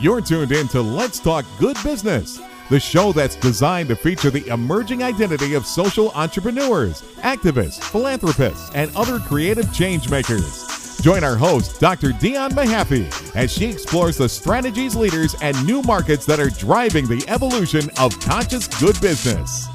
You're 0.00 0.20
tuned 0.20 0.52
in 0.52 0.68
to 0.68 0.80
Let's 0.80 1.18
Talk 1.18 1.44
Good 1.58 1.76
Business, 1.82 2.40
the 2.70 2.78
show 2.78 3.10
that's 3.10 3.34
designed 3.34 3.88
to 3.88 3.96
feature 3.96 4.30
the 4.30 4.46
emerging 4.46 5.02
identity 5.02 5.54
of 5.54 5.66
social 5.66 6.12
entrepreneurs, 6.12 7.02
activists, 7.16 7.82
philanthropists, 7.82 8.70
and 8.76 8.94
other 8.96 9.18
creative 9.18 9.72
change 9.74 10.08
makers. 10.08 10.98
Join 11.00 11.24
our 11.24 11.34
host, 11.34 11.80
Dr. 11.80 12.12
Dion 12.12 12.52
Mahaffey, 12.52 13.10
as 13.34 13.52
she 13.52 13.66
explores 13.66 14.16
the 14.16 14.28
strategies, 14.28 14.94
leaders, 14.94 15.34
and 15.42 15.66
new 15.66 15.82
markets 15.82 16.24
that 16.26 16.38
are 16.38 16.50
driving 16.50 17.08
the 17.08 17.24
evolution 17.26 17.90
of 17.98 18.18
conscious 18.20 18.68
good 18.80 19.00
business. 19.00 19.66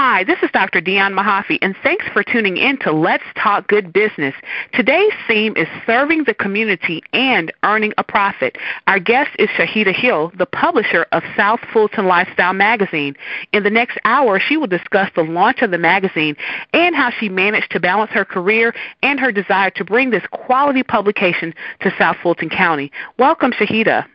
Hi, 0.00 0.22
this 0.22 0.38
is 0.44 0.50
Dr. 0.52 0.80
Dion 0.80 1.12
Mahaffey, 1.12 1.58
and 1.60 1.74
thanks 1.82 2.06
for 2.12 2.22
tuning 2.22 2.56
in 2.56 2.78
to 2.82 2.92
Let's 2.92 3.24
Talk 3.34 3.66
Good 3.66 3.92
Business. 3.92 4.32
Today's 4.72 5.12
theme 5.26 5.56
is 5.56 5.66
serving 5.86 6.22
the 6.22 6.34
community 6.34 7.02
and 7.12 7.52
earning 7.64 7.92
a 7.98 8.04
profit. 8.04 8.58
Our 8.86 9.00
guest 9.00 9.30
is 9.40 9.48
Shahida 9.48 9.92
Hill, 9.92 10.30
the 10.38 10.46
publisher 10.46 11.04
of 11.10 11.24
South 11.36 11.58
Fulton 11.72 12.06
Lifestyle 12.06 12.52
magazine. 12.52 13.16
In 13.52 13.64
the 13.64 13.70
next 13.70 13.98
hour, 14.04 14.38
she 14.38 14.56
will 14.56 14.68
discuss 14.68 15.10
the 15.16 15.24
launch 15.24 15.62
of 15.62 15.72
the 15.72 15.78
magazine 15.78 16.36
and 16.72 16.94
how 16.94 17.10
she 17.10 17.28
managed 17.28 17.72
to 17.72 17.80
balance 17.80 18.12
her 18.12 18.24
career 18.24 18.72
and 19.02 19.18
her 19.18 19.32
desire 19.32 19.70
to 19.70 19.84
bring 19.84 20.10
this 20.10 20.22
quality 20.30 20.84
publication 20.84 21.52
to 21.80 21.92
South 21.98 22.18
Fulton 22.22 22.50
County. 22.50 22.92
Welcome, 23.18 23.50
Shahida. 23.50 24.06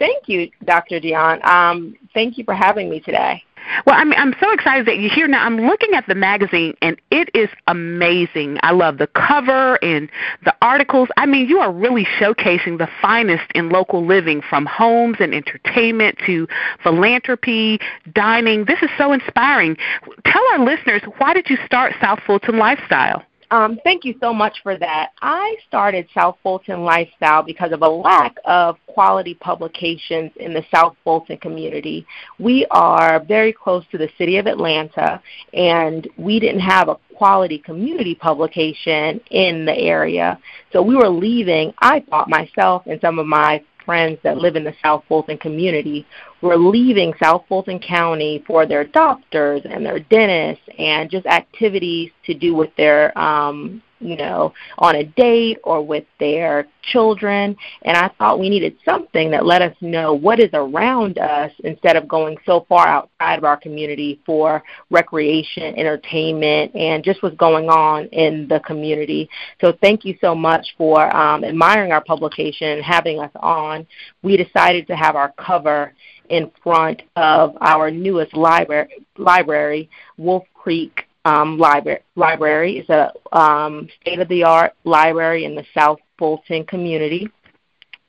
Thank 0.00 0.28
you, 0.28 0.50
Dr. 0.64 0.98
Dion. 0.98 1.38
Um, 1.48 1.94
thank 2.14 2.36
you 2.36 2.42
for 2.42 2.54
having 2.54 2.90
me 2.90 2.98
today. 2.98 3.44
Well, 3.86 3.96
I'm 3.98 4.12
I'm 4.14 4.34
so 4.40 4.50
excited 4.52 4.86
that 4.86 4.98
you're 4.98 5.12
here 5.12 5.28
now. 5.28 5.44
I'm 5.44 5.58
looking 5.58 5.94
at 5.94 6.06
the 6.06 6.14
magazine 6.14 6.74
and 6.82 7.00
it 7.10 7.30
is 7.34 7.48
amazing. 7.66 8.58
I 8.62 8.72
love 8.72 8.98
the 8.98 9.06
cover 9.08 9.82
and 9.82 10.08
the 10.44 10.54
articles. 10.62 11.08
I 11.16 11.26
mean, 11.26 11.48
you 11.48 11.58
are 11.58 11.72
really 11.72 12.04
showcasing 12.04 12.78
the 12.78 12.88
finest 13.00 13.44
in 13.54 13.70
local 13.70 14.04
living 14.04 14.42
from 14.42 14.66
homes 14.66 15.16
and 15.20 15.34
entertainment 15.34 16.18
to 16.26 16.46
philanthropy, 16.82 17.78
dining. 18.12 18.64
This 18.64 18.82
is 18.82 18.90
so 18.96 19.12
inspiring. 19.12 19.76
Tell 20.24 20.42
our 20.52 20.64
listeners, 20.64 21.02
why 21.18 21.34
did 21.34 21.50
you 21.50 21.58
start 21.64 21.94
South 22.00 22.20
Fulton 22.26 22.58
Lifestyle? 22.58 23.22
Um, 23.54 23.78
thank 23.84 24.04
you 24.04 24.16
so 24.20 24.34
much 24.34 24.56
for 24.64 24.76
that. 24.78 25.12
I 25.22 25.54
started 25.68 26.08
South 26.12 26.36
Fulton 26.42 26.82
Lifestyle 26.82 27.44
because 27.44 27.70
of 27.70 27.82
a 27.82 27.88
lack 27.88 28.34
of 28.44 28.76
quality 28.88 29.34
publications 29.34 30.32
in 30.40 30.52
the 30.52 30.64
South 30.74 30.96
Fulton 31.04 31.36
community. 31.36 32.04
We 32.40 32.66
are 32.72 33.24
very 33.24 33.52
close 33.52 33.84
to 33.92 33.98
the 33.98 34.08
city 34.18 34.38
of 34.38 34.48
Atlanta, 34.48 35.22
and 35.52 36.08
we 36.16 36.40
didn't 36.40 36.62
have 36.62 36.88
a 36.88 36.96
quality 37.14 37.58
community 37.58 38.16
publication 38.16 39.20
in 39.30 39.64
the 39.64 39.78
area. 39.78 40.36
So 40.72 40.82
we 40.82 40.96
were 40.96 41.08
leaving, 41.08 41.72
I 41.78 42.00
thought 42.00 42.28
myself 42.28 42.82
and 42.86 43.00
some 43.00 43.20
of 43.20 43.26
my 43.28 43.62
friends 43.84 44.18
that 44.22 44.38
live 44.38 44.56
in 44.56 44.64
the 44.64 44.74
South 44.82 45.04
Fulton 45.08 45.38
community 45.38 46.06
were 46.42 46.56
leaving 46.56 47.12
South 47.22 47.44
Fulton 47.48 47.78
County 47.78 48.42
for 48.46 48.66
their 48.66 48.84
doctors 48.84 49.62
and 49.64 49.84
their 49.84 50.00
dentists 50.00 50.64
and 50.78 51.10
just 51.10 51.26
activities 51.26 52.10
to 52.26 52.34
do 52.34 52.54
with 52.54 52.70
their 52.76 53.16
um, 53.18 53.82
you 54.04 54.16
know, 54.16 54.52
on 54.78 54.96
a 54.96 55.04
date 55.04 55.58
or 55.64 55.84
with 55.84 56.04
their 56.20 56.66
children. 56.82 57.56
And 57.82 57.96
I 57.96 58.08
thought 58.18 58.38
we 58.38 58.50
needed 58.50 58.76
something 58.84 59.30
that 59.30 59.46
let 59.46 59.62
us 59.62 59.74
know 59.80 60.12
what 60.12 60.38
is 60.38 60.50
around 60.52 61.18
us 61.18 61.50
instead 61.64 61.96
of 61.96 62.06
going 62.06 62.36
so 62.44 62.66
far 62.68 62.86
outside 62.86 63.38
of 63.38 63.44
our 63.44 63.56
community 63.56 64.20
for 64.26 64.62
recreation, 64.90 65.76
entertainment, 65.78 66.74
and 66.74 67.02
just 67.02 67.22
what's 67.22 67.36
going 67.36 67.68
on 67.68 68.06
in 68.08 68.46
the 68.48 68.60
community. 68.60 69.28
So 69.60 69.72
thank 69.80 70.04
you 70.04 70.16
so 70.20 70.34
much 70.34 70.74
for 70.76 71.14
um, 71.16 71.42
admiring 71.44 71.92
our 71.92 72.04
publication 72.04 72.68
and 72.68 72.82
having 72.82 73.20
us 73.20 73.32
on. 73.36 73.86
We 74.22 74.36
decided 74.36 74.86
to 74.88 74.96
have 74.96 75.16
our 75.16 75.32
cover 75.38 75.94
in 76.28 76.50
front 76.62 77.02
of 77.16 77.56
our 77.60 77.90
newest 77.90 78.34
library, 78.34 79.06
library 79.16 79.90
Wolf 80.16 80.44
Creek 80.54 81.06
um, 81.24 81.58
library. 81.58 82.00
Library 82.16 82.78
is 82.78 82.88
a 82.88 83.12
um, 83.32 83.88
state-of-the-art 84.00 84.74
library 84.84 85.44
in 85.44 85.54
the 85.54 85.64
South 85.74 85.98
Fulton 86.18 86.64
community 86.64 87.30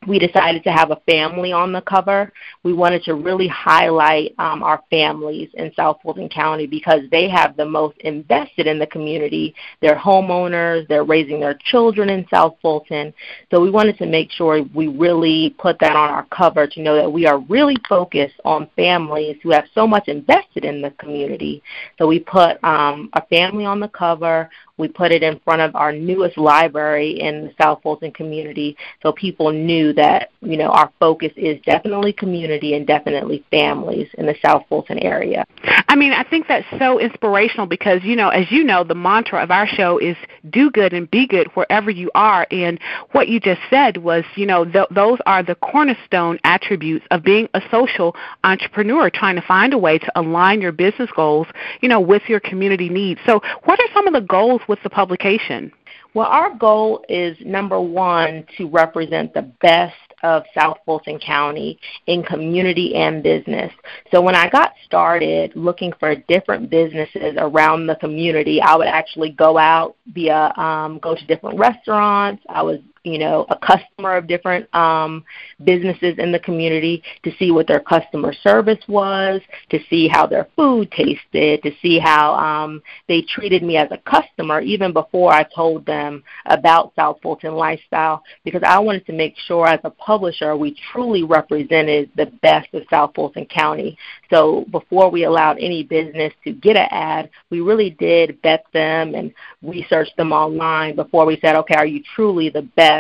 we 0.08 0.20
decided 0.20 0.64
to 0.64 0.72
have 0.72 0.92
a 0.92 1.02
family 1.08 1.52
on 1.52 1.72
the 1.72 1.82
cover. 1.82 2.32
We 2.64 2.74
wanted 2.74 3.04
to 3.04 3.16
really 3.16 3.48
highlight 3.48 4.34
um, 4.38 4.64
our 4.64 4.84
families 4.90 5.50
in 5.56 5.72
South 5.76 6.00
Fulton 6.04 6.30
County 6.30 6.68
because 6.68 7.02
they 7.12 7.30
have 7.30 7.58
the 7.58 7.66
most 7.66 7.98
invested 8.00 8.68
in 8.68 8.80
the 8.80 8.88
community. 8.88 9.56
They're 9.82 9.96
homeowners, 9.98 10.88
they're 10.88 11.04
raising 11.04 11.40
their 11.40 11.58
children 11.72 12.10
in 12.10 12.28
South 12.30 12.56
Fulton. 12.62 13.14
So 13.52 13.62
we 13.62 13.72
wanted 13.72 13.98
to 14.00 14.06
make 14.06 14.32
sure 14.32 14.64
we 14.74 14.88
really 14.88 15.56
put 15.58 15.80
that 15.80 15.96
on 15.96 16.10
our 16.10 16.26
cover 16.26 16.68
to 16.68 16.82
know 16.82 16.96
that 16.96 17.12
we 17.12 17.26
are 17.26 17.40
really 17.40 17.78
focused 17.88 18.40
on 18.46 18.70
families 18.76 19.38
who 19.44 19.52
have 19.52 19.66
so 19.74 19.88
much 19.88 20.08
invested 20.08 20.66
in 20.66 20.82
the 20.82 20.92
community. 20.92 21.62
So 21.98 22.08
we 22.08 22.20
put 22.20 22.64
um, 22.64 23.10
a 23.14 23.26
family 23.28 23.66
on 23.66 23.80
the 23.80 23.88
cover. 23.90 24.50
We 24.78 24.88
put 24.88 25.12
it 25.12 25.24
in 25.24 25.40
front 25.40 25.62
of 25.62 25.76
our 25.76 25.92
newest 25.92 26.38
library 26.38 27.20
in 27.20 27.46
the 27.46 27.54
South 27.62 27.82
Fulton 27.82 28.12
community 28.12 28.76
so 29.02 29.12
people 29.12 29.52
knew 29.52 29.94
that, 29.94 30.32
you 30.42 30.58
know, 30.58 30.70
our 30.70 30.92
focus 31.00 31.32
is 31.36 31.60
definitely 31.66 32.14
community 32.14 32.76
and 32.76 32.86
definitely 32.86 33.44
families 33.52 34.10
in 34.18 34.26
the 34.26 34.36
South 34.44 34.64
Fulton 34.68 35.00
area. 35.00 35.46
I 35.88 35.96
mean, 35.96 36.12
I 36.12 36.24
think 36.24 36.48
that's 36.48 36.66
so 36.78 37.00
inspirational 37.00 37.68
because, 37.68 38.04
you 38.04 38.16
know, 38.16 38.30
as 38.30 38.52
you 38.52 38.64
know, 38.64 38.84
the 38.84 38.96
mantra 38.96 39.42
of 39.42 39.52
our 39.52 39.68
show 39.68 39.98
is 39.98 40.18
do 40.50 40.70
good 40.72 40.94
and 40.94 41.10
be 41.10 41.28
good 41.28 41.48
wherever 41.54 41.90
you 41.90 42.12
are. 42.16 42.48
And 42.52 42.80
what 43.12 43.28
you 43.28 43.40
just 43.40 43.62
said 43.70 43.98
was, 43.98 44.24
you 44.36 44.46
know, 44.46 44.66
th- 44.66 44.88
those 44.92 45.20
are 45.26 45.44
the 45.44 45.56
cornerstone 45.56 46.40
attributes 46.44 47.06
of 47.12 47.24
being 47.24 47.48
a 47.54 47.62
social 47.72 48.16
entrepreneur, 48.44 49.10
trying 49.10 49.36
to 49.36 49.42
find 49.42 49.74
a 49.74 49.78
way 49.78 49.98
to 49.98 50.20
align 50.20 50.62
your 50.62 50.72
business 50.72 51.10
goals, 51.16 51.48
you 51.82 51.90
know, 51.90 52.00
with 52.00 52.24
your 52.28 52.40
community 52.40 52.90
needs. 52.90 53.20
So, 53.26 53.42
what 53.64 53.80
are 53.80 53.88
some 53.94 54.08
of 54.08 54.14
the 54.14 54.22
goals 54.22 54.62
with 54.68 54.80
the 54.84 54.90
publication? 54.90 55.72
Well, 56.14 56.28
our 56.28 56.56
goal 56.56 57.04
is 57.10 57.38
number 57.46 57.80
one 57.80 58.46
to 58.58 58.70
represent 58.70 59.34
the 59.34 59.52
best 59.62 59.96
of 60.24 60.44
South 60.58 60.78
Fulton 60.86 61.20
County 61.20 61.78
in 62.08 62.24
community 62.24 62.96
and 62.96 63.22
business. 63.22 63.72
So 64.12 64.22
when 64.22 64.34
I 64.34 64.50
got 64.50 64.74
started 64.86 65.52
looking 65.56 65.92
for 66.00 66.16
different 66.16 66.70
businesses 66.70 67.36
around 67.38 67.88
the 67.88 67.98
community, 67.98 68.62
I 68.62 68.76
would 68.76 68.88
actually 68.88 69.32
go 69.32 69.58
out 69.58 69.98
via 70.08 70.54
um, 70.56 71.00
go 71.00 71.16
to 71.16 71.26
different 71.28 71.60
restaurants. 71.60 72.42
I 72.48 72.62
was 72.62 72.80
you 73.06 73.20
know, 73.20 73.46
a 73.50 73.56
customer 73.56 74.18
of 74.18 74.28
different 74.28 74.74
um, 74.76 75.24
businesses 75.64 76.16
in 76.18 76.32
the 76.32 76.40
community 76.40 77.04
to 77.24 77.32
see 77.38 77.52
what 77.52 77.68
their 77.68 77.80
customer 77.80 78.34
service 78.34 78.84
was, 78.88 79.42
to 79.70 79.80
see 79.90 80.08
how 80.08 80.26
their 80.26 80.48
food 80.56 80.92
tasted, 80.92 81.62
to 81.64 81.72
see 81.82 82.00
how 82.00 82.34
um, 82.34 82.82
they 83.08 83.22
treated 83.22 83.62
me 83.62 83.78
as 83.78 83.90
a 83.92 83.98
customer 84.10 84.60
even 84.62 84.92
before 84.92 85.32
I 85.32 85.44
told 85.44 85.86
them 85.86 86.24
about 86.48 86.94
South 86.96 87.20
Fulton 87.22 87.54
Lifestyle 87.54 88.24
because 88.44 88.64
I 88.66 88.80
wanted 88.80 89.06
to 89.06 89.14
make 89.14 89.36
sure 89.38 89.68
as 89.68 89.80
a 89.84 89.90
publisher 89.92 90.58
we 90.58 90.76
truly 90.92 91.24
represented 91.24 92.10
the 92.16 92.28
best 92.42 92.74
of 92.74 92.84
South 92.90 93.12
Fulton 93.14 93.46
County. 93.46 93.98
So 94.30 94.66
before 94.72 95.12
we 95.12 95.26
allowed 95.26 95.58
any 95.60 95.84
business 95.84 96.34
to 96.44 96.52
get 96.52 96.76
an 96.76 96.88
ad, 96.90 97.30
we 97.50 97.62
really 97.62 97.92
did 97.92 98.40
vet 98.42 98.66
them 98.74 99.14
and 99.14 99.34
research 99.62 100.10
them 100.18 100.32
online 100.32 100.96
before 100.96 101.26
we 101.26 101.40
said, 101.42 101.56
okay, 101.56 101.76
are 101.76 101.86
you 101.86 102.02
truly 102.16 102.50
the 102.50 102.64
best 102.76 102.95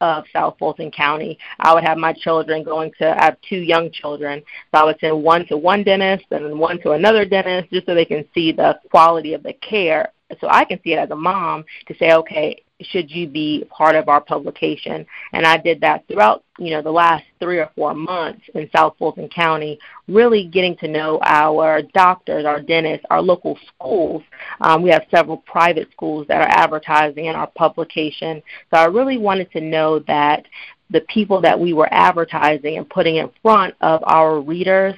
of 0.00 0.24
South 0.32 0.56
Fulton 0.58 0.90
County. 0.90 1.38
I 1.60 1.74
would 1.74 1.84
have 1.84 1.98
my 1.98 2.12
children 2.12 2.62
going 2.64 2.92
to, 2.98 3.20
I 3.20 3.24
have 3.24 3.36
two 3.48 3.58
young 3.58 3.90
children, 3.90 4.42
so 4.72 4.80
I 4.80 4.84
would 4.84 4.98
send 5.00 5.22
one 5.22 5.46
to 5.46 5.56
one 5.56 5.82
dentist 5.82 6.26
and 6.30 6.44
then 6.44 6.58
one 6.58 6.80
to 6.82 6.92
another 6.92 7.24
dentist 7.24 7.72
just 7.72 7.86
so 7.86 7.94
they 7.94 8.04
can 8.04 8.24
see 8.34 8.52
the 8.52 8.78
quality 8.90 9.34
of 9.34 9.42
the 9.42 9.54
care. 9.54 10.12
So 10.40 10.48
I 10.48 10.64
can 10.64 10.80
see 10.82 10.92
it 10.92 10.98
as 10.98 11.10
a 11.10 11.16
mom 11.16 11.64
to 11.86 11.96
say, 11.96 12.12
okay, 12.12 12.62
should 12.80 13.10
you 13.10 13.26
be 13.26 13.64
part 13.70 13.96
of 13.96 14.08
our 14.08 14.20
publication? 14.20 15.04
And 15.32 15.46
I 15.46 15.56
did 15.56 15.80
that 15.80 16.06
throughout, 16.06 16.44
you 16.58 16.70
know, 16.70 16.82
the 16.82 16.90
last 16.90 17.24
three 17.40 17.58
or 17.58 17.70
four 17.74 17.94
months 17.94 18.42
in 18.54 18.70
South 18.74 18.94
Fulton 18.98 19.28
County, 19.28 19.78
really 20.06 20.46
getting 20.46 20.76
to 20.78 20.88
know 20.88 21.18
our 21.22 21.82
doctors, 21.82 22.44
our 22.44 22.60
dentists, 22.60 23.06
our 23.10 23.20
local 23.20 23.58
schools. 23.66 24.22
Um, 24.60 24.82
we 24.82 24.90
have 24.90 25.06
several 25.10 25.38
private 25.38 25.90
schools 25.92 26.26
that 26.28 26.40
are 26.40 26.62
advertising 26.62 27.26
in 27.26 27.34
our 27.34 27.48
publication. 27.48 28.42
So 28.70 28.78
I 28.78 28.86
really 28.86 29.18
wanted 29.18 29.50
to 29.52 29.60
know 29.60 29.98
that 30.00 30.44
the 30.90 31.00
people 31.02 31.40
that 31.42 31.58
we 31.58 31.72
were 31.72 31.88
advertising 31.92 32.78
and 32.78 32.88
putting 32.88 33.16
in 33.16 33.30
front 33.42 33.74
of 33.80 34.02
our 34.04 34.40
readers, 34.40 34.94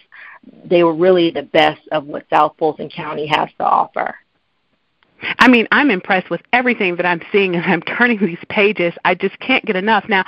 they 0.65 0.85
were 0.85 0.95
really 0.95 1.31
the 1.31 1.43
best 1.43 1.81
of 1.93 2.07
what 2.07 2.27
South 2.31 2.55
Fulton 2.59 2.89
County 2.89 3.27
has 3.27 3.49
to 3.59 3.65
offer. 3.65 4.15
I 5.39 5.49
mean, 5.49 5.67
I'm 5.73 5.91
impressed 5.91 6.31
with 6.31 6.41
everything 6.53 6.97
that 6.97 7.07
I'm 7.07 7.21
seeing 7.33 7.57
as 7.57 7.65
I'm 7.67 7.83
turning 7.83 8.19
these 8.19 8.39
pages. 8.49 8.95
I 9.05 9.15
just 9.15 9.39
can't 9.41 9.65
get 9.65 9.77
enough. 9.77 10.05
Now, 10.09 10.25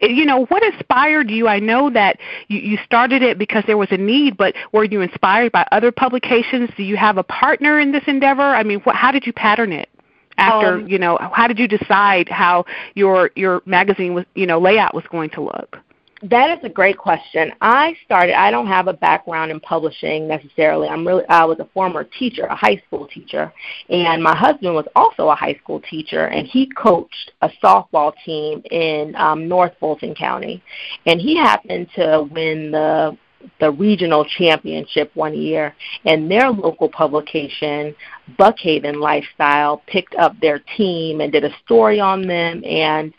you 0.00 0.24
know, 0.24 0.46
what 0.46 0.62
inspired 0.62 1.30
you? 1.30 1.48
I 1.48 1.58
know 1.58 1.90
that 1.90 2.18
you, 2.48 2.58
you 2.58 2.78
started 2.84 3.22
it 3.22 3.38
because 3.38 3.64
there 3.66 3.76
was 3.76 3.88
a 3.90 3.96
need, 3.96 4.36
but 4.36 4.54
were 4.72 4.84
you 4.84 5.00
inspired 5.00 5.52
by 5.52 5.66
other 5.72 5.92
publications? 5.92 6.70
Do 6.76 6.82
you 6.82 6.96
have 6.96 7.18
a 7.18 7.24
partner 7.24 7.78
in 7.80 7.92
this 7.92 8.04
endeavor? 8.06 8.42
I 8.42 8.62
mean, 8.62 8.80
what, 8.80 8.96
how 8.96 9.12
did 9.12 9.26
you 9.26 9.32
pattern 9.32 9.72
it? 9.72 9.88
After 10.38 10.74
um, 10.74 10.86
you 10.86 10.98
know, 10.98 11.18
how 11.32 11.48
did 11.48 11.58
you 11.58 11.66
decide 11.66 12.28
how 12.28 12.66
your 12.94 13.30
your 13.36 13.62
magazine 13.64 14.12
was 14.12 14.26
you 14.34 14.46
know 14.46 14.60
layout 14.60 14.94
was 14.94 15.04
going 15.10 15.30
to 15.30 15.40
look? 15.40 15.78
That 16.22 16.58
is 16.58 16.64
a 16.64 16.70
great 16.70 16.96
question. 16.96 17.52
I 17.60 17.94
started. 18.04 18.34
I 18.38 18.50
don't 18.50 18.68
have 18.68 18.88
a 18.88 18.94
background 18.94 19.50
in 19.50 19.60
publishing 19.60 20.26
necessarily. 20.26 20.88
I'm 20.88 21.06
really. 21.06 21.24
I 21.28 21.44
was 21.44 21.58
a 21.60 21.68
former 21.74 22.04
teacher, 22.04 22.44
a 22.44 22.56
high 22.56 22.82
school 22.86 23.06
teacher, 23.06 23.52
and 23.90 24.22
my 24.22 24.34
husband 24.34 24.74
was 24.74 24.86
also 24.96 25.28
a 25.28 25.34
high 25.34 25.58
school 25.62 25.80
teacher, 25.80 26.28
and 26.28 26.46
he 26.46 26.70
coached 26.70 27.32
a 27.42 27.50
softball 27.62 28.14
team 28.24 28.62
in 28.70 29.14
um, 29.16 29.46
North 29.46 29.72
Fulton 29.78 30.14
County, 30.14 30.62
and 31.04 31.20
he 31.20 31.36
happened 31.36 31.88
to 31.96 32.26
win 32.30 32.70
the 32.70 33.16
the 33.60 33.70
regional 33.70 34.24
championship 34.24 35.10
one 35.14 35.34
year, 35.34 35.74
and 36.04 36.30
their 36.30 36.50
local 36.50 36.88
publication, 36.88 37.94
Buckhaven 38.38 39.00
Lifestyle, 39.00 39.82
picked 39.86 40.14
up 40.16 40.38
their 40.40 40.60
team 40.76 41.20
and 41.20 41.32
did 41.32 41.44
a 41.44 41.54
story 41.64 42.00
on 42.00 42.26
them. 42.26 42.64
And 42.64 43.12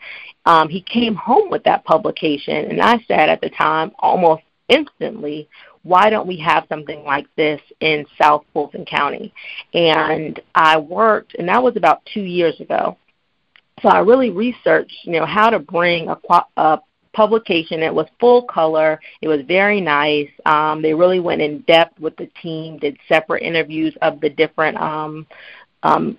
um, 0.48 0.70
he 0.70 0.80
came 0.80 1.14
home 1.14 1.50
with 1.50 1.62
that 1.64 1.84
publication, 1.84 2.70
and 2.70 2.80
I 2.80 2.98
said 3.06 3.28
at 3.28 3.42
the 3.42 3.50
time, 3.50 3.92
almost 3.98 4.42
instantly, 4.68 5.46
why 5.82 6.08
don't 6.08 6.26
we 6.26 6.38
have 6.38 6.64
something 6.70 7.04
like 7.04 7.26
this 7.36 7.60
in 7.80 8.06
South 8.20 8.46
Fulton 8.54 8.86
County? 8.86 9.34
And 9.74 10.40
I 10.54 10.78
worked, 10.78 11.34
and 11.34 11.46
that 11.50 11.62
was 11.62 11.76
about 11.76 12.00
two 12.14 12.22
years 12.22 12.58
ago. 12.60 12.96
So 13.82 13.90
I 13.90 13.98
really 13.98 14.30
researched, 14.30 14.94
you 15.04 15.12
know, 15.12 15.26
how 15.26 15.50
to 15.50 15.58
bring 15.58 16.08
a, 16.08 16.16
a 16.56 16.80
publication. 17.12 17.82
It 17.82 17.94
was 17.94 18.06
full 18.18 18.44
color. 18.44 18.98
It 19.20 19.28
was 19.28 19.42
very 19.46 19.82
nice. 19.82 20.30
Um, 20.46 20.80
they 20.80 20.94
really 20.94 21.20
went 21.20 21.42
in 21.42 21.60
depth 21.60 22.00
with 22.00 22.16
the 22.16 22.30
team, 22.42 22.78
did 22.78 22.96
separate 23.06 23.42
interviews 23.42 23.94
of 24.00 24.18
the 24.22 24.30
different 24.30 24.78
um, 24.78 25.26
um, 25.82 26.16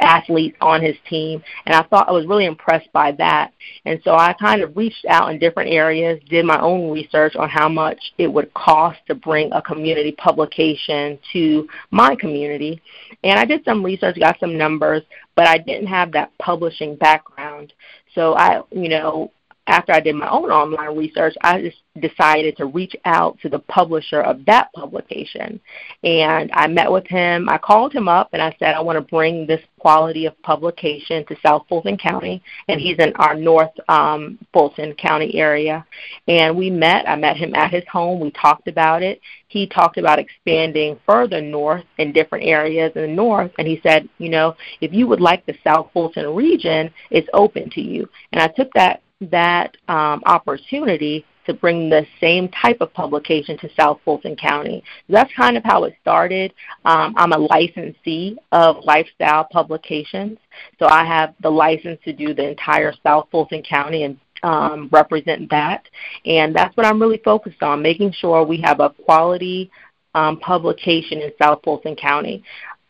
athletes 0.00 0.56
on 0.60 0.82
his 0.82 0.96
team, 1.08 1.42
and 1.64 1.74
I 1.74 1.82
thought 1.82 2.08
I 2.08 2.12
was 2.12 2.26
really 2.26 2.46
impressed 2.46 2.92
by 2.92 3.12
that. 3.12 3.52
And 3.84 4.00
so 4.04 4.14
I 4.14 4.32
kind 4.34 4.62
of 4.62 4.76
reached 4.76 5.04
out 5.08 5.30
in 5.30 5.38
different 5.38 5.70
areas, 5.70 6.20
did 6.28 6.44
my 6.44 6.60
own 6.60 6.90
research 6.90 7.36
on 7.36 7.48
how 7.48 7.68
much 7.68 7.98
it 8.18 8.28
would 8.28 8.52
cost 8.54 8.98
to 9.06 9.14
bring 9.14 9.52
a 9.52 9.62
community 9.62 10.12
publication 10.12 11.18
to 11.32 11.68
my 11.90 12.14
community. 12.16 12.80
And 13.24 13.38
I 13.38 13.44
did 13.44 13.64
some 13.64 13.84
research, 13.84 14.18
got 14.18 14.38
some 14.40 14.56
numbers, 14.56 15.02
but 15.34 15.46
I 15.46 15.58
didn't 15.58 15.88
have 15.88 16.12
that 16.12 16.32
publishing 16.38 16.96
background. 16.96 17.72
So 18.14 18.34
I, 18.34 18.62
you 18.70 18.88
know, 18.88 19.30
after 19.66 19.92
I 19.92 20.00
did 20.00 20.14
my 20.14 20.28
own 20.28 20.50
online 20.50 20.96
research, 20.96 21.34
I 21.42 21.60
just 21.60 21.78
decided 22.00 22.56
to 22.56 22.66
reach 22.66 22.94
out 23.04 23.38
to 23.40 23.48
the 23.48 23.58
publisher 23.58 24.20
of 24.20 24.44
that 24.46 24.72
publication. 24.74 25.60
And 26.04 26.50
I 26.52 26.66
met 26.66 26.90
with 26.90 27.06
him. 27.06 27.48
I 27.48 27.58
called 27.58 27.92
him 27.92 28.08
up 28.08 28.30
and 28.32 28.42
I 28.42 28.54
said, 28.58 28.74
I 28.74 28.80
want 28.80 28.96
to 28.96 29.00
bring 29.02 29.46
this 29.46 29.60
quality 29.78 30.26
of 30.26 30.40
publication 30.42 31.24
to 31.26 31.36
South 31.44 31.64
Fulton 31.68 31.96
County. 31.96 32.42
And 32.68 32.80
he's 32.80 32.98
in 32.98 33.12
our 33.16 33.34
North 33.34 33.70
um, 33.88 34.38
Fulton 34.52 34.94
County 34.94 35.34
area. 35.34 35.84
And 36.28 36.56
we 36.56 36.70
met. 36.70 37.08
I 37.08 37.16
met 37.16 37.36
him 37.36 37.54
at 37.54 37.72
his 37.72 37.84
home. 37.90 38.20
We 38.20 38.30
talked 38.32 38.68
about 38.68 39.02
it. 39.02 39.20
He 39.48 39.66
talked 39.66 39.96
about 39.96 40.18
expanding 40.18 40.98
further 41.06 41.40
north 41.40 41.84
in 41.98 42.12
different 42.12 42.44
areas 42.44 42.92
in 42.94 43.02
the 43.02 43.08
north. 43.08 43.52
And 43.58 43.66
he 43.66 43.80
said, 43.82 44.08
you 44.18 44.28
know, 44.28 44.54
if 44.80 44.92
you 44.92 45.06
would 45.06 45.20
like 45.20 45.46
the 45.46 45.56
South 45.64 45.90
Fulton 45.92 46.34
region, 46.34 46.92
it's 47.10 47.28
open 47.32 47.70
to 47.70 47.80
you. 47.80 48.08
And 48.32 48.42
I 48.42 48.48
took 48.48 48.72
that 48.74 49.02
that 49.20 49.76
um, 49.88 50.22
opportunity 50.26 51.24
to 51.46 51.54
bring 51.54 51.88
the 51.88 52.04
same 52.20 52.48
type 52.48 52.78
of 52.80 52.92
publication 52.92 53.56
to 53.58 53.70
South 53.78 54.00
Fulton 54.04 54.36
County. 54.36 54.82
That's 55.08 55.32
kind 55.34 55.56
of 55.56 55.64
how 55.64 55.84
it 55.84 55.94
started. 56.02 56.52
Um, 56.84 57.14
I'm 57.16 57.32
a 57.32 57.38
licensee 57.38 58.36
of 58.52 58.84
lifestyle 58.84 59.46
publications, 59.50 60.38
so 60.78 60.86
I 60.86 61.04
have 61.04 61.34
the 61.40 61.50
license 61.50 62.00
to 62.04 62.12
do 62.12 62.34
the 62.34 62.48
entire 62.48 62.92
South 63.02 63.28
Fulton 63.30 63.62
County 63.62 64.02
and 64.02 64.18
um, 64.42 64.88
represent 64.92 65.48
that. 65.50 65.88
And 66.24 66.54
that's 66.54 66.76
what 66.76 66.84
I'm 66.84 67.00
really 67.00 67.20
focused 67.24 67.62
on, 67.62 67.80
making 67.80 68.12
sure 68.12 68.42
we 68.44 68.60
have 68.62 68.80
a 68.80 68.90
quality 68.90 69.70
um, 70.14 70.38
publication 70.40 71.20
in 71.20 71.30
South 71.40 71.60
Fulton 71.62 71.96
County. 71.96 72.42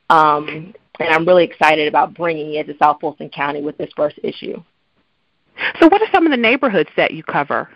Um, 0.08 0.74
and 0.98 1.08
I'm 1.10 1.26
really 1.26 1.44
excited 1.44 1.88
about 1.88 2.14
bringing 2.14 2.54
it 2.54 2.66
to 2.68 2.74
South 2.78 3.00
Fulton 3.00 3.28
County 3.28 3.60
with 3.60 3.76
this 3.76 3.90
first 3.96 4.18
issue. 4.22 4.62
So, 5.80 5.88
what 5.88 6.02
are 6.02 6.08
some 6.12 6.26
of 6.26 6.30
the 6.30 6.36
neighborhoods 6.36 6.90
that 6.96 7.12
you 7.12 7.22
cover? 7.22 7.68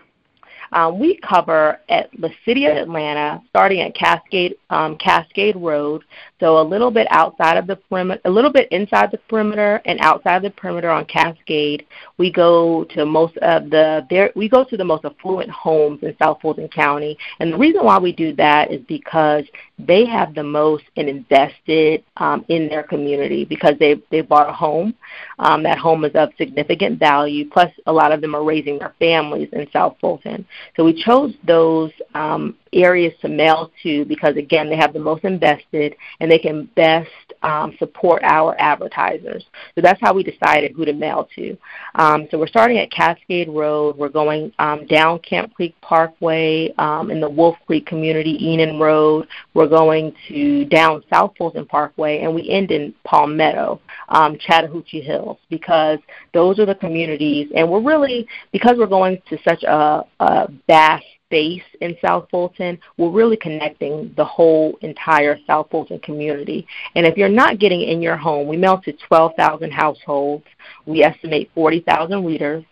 Um, 0.71 0.99
we 0.99 1.17
cover 1.17 1.79
at 1.89 2.09
the 2.17 2.29
city 2.45 2.65
of 2.65 2.77
Atlanta, 2.77 3.41
starting 3.49 3.81
at 3.81 3.95
Cascade 3.95 4.55
um, 4.69 4.97
Cascade 4.97 5.55
Road, 5.57 6.03
so 6.39 6.59
a 6.59 6.63
little 6.63 6.91
bit 6.91 7.07
outside 7.09 7.57
of 7.57 7.67
the 7.67 7.75
perimeter, 7.75 8.21
a 8.25 8.29
little 8.29 8.51
bit 8.51 8.71
inside 8.71 9.11
the 9.11 9.17
perimeter, 9.29 9.81
and 9.85 9.99
outside 9.99 10.41
the 10.41 10.49
perimeter 10.51 10.89
on 10.89 11.05
Cascade. 11.05 11.85
We 12.17 12.31
go 12.31 12.85
to 12.95 13.05
most 13.05 13.37
of 13.37 13.69
the 13.69 14.05
there, 14.09 14.31
we 14.35 14.47
go 14.47 14.63
to 14.63 14.77
the 14.77 14.85
most 14.85 15.03
affluent 15.03 15.49
homes 15.49 15.99
in 16.03 16.15
South 16.21 16.39
Fulton 16.41 16.69
County, 16.69 17.17
and 17.39 17.53
the 17.53 17.57
reason 17.57 17.83
why 17.83 17.99
we 17.99 18.13
do 18.13 18.33
that 18.35 18.71
is 18.71 18.81
because 18.87 19.43
they 19.77 20.05
have 20.05 20.33
the 20.35 20.43
most 20.43 20.83
and 20.95 21.09
invested 21.09 22.03
um, 22.17 22.45
in 22.49 22.67
their 22.69 22.83
community 22.83 23.45
because 23.45 23.75
they 23.79 24.01
they 24.09 24.21
bought 24.21 24.49
a 24.49 24.53
home. 24.53 24.93
Um, 25.39 25.63
that 25.63 25.77
home 25.77 26.05
is 26.05 26.11
of 26.15 26.29
significant 26.37 26.99
value. 26.99 27.49
Plus, 27.49 27.71
a 27.87 27.91
lot 27.91 28.11
of 28.11 28.21
them 28.21 28.35
are 28.35 28.43
raising 28.43 28.79
their 28.79 28.93
families 28.99 29.49
in 29.53 29.67
South 29.71 29.97
Fulton. 29.99 30.45
So 30.75 30.83
we 30.83 30.93
chose 31.03 31.33
those 31.45 31.91
um, 32.13 32.55
areas 32.73 33.13
to 33.21 33.27
mail 33.27 33.71
to 33.83 34.05
because 34.05 34.37
again 34.37 34.69
they 34.69 34.75
have 34.75 34.93
the 34.93 34.99
most 34.99 35.23
invested 35.23 35.95
and 36.19 36.31
they 36.31 36.39
can 36.39 36.69
best 36.75 37.09
um, 37.43 37.75
support 37.79 38.21
our 38.23 38.55
advertisers. 38.59 39.43
So 39.75 39.81
that's 39.81 39.99
how 39.99 40.13
we 40.13 40.23
decided 40.23 40.73
who 40.75 40.85
to 40.85 40.93
mail 40.93 41.27
to. 41.35 41.57
Um, 41.95 42.27
so 42.29 42.37
we're 42.37 42.47
starting 42.47 42.77
at 42.77 42.91
Cascade 42.91 43.49
Road. 43.49 43.97
We're 43.97 44.09
going 44.09 44.51
um, 44.59 44.85
down 44.85 45.19
Camp 45.19 45.53
Creek 45.53 45.75
Parkway 45.81 46.73
um, 46.77 47.09
in 47.09 47.19
the 47.19 47.29
Wolf 47.29 47.57
Creek 47.65 47.85
community, 47.85 48.37
Enon 48.53 48.79
Road. 48.79 49.27
We're 49.53 49.67
going 49.67 50.13
to 50.27 50.65
down 50.65 51.03
South 51.11 51.33
Fulton 51.37 51.65
Parkway, 51.65 52.19
and 52.19 52.33
we 52.33 52.49
end 52.49 52.71
in 52.71 52.93
Palmetto, 53.03 53.81
um, 54.09 54.37
Chattahoochee 54.39 55.01
Hills, 55.01 55.37
because 55.49 55.99
those 56.33 56.59
are 56.59 56.65
the 56.65 56.75
communities. 56.75 57.51
And 57.55 57.69
we're 57.69 57.81
really 57.81 58.27
because 58.51 58.77
we're 58.77 58.87
going 58.87 59.21
to 59.29 59.37
such 59.43 59.63
a, 59.63 60.05
a 60.19 60.47
vast 60.67 61.05
base 61.31 61.63
in 61.79 61.97
South 62.01 62.27
Fulton, 62.29 62.77
we're 62.97 63.09
really 63.09 63.37
connecting 63.37 64.13
the 64.15 64.25
whole 64.25 64.77
entire 64.81 65.39
South 65.47 65.69
Fulton 65.71 65.99
community. 65.99 66.67
And 66.95 67.07
if 67.07 67.17
you're 67.17 67.29
not 67.29 67.57
getting 67.57 67.81
in 67.81 68.01
your 68.01 68.17
home, 68.17 68.47
we 68.47 68.57
mail 68.57 68.79
to 68.81 68.93
12,000 68.93 69.71
households. 69.71 70.45
We 70.85 71.01
estimate 71.03 71.49
40,000 71.55 72.23
readers. 72.23 72.63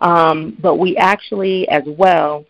Um, 0.00 0.56
but 0.60 0.76
we 0.76 0.96
actually, 0.96 1.66
as 1.68 1.84
well, 1.86 2.44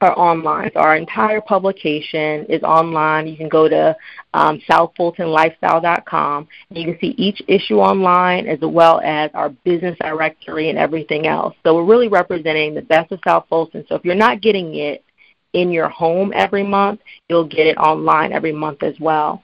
are 0.00 0.18
online. 0.18 0.70
So 0.72 0.80
our 0.80 0.96
entire 0.96 1.40
publication 1.40 2.46
is 2.46 2.62
online. 2.62 3.26
You 3.26 3.36
can 3.36 3.48
go 3.48 3.68
to 3.68 3.96
um, 4.34 4.60
southfultonlifestyle.com 4.68 6.48
and 6.70 6.78
you 6.78 6.84
can 6.84 6.98
see 7.00 7.14
each 7.18 7.42
issue 7.48 7.78
online 7.78 8.46
as 8.46 8.58
well 8.62 9.00
as 9.04 9.30
our 9.34 9.50
business 9.50 9.96
directory 10.00 10.70
and 10.70 10.78
everything 10.78 11.26
else. 11.26 11.54
So 11.64 11.74
we're 11.74 11.84
really 11.84 12.08
representing 12.08 12.74
the 12.74 12.82
best 12.82 13.12
of 13.12 13.20
South 13.26 13.46
Fulton. 13.48 13.84
So 13.88 13.94
if 13.94 14.04
you're 14.04 14.14
not 14.14 14.40
getting 14.40 14.74
it 14.76 15.04
in 15.52 15.70
your 15.70 15.88
home 15.88 16.32
every 16.34 16.62
month, 16.62 17.00
you'll 17.28 17.48
get 17.48 17.66
it 17.66 17.76
online 17.76 18.32
every 18.32 18.52
month 18.52 18.82
as 18.82 18.94
well. 19.00 19.42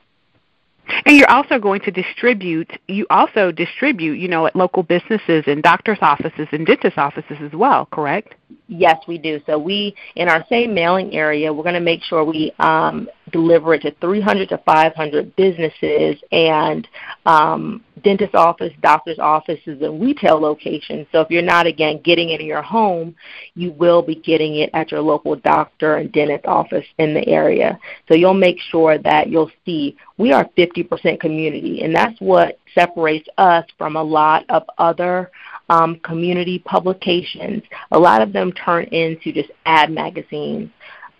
And 1.05 1.17
you're 1.17 1.31
also 1.31 1.59
going 1.59 1.81
to 1.83 1.91
distribute, 1.91 2.71
you 2.87 3.07
also 3.11 3.51
distribute, 3.51 4.15
you 4.15 4.29
know, 4.29 4.47
at 4.47 4.55
local 4.55 4.85
businesses 4.85 5.45
and 5.47 5.63
doctor's 5.63 5.99
offices 6.01 6.47
and 6.53 6.65
dentists' 6.65 6.97
offices 6.97 7.39
as 7.43 7.53
well, 7.53 7.87
correct? 7.87 8.35
Yes, 8.69 9.01
we 9.07 9.19
do. 9.19 9.41
So 9.47 9.59
we, 9.59 9.95
in 10.15 10.29
our 10.29 10.45
same 10.49 10.75
mailing 10.75 11.15
area, 11.15 11.53
we're 11.53 11.63
going 11.63 11.75
to 11.75 11.81
make 11.81 12.03
sure 12.03 12.25
we 12.25 12.53
um, 12.59 13.09
deliver 13.33 13.75
it 13.75 13.83
to 13.83 13.93
300 14.01 14.49
to 14.51 14.59
500 14.59 15.37
businesses 15.37 16.17
and 16.33 16.87
um, 17.27 17.85
dentist 18.03 18.35
office, 18.35 18.73
doctor's 18.83 19.19
offices, 19.19 19.83
and 19.83 20.01
retail 20.01 20.41
locations. 20.41 21.07
So 21.13 21.21
if 21.21 21.31
you're 21.31 21.43
not, 21.43 21.67
again, 21.67 22.01
getting 22.05 22.31
it 22.31 22.41
in 22.41 22.47
your 22.47 22.63
home, 22.63 23.17
you 23.55 23.73
will 23.73 24.03
be 24.03 24.17
getting 24.17 24.57
it 24.57 24.71
at 24.75 24.91
your 24.93 25.01
local 25.01 25.37
doctor 25.37 25.97
and 25.97 26.13
dentist 26.13 26.47
office 26.47 26.87
in 26.99 27.15
the 27.15 27.27
area. 27.29 27.79
So 28.09 28.15
you'll 28.15 28.35
make 28.35 28.59
sure 28.71 28.99
that 28.99 29.29
you'll 29.29 29.51
see 29.65 29.97
we 30.19 30.33
are 30.33 30.49
50% 30.57 31.21
community, 31.21 31.83
and 31.83 31.95
that's 31.95 32.19
what 32.21 32.59
separates 32.75 33.29
us 33.39 33.65
from 33.77 33.97
a 33.97 34.03
lot 34.03 34.45
of 34.49 34.63
other 34.79 35.31
um, 35.69 35.99
community 36.01 36.59
publications. 36.61 37.63
A 37.93 37.99
lot 37.99 38.23
of 38.23 38.33
them 38.33 38.53
turn 38.53 38.85
into 38.85 39.33
just 39.33 39.51
ad 39.65 39.91
magazines. 39.91 40.71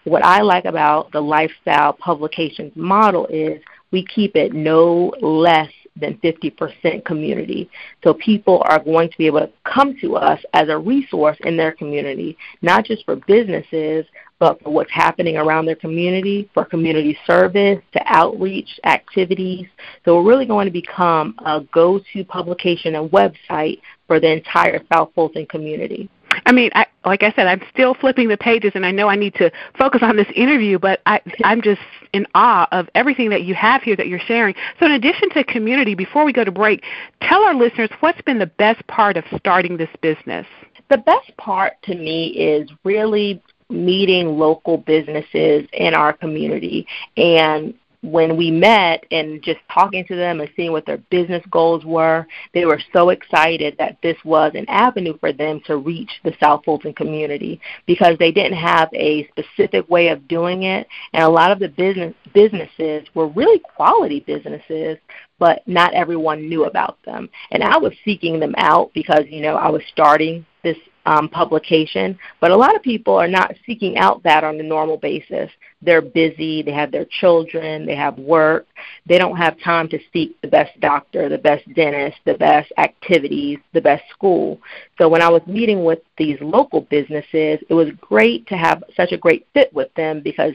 What 0.05 0.25
I 0.25 0.43
like 0.43 0.67
about 0.67 1.11
the 1.13 1.21
lifestyle 1.21 1.93
publications 1.93 2.73
model 2.77 3.27
is 3.27 3.61
we 3.91 4.05
keep 4.05 4.37
it 4.37 4.53
no 4.53 5.13
less 5.21 5.71
than 5.99 6.19
50% 6.19 7.05
community. 7.05 7.71
So 8.05 8.15
people 8.15 8.63
are 8.67 8.79
going 8.79 9.09
to 9.11 9.19
be 9.19 9.27
able 9.27 9.41
to 9.41 9.51
come 9.65 9.97
to 10.01 10.17
us 10.17 10.41
as 10.53 10.69
a 10.69 10.77
resource 10.77 11.39
in 11.41 11.57
their 11.57 11.73
community, 11.73 12.37
not 12.63 12.85
just 12.85 13.05
for 13.05 13.17
businesses, 13.17 14.05
but 14.39 14.63
for 14.63 14.71
what's 14.71 14.91
happening 14.91 15.37
around 15.39 15.65
their 15.65 15.77
community, 15.77 16.51
for 16.53 16.65
community 16.65 17.17
service, 17.27 17.81
to 17.93 18.03
outreach 18.05 18.79
activities. 18.85 19.67
So 20.05 20.17
we're 20.17 20.29
really 20.29 20.47
going 20.47 20.67
to 20.67 20.73
become 20.73 21.35
a 21.45 21.63
go-to 21.73 22.25
publication 22.25 22.97
and 22.97 23.11
website 23.11 23.81
for 24.07 24.21
the 24.21 24.31
entire 24.31 24.81
South 24.93 25.11
Fulton 25.15 25.47
community. 25.47 26.09
I 26.45 26.53
mean, 26.53 26.71
I, 26.75 26.87
like 27.05 27.23
I 27.23 27.33
said, 27.33 27.47
I'm 27.47 27.63
still 27.73 27.95
flipping 27.95 28.29
the 28.29 28.37
pages, 28.37 28.73
and 28.75 28.85
I 28.85 28.91
know 28.91 29.09
I 29.09 29.17
need 29.17 29.35
to 29.35 29.51
focus 29.79 30.03
on 30.03 30.17
this 30.17 30.27
interview, 30.35 30.79
but 30.79 31.01
I, 31.07 31.21
I'm 31.45 31.63
just 31.63 31.81
in 32.13 32.27
awe 32.35 32.69
of 32.73 32.89
everything 32.95 33.31
that 33.31 33.45
you 33.45 33.55
have 33.55 33.83
here 33.83 33.97
that 33.97 34.09
you're 34.09 34.19
sharing. 34.19 34.55
So, 34.79 34.87
in 34.87 34.93
addition 34.93 35.31
to 35.31 35.45
community, 35.45 35.95
before 35.95 36.25
we 36.25 36.33
go 36.33 36.45
to 36.45 36.53
break, 36.53 36.83
tell 37.23 37.43
our 37.43 37.55
listeners 37.55 37.91
what's 38.01 38.21
been 38.23 38.39
the 38.39 38.47
best 38.47 38.87
part 38.87 39.17
of 39.17 39.25
starting 39.37 39.77
this 39.77 39.91
business. 40.03 40.47
The 40.91 40.99
best 40.99 41.37
part 41.37 41.75
to 41.85 41.95
me 41.95 42.29
is 42.29 42.71
really 42.85 43.43
meeting 43.69 44.39
local 44.39 44.79
businesses 44.79 45.67
in 45.73 45.95
our 45.95 46.13
community 46.13 46.87
and 47.17 47.75
when 48.07 48.37
we 48.37 48.51
met 48.51 49.05
and 49.11 49.43
just 49.43 49.59
talking 49.73 50.05
to 50.07 50.15
them 50.15 50.41
and 50.41 50.49
seeing 50.55 50.71
what 50.71 50.87
their 50.87 50.99
business 51.11 51.45
goals 51.51 51.85
were, 51.85 52.27
they 52.55 52.65
were 52.65 52.81
so 52.93 53.11
excited 53.11 53.75
that 53.79 53.99
this 54.03 54.17
was 54.25 54.53
an 54.55 54.65
avenue 54.69 55.19
for 55.19 55.33
them 55.33 55.61
to 55.67 55.77
reach 55.77 56.11
the 56.25 56.33
South 56.41 56.65
Fulton 56.65 56.95
community 56.95 57.61
because 57.87 58.17
they 58.19 58.31
didn't 58.31 58.59
have 58.59 58.89
a 58.95 59.29
specific 59.29 59.89
way 59.91 60.09
of 60.09 60.29
doing 60.29 60.63
it. 60.63 60.87
And 61.13 61.25
a 61.25 61.29
lot 61.29 61.51
of 61.51 61.59
the 61.59 61.69
business 61.69 62.15
businesses 62.33 63.07
were 63.15 63.29
really 63.29 63.59
quality 63.59 64.21
businesses, 64.21 64.99
but 65.39 65.67
not 65.67 65.95
everyone 65.95 66.49
knew 66.49 66.65
about 66.65 66.99
them. 67.05 67.29
And 67.51 67.63
I 67.63 67.77
was 67.77 67.93
seeking 68.05 68.39
them 68.39 68.55
out 68.57 68.93
because, 68.95 69.25
you 69.29 69.41
know, 69.41 69.57
I 69.57 69.69
was 69.69 69.83
starting 69.91 70.47
this 70.63 70.77
um, 71.07 71.29
publication, 71.29 72.19
but 72.41 72.51
a 72.51 72.57
lot 72.57 72.75
of 72.75 72.83
people 72.83 73.15
are 73.15 73.29
not 73.29 73.55
seeking 73.65 73.97
out 73.97 74.23
that 74.25 74.43
on 74.45 74.59
a 74.59 74.63
normal 74.63 74.97
basis. 74.97 75.51
They're 75.81 76.03
busy, 76.03 76.63
they 76.63 76.73
have 76.73 76.91
their 76.91 77.07
children, 77.07 77.87
they 77.87 77.95
have 77.95 78.19
work, 78.19 78.67
they 79.07 79.17
don't 79.17 79.37
have 79.37 79.59
time 79.61 79.89
to 79.91 79.99
seek 80.13 80.39
the 80.43 80.49
best 80.49 80.79
doctor, 80.81 81.29
the 81.29 81.39
best 81.39 81.73
dentist, 81.75 82.19
the 82.25 82.35
best 82.35 82.73
activities, 82.77 83.59
the 83.73 83.81
best 83.81 84.03
school. 84.11 84.61
So 84.99 85.09
when 85.09 85.23
I 85.23 85.31
was 85.31 85.43
meeting 85.47 85.85
with 85.85 86.01
these 86.19 86.39
local 86.41 86.81
businesses, 86.83 87.61
it 87.69 87.75
was 87.75 87.91
great 88.01 88.47
to 88.49 88.57
have 88.57 88.83
such 88.97 89.13
a 89.13 89.17
great 89.17 89.47
fit 89.55 89.73
with 89.73 89.95
them 89.95 90.21
because 90.21 90.55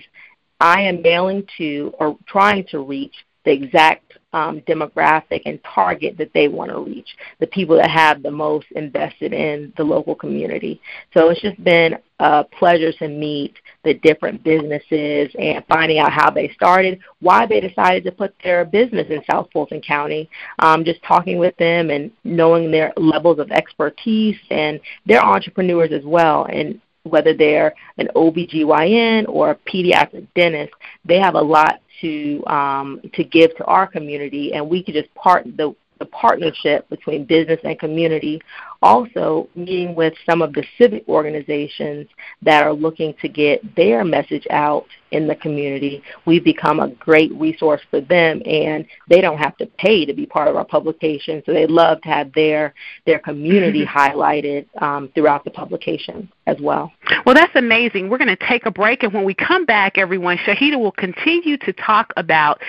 I 0.60 0.82
am 0.82 1.02
mailing 1.02 1.48
to 1.58 1.94
or 1.98 2.18
trying 2.28 2.66
to 2.68 2.80
reach 2.80 3.16
the 3.46 3.52
exact 3.52 4.18
um, 4.34 4.62
demographic 4.62 5.42
and 5.46 5.60
target 5.64 6.18
that 6.18 6.32
they 6.34 6.48
want 6.48 6.72
to 6.72 6.80
reach, 6.80 7.10
the 7.40 7.48
people 7.48 7.76
that 7.76 7.90
have 7.90 8.24
the 8.24 8.32
most 8.32 8.68
invested 8.76 9.34
in 9.34 9.74
the 9.78 9.84
local 9.84 10.16
community. 10.16 10.82
So 11.14 11.30
it's 11.30 11.42
just 11.42 11.62
been 11.64 11.98
a 12.20 12.44
pleasure 12.44 12.94
to 12.94 13.08
meet 13.08 13.56
the 13.84 13.96
different 13.96 14.44
businesses 14.44 15.34
and 15.40 15.66
finding 15.68 16.00
out 16.00 16.14
how 16.14 16.30
they 16.30 16.50
started, 16.50 17.00
why 17.20 17.46
they 17.46 17.60
decided 17.60 18.04
to 18.04 18.12
put 18.12 18.34
their 18.44 18.64
business 18.64 19.08
in 19.10 19.24
South 19.30 19.50
Fulton 19.52 19.82
County, 19.82 20.30
um, 20.60 20.86
just 20.86 21.02
talking 21.04 21.38
with 21.38 21.56
them 21.58 21.90
and 21.90 22.12
knowing 22.24 22.72
their 22.72 22.94
levels 22.96 23.40
of 23.40 23.52
expertise 23.52 24.38
and 24.50 24.80
they're 25.06 25.24
entrepreneurs 25.24 25.92
as 25.92 26.06
well. 26.06 26.46
And 26.46 26.80
whether 27.04 27.34
they're 27.34 27.74
an 27.98 28.10
OBGYN 28.16 29.28
or 29.28 29.52
a 29.52 29.56
pediatric 29.56 30.28
dentist, 30.36 30.74
they 31.06 31.20
have 31.20 31.36
a 31.36 31.42
lot 31.42 31.82
to 32.02 32.44
um, 32.48 33.02
to 33.14 33.24
give 33.24 33.56
to 33.58 33.66
our 33.66 33.88
community, 33.88 34.54
and 34.54 34.68
we 34.68 34.84
could 34.84 34.96
just 34.96 35.14
part 35.16 35.46
the 35.58 35.76
the 36.02 36.08
partnership 36.08 36.90
between 36.90 37.26
business 37.26 37.60
and 37.64 37.80
community. 37.80 38.42
Also, 38.82 39.48
meeting 39.56 39.94
with 39.94 40.14
some 40.28 40.42
of 40.42 40.54
the 40.54 40.64
civic 40.80 41.08
organizations 41.08 42.08
that 42.42 42.64
are 42.64 42.74
looking 42.74 43.14
to 43.22 43.30
get 43.30 43.62
their 43.76 44.04
message 44.04 44.48
out 44.50 44.88
in 45.12 45.28
the 45.28 45.36
community. 45.36 46.02
We've 46.26 46.44
become 46.44 46.80
a 46.80 46.90
great 46.90 47.32
resource 47.34 47.82
for 47.92 48.02
them, 48.02 48.42
and 48.44 48.86
they 49.08 49.22
don't 49.22 49.38
have 49.38 49.56
to 49.58 49.68
pay 49.78 50.04
to 50.06 50.14
be 50.14 50.26
part 50.26 50.48
of 50.48 50.56
our 50.56 50.66
publication. 50.66 51.44
So 51.46 51.54
they 51.54 51.68
love 51.68 52.02
to 52.02 52.10
have 52.10 52.34
their 52.34 52.74
their 53.06 53.20
community 53.20 53.86
highlighted 53.98 54.66
um, 54.82 55.10
throughout 55.14 55.44
the 55.44 55.52
publication 55.52 56.32
as 56.48 56.58
well. 56.60 56.92
Well, 57.26 57.36
that's 57.36 57.56
amazing. 57.56 58.10
We're 58.10 58.18
going 58.18 58.36
to 58.36 58.48
take 58.48 58.66
a 58.66 58.72
break, 58.72 59.04
and 59.04 59.14
when 59.14 59.26
we 59.26 59.36
come 59.36 59.66
back, 59.66 60.00
everyone, 60.00 60.38
Shahida 60.38 60.80
will 60.80 60.92
continue 60.92 61.58
to 61.58 61.74
talk 61.74 62.14
about, 62.18 62.60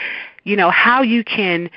you 0.45 0.57
know, 0.57 0.71
how 0.71 1.01
you 1.01 1.25
can 1.25 1.71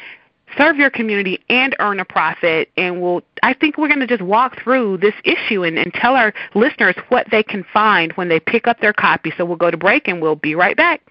serve 0.57 0.77
your 0.77 0.89
community 0.89 1.43
and 1.49 1.75
earn 1.79 1.99
a 1.99 2.05
profit 2.05 2.69
and 2.77 3.01
we'll 3.01 3.21
I 3.43 3.53
think 3.53 3.77
we're 3.77 3.87
going 3.87 3.99
to 3.99 4.07
just 4.07 4.21
walk 4.21 4.59
through 4.61 4.97
this 4.97 5.13
issue 5.23 5.63
and, 5.63 5.77
and 5.77 5.93
tell 5.93 6.15
our 6.15 6.33
listeners 6.55 6.95
what 7.09 7.27
they 7.29 7.43
can 7.43 7.63
find 7.63 8.11
when 8.13 8.27
they 8.27 8.39
pick 8.39 8.67
up 8.67 8.79
their 8.79 8.93
copy. 8.93 9.31
So 9.37 9.45
we'll 9.45 9.57
go 9.57 9.69
to 9.69 9.77
break 9.77 10.07
and 10.07 10.21
we'll 10.21 10.35
be 10.35 10.55
right 10.55 10.75
back. 10.75 11.01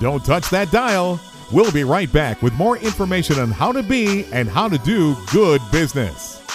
Don't 0.00 0.24
touch 0.24 0.48
that 0.50 0.70
dial. 0.70 1.20
We'll 1.52 1.72
be 1.72 1.84
right 1.84 2.10
back 2.12 2.42
with 2.42 2.54
more 2.54 2.78
information 2.78 3.38
on 3.38 3.50
how 3.50 3.72
to 3.72 3.82
be 3.82 4.24
and 4.32 4.48
how 4.48 4.68
to 4.68 4.78
do 4.78 5.14
good 5.32 5.60
business. 5.70 6.45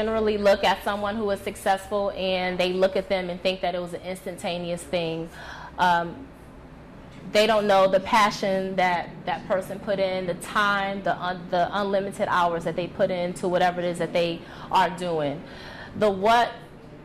Generally 0.00 0.38
look 0.38 0.64
at 0.64 0.82
someone 0.82 1.14
who 1.14 1.28
is 1.30 1.40
successful 1.40 2.10
and 2.12 2.58
they 2.58 2.72
look 2.72 2.96
at 2.96 3.10
them 3.10 3.28
and 3.28 3.38
think 3.42 3.60
that 3.60 3.74
it 3.74 3.82
was 3.82 3.92
an 3.92 4.00
instantaneous 4.00 4.82
thing. 4.82 5.28
Um, 5.78 6.26
they 7.32 7.46
don't 7.46 7.66
know 7.66 7.86
the 7.86 8.00
passion 8.00 8.76
that 8.76 9.10
that 9.26 9.46
person 9.46 9.78
put 9.78 9.98
in, 9.98 10.26
the 10.26 10.34
time, 10.34 11.02
the 11.02 11.14
un, 11.22 11.38
the 11.50 11.68
unlimited 11.78 12.28
hours 12.28 12.64
that 12.64 12.76
they 12.76 12.86
put 12.86 13.10
into 13.10 13.46
whatever 13.46 13.80
it 13.80 13.86
is 13.86 13.98
that 13.98 14.14
they 14.14 14.40
are 14.72 14.88
doing. 14.88 15.42
The 15.96 16.10
what 16.10 16.50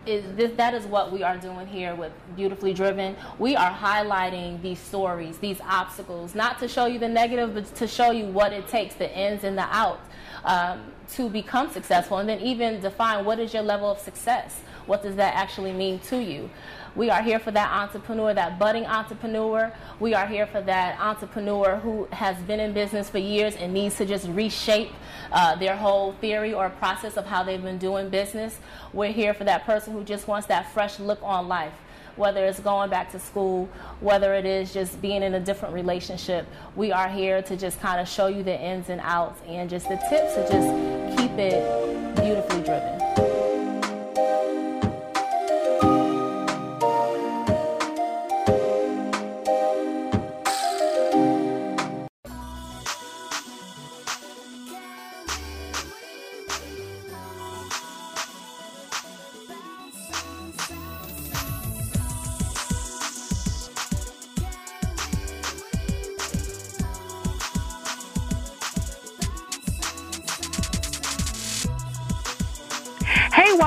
is 0.08 0.24
this 0.36 0.52
that 0.58 0.74
is 0.74 0.86
what 0.86 1.12
we 1.12 1.24
are 1.24 1.38
doing 1.38 1.68
here 1.68 1.96
with 1.96 2.12
beautifully 2.36 2.74
driven. 2.74 3.16
We 3.40 3.56
are 3.56 3.72
highlighting 3.72 4.62
these 4.62 4.80
stories 4.80 5.38
these 5.38 5.60
obstacles 5.62 6.36
not 6.36 6.60
to 6.60 6.68
show 6.68 6.86
you 6.86 7.00
the 7.00 7.10
negative 7.10 7.54
but 7.54 7.66
to 7.76 7.88
show 7.88 8.12
you 8.12 8.26
what 8.26 8.54
it 8.54 8.68
takes 8.68 8.96
the 8.96 9.12
ins 9.18 9.44
and 9.44 9.58
the 9.58 9.68
outs 9.70 10.08
um, 10.44 10.84
to 11.14 11.30
become 11.30 11.70
successful 11.70 12.18
and 12.18 12.28
then 12.30 12.40
even 12.40 12.80
define 12.82 13.26
what 13.26 13.40
is 13.40 13.54
your 13.54 13.64
level 13.64 13.90
of 13.90 14.00
success. 14.00 14.62
What 14.86 15.02
does 15.02 15.16
that 15.16 15.36
actually 15.36 15.74
mean 15.74 16.00
to 16.00 16.18
you 16.18 16.50
we 16.96 17.10
are 17.10 17.22
here 17.22 17.40
for 17.40 17.52
that 17.52 17.70
entrepreneur 17.72 18.34
that 18.34 18.58
budding 18.58 18.86
entrepreneur 18.86 19.72
we 20.00 20.14
are 20.14 20.28
here 20.28 20.48
for 20.48 20.62
that 20.62 21.00
entrepreneur 21.00 21.78
who 21.78 22.06
has 22.12 22.38
been 22.44 22.60
in 22.60 22.74
business 22.74 23.10
for 23.10 23.18
years 23.18 23.56
and 23.56 23.74
needs 23.74 23.96
to 23.98 24.06
just 24.06 24.28
reshape 24.30 24.92
uh, 25.32 25.56
their 25.56 25.76
whole 25.76 26.14
theory 26.14 26.54
or 26.54 26.70
process 26.70 27.18
of 27.18 27.26
how 27.26 27.44
they've 27.44 27.64
been 27.64 27.78
doing 27.78 28.10
business 28.10 28.60
we're 28.94 29.12
here 29.12 29.34
for 29.34 29.44
that 29.44 29.66
person 29.66 29.94
who 29.94 30.04
just 30.04 30.28
wants 30.28 30.48
that 30.48 30.72
fresh 30.74 31.00
look 31.00 31.20
on 31.22 31.48
life 31.48 31.74
whether 32.16 32.46
it's 32.46 32.62
going 32.62 32.90
back 32.90 33.12
to 33.12 33.20
school, 33.20 33.68
whether 34.00 34.34
it 34.34 34.46
is 34.46 34.74
just 34.74 35.02
being 35.02 35.22
in 35.22 35.34
a 35.34 35.40
different 35.40 35.74
relationship. 35.74 36.48
We 36.76 36.94
are 36.94 37.10
here 37.10 37.42
to 37.42 37.58
just 37.58 37.82
kind 37.82 38.00
of 38.00 38.08
show 38.08 38.28
you 38.28 38.42
the 38.42 38.58
ins 38.58 38.90
and 38.90 39.02
outs 39.04 39.42
and 39.48 39.70
just 39.70 39.90
the 39.90 39.98
tips 40.10 40.36
to 40.36 40.48
just 40.50 41.18
keep 41.18 41.32
it 41.32 42.16
beautifully 42.16 42.64
driven. 42.64 43.06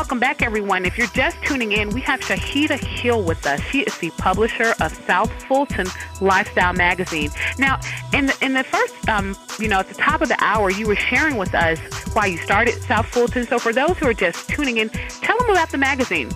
Welcome 0.08 0.20
back, 0.20 0.40
everyone. 0.40 0.86
If 0.86 0.96
you're 0.96 1.06
just 1.08 1.36
tuning 1.42 1.72
in, 1.72 1.90
we 1.90 2.00
have 2.00 2.20
Shahida 2.20 2.78
Hill 2.78 3.22
with 3.22 3.44
us. 3.44 3.60
She 3.60 3.80
is 3.80 3.98
the 3.98 4.08
publisher 4.12 4.72
of 4.80 4.90
South 5.06 5.30
Fulton 5.42 5.86
Lifestyle 6.22 6.72
Magazine. 6.72 7.28
Now, 7.58 7.78
in 8.14 8.24
the, 8.24 8.38
in 8.40 8.54
the 8.54 8.64
first, 8.64 9.06
um, 9.06 9.36
you 9.60 9.68
know, 9.68 9.80
at 9.80 9.86
the 9.86 9.94
top 9.96 10.22
of 10.22 10.28
the 10.28 10.42
hour, 10.42 10.70
you 10.70 10.86
were 10.86 10.96
sharing 10.96 11.36
with 11.36 11.54
us 11.54 11.78
why 12.14 12.24
you 12.24 12.38
started 12.38 12.80
South 12.84 13.04
Fulton. 13.04 13.46
So 13.46 13.58
for 13.58 13.70
those 13.70 13.98
who 13.98 14.06
are 14.06 14.14
just 14.14 14.48
tuning 14.48 14.78
in, 14.78 14.88
tell 14.88 15.36
them 15.40 15.50
about 15.50 15.68
the 15.72 15.76
magazine. 15.76 16.30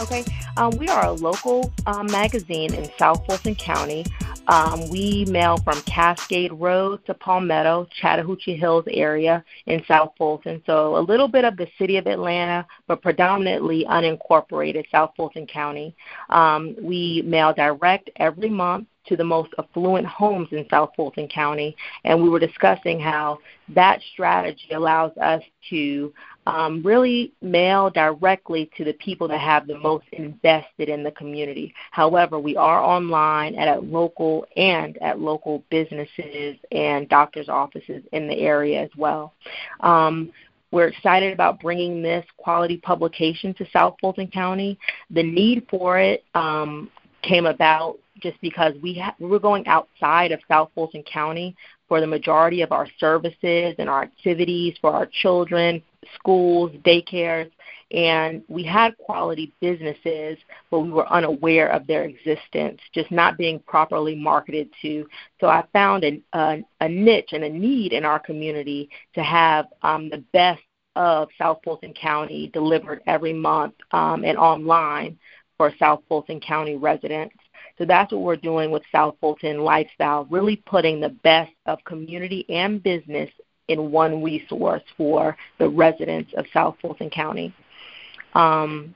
Okay. 0.00 0.24
Um, 0.56 0.70
we 0.72 0.88
are 0.88 1.04
a 1.04 1.12
local 1.12 1.72
um, 1.86 2.08
magazine 2.08 2.74
in 2.74 2.90
South 2.98 3.24
Fulton 3.26 3.54
County. 3.54 4.06
Um, 4.48 4.88
we 4.88 5.26
mail 5.26 5.58
from 5.58 5.80
Cascade 5.82 6.52
Road 6.52 7.04
to 7.04 7.14
Palmetto, 7.14 7.86
Chattahoochee 8.00 8.56
Hills 8.56 8.84
area 8.88 9.44
in 9.66 9.84
South 9.86 10.14
Fulton. 10.16 10.62
So 10.64 10.96
a 10.96 11.00
little 11.00 11.28
bit 11.28 11.44
of 11.44 11.56
the 11.58 11.68
city 11.78 11.98
of 11.98 12.06
Atlanta, 12.06 12.66
but 12.86 13.02
predominantly 13.02 13.84
unincorporated 13.88 14.90
South 14.90 15.12
Fulton 15.16 15.46
County. 15.46 15.94
Um, 16.30 16.74
we 16.80 17.22
mail 17.26 17.52
direct 17.52 18.08
every 18.16 18.48
month 18.48 18.86
to 19.08 19.16
the 19.16 19.24
most 19.24 19.50
affluent 19.58 20.06
homes 20.06 20.48
in 20.52 20.66
South 20.70 20.90
Fulton 20.96 21.28
County, 21.28 21.76
and 22.04 22.22
we 22.22 22.28
were 22.28 22.38
discussing 22.38 23.00
how 23.00 23.38
that 23.74 24.00
strategy 24.12 24.70
allows 24.74 25.16
us 25.18 25.42
to 25.70 26.12
um, 26.48 26.82
really 26.82 27.30
mail 27.42 27.90
directly 27.90 28.70
to 28.78 28.82
the 28.82 28.94
people 28.94 29.28
that 29.28 29.38
have 29.40 29.66
the 29.66 29.78
most 29.78 30.06
invested 30.12 30.88
in 30.88 31.02
the 31.02 31.10
community. 31.10 31.74
However, 31.90 32.38
we 32.38 32.56
are 32.56 32.82
online 32.82 33.54
and 33.54 33.68
at 33.68 33.84
local 33.84 34.46
and 34.56 34.96
at 35.02 35.20
local 35.20 35.62
businesses 35.70 36.56
and 36.72 37.06
doctors' 37.10 37.50
offices 37.50 38.02
in 38.12 38.26
the 38.26 38.38
area 38.38 38.82
as 38.82 38.88
well. 38.96 39.34
Um, 39.80 40.32
we're 40.70 40.88
excited 40.88 41.34
about 41.34 41.60
bringing 41.60 42.00
this 42.00 42.24
quality 42.38 42.78
publication 42.78 43.52
to 43.54 43.66
South 43.70 43.96
Fulton 44.00 44.28
County. 44.28 44.78
The 45.10 45.22
need 45.22 45.66
for 45.68 45.98
it 45.98 46.24
um, 46.34 46.90
came 47.22 47.44
about 47.44 47.98
just 48.22 48.40
because 48.40 48.72
we 48.82 48.94
ha- 48.98 49.14
we 49.18 49.28
were 49.28 49.38
going 49.38 49.66
outside 49.66 50.32
of 50.32 50.40
South 50.48 50.70
Fulton 50.74 51.02
County 51.02 51.54
for 51.88 52.00
the 52.00 52.06
majority 52.06 52.62
of 52.62 52.72
our 52.72 52.86
services 52.98 53.74
and 53.78 53.88
our 53.88 54.02
activities 54.02 54.76
for 54.80 54.92
our 54.92 55.06
children, 55.06 55.82
schools, 56.14 56.72
daycares, 56.84 57.50
and 57.90 58.42
we 58.48 58.62
had 58.62 58.96
quality 58.98 59.52
businesses, 59.60 60.36
but 60.70 60.80
we 60.80 60.90
were 60.90 61.10
unaware 61.10 61.68
of 61.70 61.86
their 61.86 62.04
existence, 62.04 62.80
just 62.92 63.10
not 63.10 63.38
being 63.38 63.58
properly 63.60 64.14
marketed 64.14 64.68
to. 64.82 65.06
So 65.40 65.48
I 65.48 65.64
found 65.72 66.04
a, 66.04 66.20
a, 66.34 66.58
a 66.80 66.88
niche 66.88 67.30
and 67.32 67.44
a 67.44 67.48
need 67.48 67.92
in 67.92 68.04
our 68.04 68.18
community 68.18 68.90
to 69.14 69.22
have 69.22 69.66
um, 69.82 70.10
the 70.10 70.22
best 70.32 70.60
of 70.96 71.28
South 71.38 71.60
Fulton 71.64 71.94
County 71.94 72.50
delivered 72.52 73.02
every 73.06 73.32
month 73.32 73.74
um, 73.92 74.24
and 74.24 74.36
online 74.36 75.16
for 75.56 75.72
South 75.78 76.02
Fulton 76.08 76.40
County 76.40 76.76
residents. 76.76 77.36
So 77.78 77.84
that's 77.84 78.12
what 78.12 78.22
we're 78.22 78.36
doing 78.36 78.70
with 78.70 78.82
South 78.90 79.16
Fulton 79.20 79.60
Lifestyle, 79.60 80.26
really 80.30 80.56
putting 80.56 81.00
the 81.00 81.10
best 81.10 81.52
of 81.66 81.82
community 81.84 82.44
and 82.48 82.82
business 82.82 83.30
in 83.68 83.90
one 83.90 84.22
resource 84.22 84.82
for 84.96 85.36
the 85.58 85.68
residents 85.68 86.32
of 86.36 86.46
South 86.52 86.76
Fulton 86.80 87.10
County. 87.10 87.54
Um, 88.34 88.94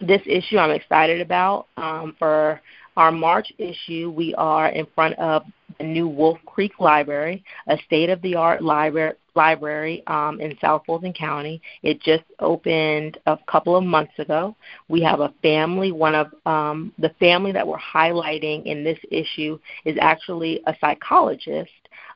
this 0.00 0.22
issue 0.26 0.58
I'm 0.58 0.70
excited 0.70 1.20
about. 1.20 1.66
Um, 1.76 2.14
for 2.18 2.60
our 2.96 3.10
March 3.10 3.52
issue, 3.58 4.12
we 4.14 4.34
are 4.34 4.68
in 4.68 4.86
front 4.94 5.18
of 5.18 5.44
the 5.78 5.84
new 5.84 6.06
Wolf 6.06 6.38
Creek 6.46 6.72
Library, 6.78 7.44
a 7.66 7.76
state 7.86 8.10
of 8.10 8.22
the 8.22 8.36
art 8.36 8.62
library, 8.62 9.14
library 9.34 10.02
um, 10.06 10.40
in 10.40 10.56
South 10.60 10.82
Fulton 10.86 11.12
County. 11.12 11.60
It 11.82 12.00
just 12.00 12.24
opened 12.38 13.18
a 13.26 13.36
couple 13.48 13.76
of 13.76 13.84
months 13.84 14.12
ago. 14.18 14.54
We 14.88 15.02
have 15.02 15.20
a 15.20 15.34
family. 15.42 15.90
One 15.90 16.14
of 16.14 16.28
um, 16.46 16.92
the 16.98 17.10
family 17.20 17.52
that 17.52 17.66
we're 17.66 17.78
highlighting 17.78 18.64
in 18.64 18.84
this 18.84 18.98
issue 19.10 19.58
is 19.84 19.96
actually 20.00 20.60
a 20.66 20.74
psychologist 20.80 21.70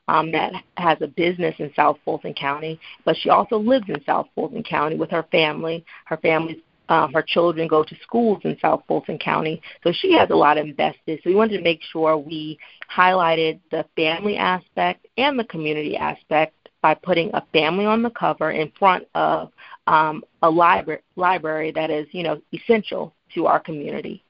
um, 0.09 0.31
that 0.31 0.53
has 0.77 0.97
a 1.01 1.07
business 1.07 1.53
in 1.59 1.71
South 1.75 1.97
Fulton 2.03 2.33
County, 2.33 2.79
but 3.05 3.15
she 3.15 3.29
also 3.29 3.57
lives 3.57 3.85
in 3.87 4.03
South 4.05 4.27
Fulton 4.33 4.63
County 4.63 4.95
with 4.95 5.11
her 5.11 5.23
family. 5.31 5.85
Her 6.05 6.17
family's 6.17 6.57
um, 6.89 7.13
her 7.13 7.21
children 7.21 7.67
go 7.67 7.83
to 7.83 7.95
schools 8.01 8.39
in 8.43 8.57
South 8.59 8.81
Fulton 8.87 9.19
County, 9.19 9.61
so 9.83 9.91
she 9.91 10.11
has 10.13 10.31
a 10.31 10.35
lot 10.35 10.57
invested. 10.57 11.19
So 11.23 11.29
we 11.29 11.35
wanted 11.35 11.57
to 11.57 11.63
make 11.63 11.81
sure 11.91 12.17
we 12.17 12.57
highlighted 12.91 13.59
the 13.69 13.85
family 13.95 14.37
aspect 14.37 15.05
and 15.15 15.37
the 15.37 15.43
community 15.43 15.95
aspect 15.95 16.55
by 16.81 16.95
putting 16.95 17.29
a 17.35 17.45
family 17.53 17.85
on 17.85 18.01
the 18.01 18.09
cover 18.09 18.49
in 18.49 18.71
front 18.79 19.03
of 19.13 19.51
um, 19.85 20.23
a 20.41 20.49
library, 20.49 21.01
library 21.15 21.71
that 21.73 21.91
is, 21.91 22.07
you 22.11 22.23
know, 22.23 22.41
essential 22.51 23.13
to 23.35 23.45
our 23.45 23.59
community. 23.59 24.23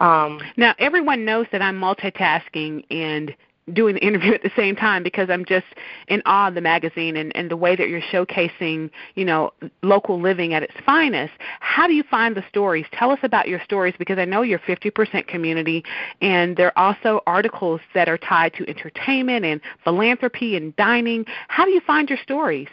Um, 0.00 0.40
now, 0.56 0.74
everyone 0.80 1.24
knows 1.24 1.46
that 1.52 1.62
I'm 1.62 1.78
multitasking 1.78 2.84
and 2.90 3.32
doing 3.74 3.94
the 3.94 4.04
interview 4.04 4.32
at 4.32 4.42
the 4.42 4.50
same 4.56 4.76
time 4.76 5.02
because 5.02 5.30
I'm 5.30 5.44
just 5.44 5.66
in 6.08 6.22
awe 6.26 6.48
of 6.48 6.54
the 6.54 6.60
magazine 6.60 7.16
and, 7.16 7.34
and 7.36 7.50
the 7.50 7.56
way 7.56 7.76
that 7.76 7.88
you're 7.88 8.00
showcasing, 8.00 8.90
you 9.14 9.24
know, 9.24 9.52
local 9.82 10.20
living 10.20 10.54
at 10.54 10.62
its 10.62 10.74
finest. 10.84 11.32
How 11.60 11.86
do 11.86 11.94
you 11.94 12.02
find 12.02 12.36
the 12.36 12.44
stories? 12.48 12.86
Tell 12.92 13.10
us 13.10 13.20
about 13.22 13.48
your 13.48 13.60
stories 13.64 13.94
because 13.98 14.18
I 14.18 14.24
know 14.24 14.42
you're 14.42 14.58
50% 14.58 15.26
community 15.26 15.84
and 16.20 16.56
there 16.56 16.76
are 16.78 16.88
also 16.88 17.20
articles 17.26 17.80
that 17.94 18.08
are 18.08 18.18
tied 18.18 18.54
to 18.54 18.68
entertainment 18.68 19.44
and 19.44 19.60
philanthropy 19.84 20.56
and 20.56 20.74
dining. 20.76 21.24
How 21.48 21.64
do 21.64 21.70
you 21.70 21.80
find 21.80 22.08
your 22.08 22.18
stories? 22.22 22.68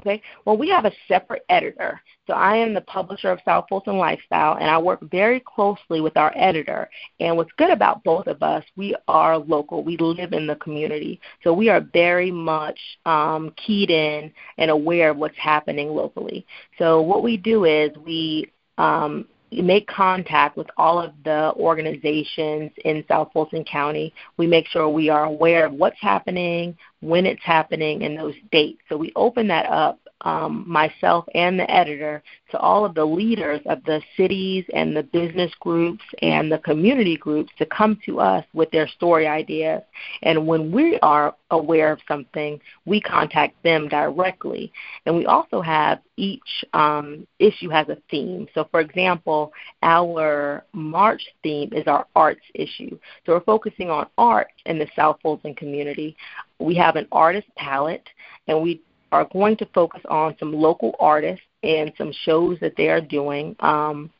Okay. 0.00 0.20
Well, 0.44 0.58
we 0.58 0.68
have 0.68 0.84
a 0.84 0.92
separate 1.08 1.44
editor. 1.48 2.00
So 2.26 2.34
I 2.34 2.56
am 2.56 2.74
the 2.74 2.82
publisher 2.82 3.30
of 3.30 3.40
South 3.44 3.66
Fulton 3.68 3.96
Lifestyle, 3.96 4.56
and 4.56 4.68
I 4.68 4.76
work 4.76 5.00
very 5.10 5.40
closely 5.40 6.00
with 6.00 6.16
our 6.16 6.32
editor. 6.36 6.90
And 7.20 7.36
what's 7.36 7.52
good 7.56 7.70
about 7.70 8.04
both 8.04 8.26
of 8.26 8.42
us, 8.42 8.64
we 8.76 8.94
are 9.08 9.38
local. 9.38 9.82
We 9.82 9.96
live 9.98 10.32
in 10.32 10.46
the 10.46 10.56
community. 10.56 11.20
So 11.42 11.54
we 11.54 11.68
are 11.68 11.80
very 11.80 12.30
much 12.30 12.78
um, 13.06 13.52
keyed 13.56 13.90
in 13.90 14.32
and 14.58 14.70
aware 14.70 15.10
of 15.10 15.16
what's 15.16 15.38
happening 15.38 15.88
locally. 15.88 16.46
So 16.78 17.00
what 17.00 17.22
we 17.22 17.36
do 17.36 17.64
is 17.64 17.90
we 17.96 18.50
um, 18.76 19.26
make 19.62 19.86
contact 19.86 20.56
with 20.56 20.66
all 20.76 21.00
of 21.00 21.12
the 21.24 21.52
organizations 21.56 22.70
in 22.84 23.04
South 23.08 23.30
Fulton 23.32 23.64
County. 23.64 24.12
We 24.36 24.46
make 24.46 24.66
sure 24.66 24.88
we 24.88 25.08
are 25.08 25.24
aware 25.24 25.66
of 25.66 25.72
what's 25.72 26.00
happening, 26.00 26.76
when 27.00 27.26
it's 27.26 27.42
happening, 27.44 28.02
and 28.02 28.18
those 28.18 28.34
dates. 28.50 28.80
So 28.88 28.96
we 28.96 29.12
open 29.16 29.48
that 29.48 29.66
up 29.66 29.98
um, 30.24 30.64
myself 30.66 31.26
and 31.34 31.58
the 31.58 31.70
editor 31.70 32.22
to 32.50 32.58
all 32.58 32.84
of 32.84 32.94
the 32.94 33.04
leaders 33.04 33.60
of 33.66 33.84
the 33.84 34.00
cities 34.16 34.64
and 34.74 34.96
the 34.96 35.02
business 35.02 35.52
groups 35.60 36.04
and 36.22 36.50
the 36.50 36.58
community 36.58 37.16
groups 37.16 37.52
to 37.58 37.66
come 37.66 37.98
to 38.06 38.20
us 38.20 38.44
with 38.54 38.70
their 38.70 38.88
story 38.88 39.26
ideas. 39.26 39.82
And 40.22 40.46
when 40.46 40.72
we 40.72 40.98
are 41.00 41.34
aware 41.50 41.92
of 41.92 42.00
something, 42.08 42.58
we 42.86 43.00
contact 43.00 43.62
them 43.62 43.88
directly. 43.88 44.72
And 45.04 45.14
we 45.14 45.26
also 45.26 45.60
have 45.60 46.00
each 46.16 46.64
um, 46.72 47.26
issue 47.38 47.68
has 47.68 47.88
a 47.88 47.98
theme. 48.10 48.46
So, 48.54 48.66
for 48.70 48.80
example, 48.80 49.52
our 49.82 50.64
March 50.72 51.22
theme 51.42 51.70
is 51.72 51.86
our 51.86 52.06
arts 52.16 52.44
issue. 52.54 52.98
So, 53.26 53.32
we're 53.32 53.40
focusing 53.40 53.90
on 53.90 54.06
art 54.16 54.48
in 54.64 54.78
the 54.78 54.86
South 54.96 55.18
Fulton 55.22 55.54
community. 55.54 56.16
We 56.58 56.74
have 56.76 56.96
an 56.96 57.08
artist 57.12 57.48
palette, 57.56 58.08
and 58.48 58.62
we 58.62 58.80
are 59.14 59.28
going 59.32 59.56
to 59.56 59.66
focus 59.72 60.02
on 60.08 60.34
some 60.40 60.52
local 60.52 60.96
artists 60.98 61.46
and 61.62 61.92
some 61.96 62.12
shows 62.24 62.58
that 62.60 62.74
they 62.76 62.88
are 62.88 63.00
doing, 63.00 63.54
um, 63.60 64.10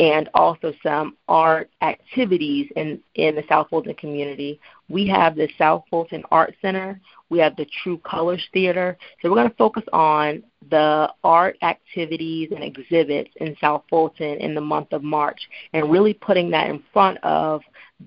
and 0.00 0.30
also 0.32 0.72
some 0.82 1.16
art 1.28 1.68
activities 1.82 2.66
in, 2.76 2.98
in 3.14 3.34
the 3.34 3.44
South 3.46 3.68
Fulton 3.68 3.94
community. 3.94 4.58
We 4.88 5.06
have 5.08 5.36
the 5.36 5.48
South 5.58 5.84
Fulton 5.90 6.24
Art 6.30 6.54
Center. 6.62 6.98
We 7.28 7.38
have 7.40 7.56
the 7.56 7.66
True 7.82 7.98
Colors 7.98 8.42
Theater. 8.54 8.96
So 9.20 9.28
we're 9.28 9.36
going 9.36 9.50
to 9.50 9.56
focus 9.56 9.84
on 9.92 10.42
the 10.70 11.12
art 11.22 11.58
activities 11.62 12.50
and 12.54 12.64
exhibits 12.64 13.30
in 13.36 13.54
South 13.60 13.84
Fulton 13.90 14.38
in 14.38 14.54
the 14.54 14.60
month 14.62 14.92
of 14.92 15.02
March 15.02 15.40
and 15.74 15.90
really 15.90 16.14
putting 16.14 16.50
that 16.52 16.70
in 16.70 16.82
front 16.92 17.18
of 17.22 17.60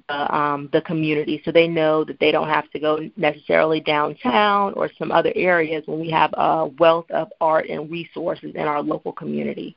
the, 0.08 0.36
um, 0.36 0.70
the 0.74 0.82
community 0.82 1.42
so 1.44 1.52
they 1.52 1.68
know 1.68 2.04
that 2.04 2.20
they 2.20 2.32
don't 2.32 2.50
have 2.50 2.70
to 2.72 2.80
go 2.80 3.00
necessarily 3.18 3.80
downtown 3.80 4.74
or 4.74 4.90
some 4.98 5.12
other 5.12 5.32
areas 5.36 5.84
when 5.86 6.00
we 6.00 6.10
have 6.10 6.32
a 6.34 6.68
wealth 6.80 7.10
of 7.12 7.30
art 7.42 7.70
and 7.70 7.90
resources 7.90 8.52
in 8.56 8.62
our 8.62 8.82
local 8.82 9.12
community. 9.12 9.76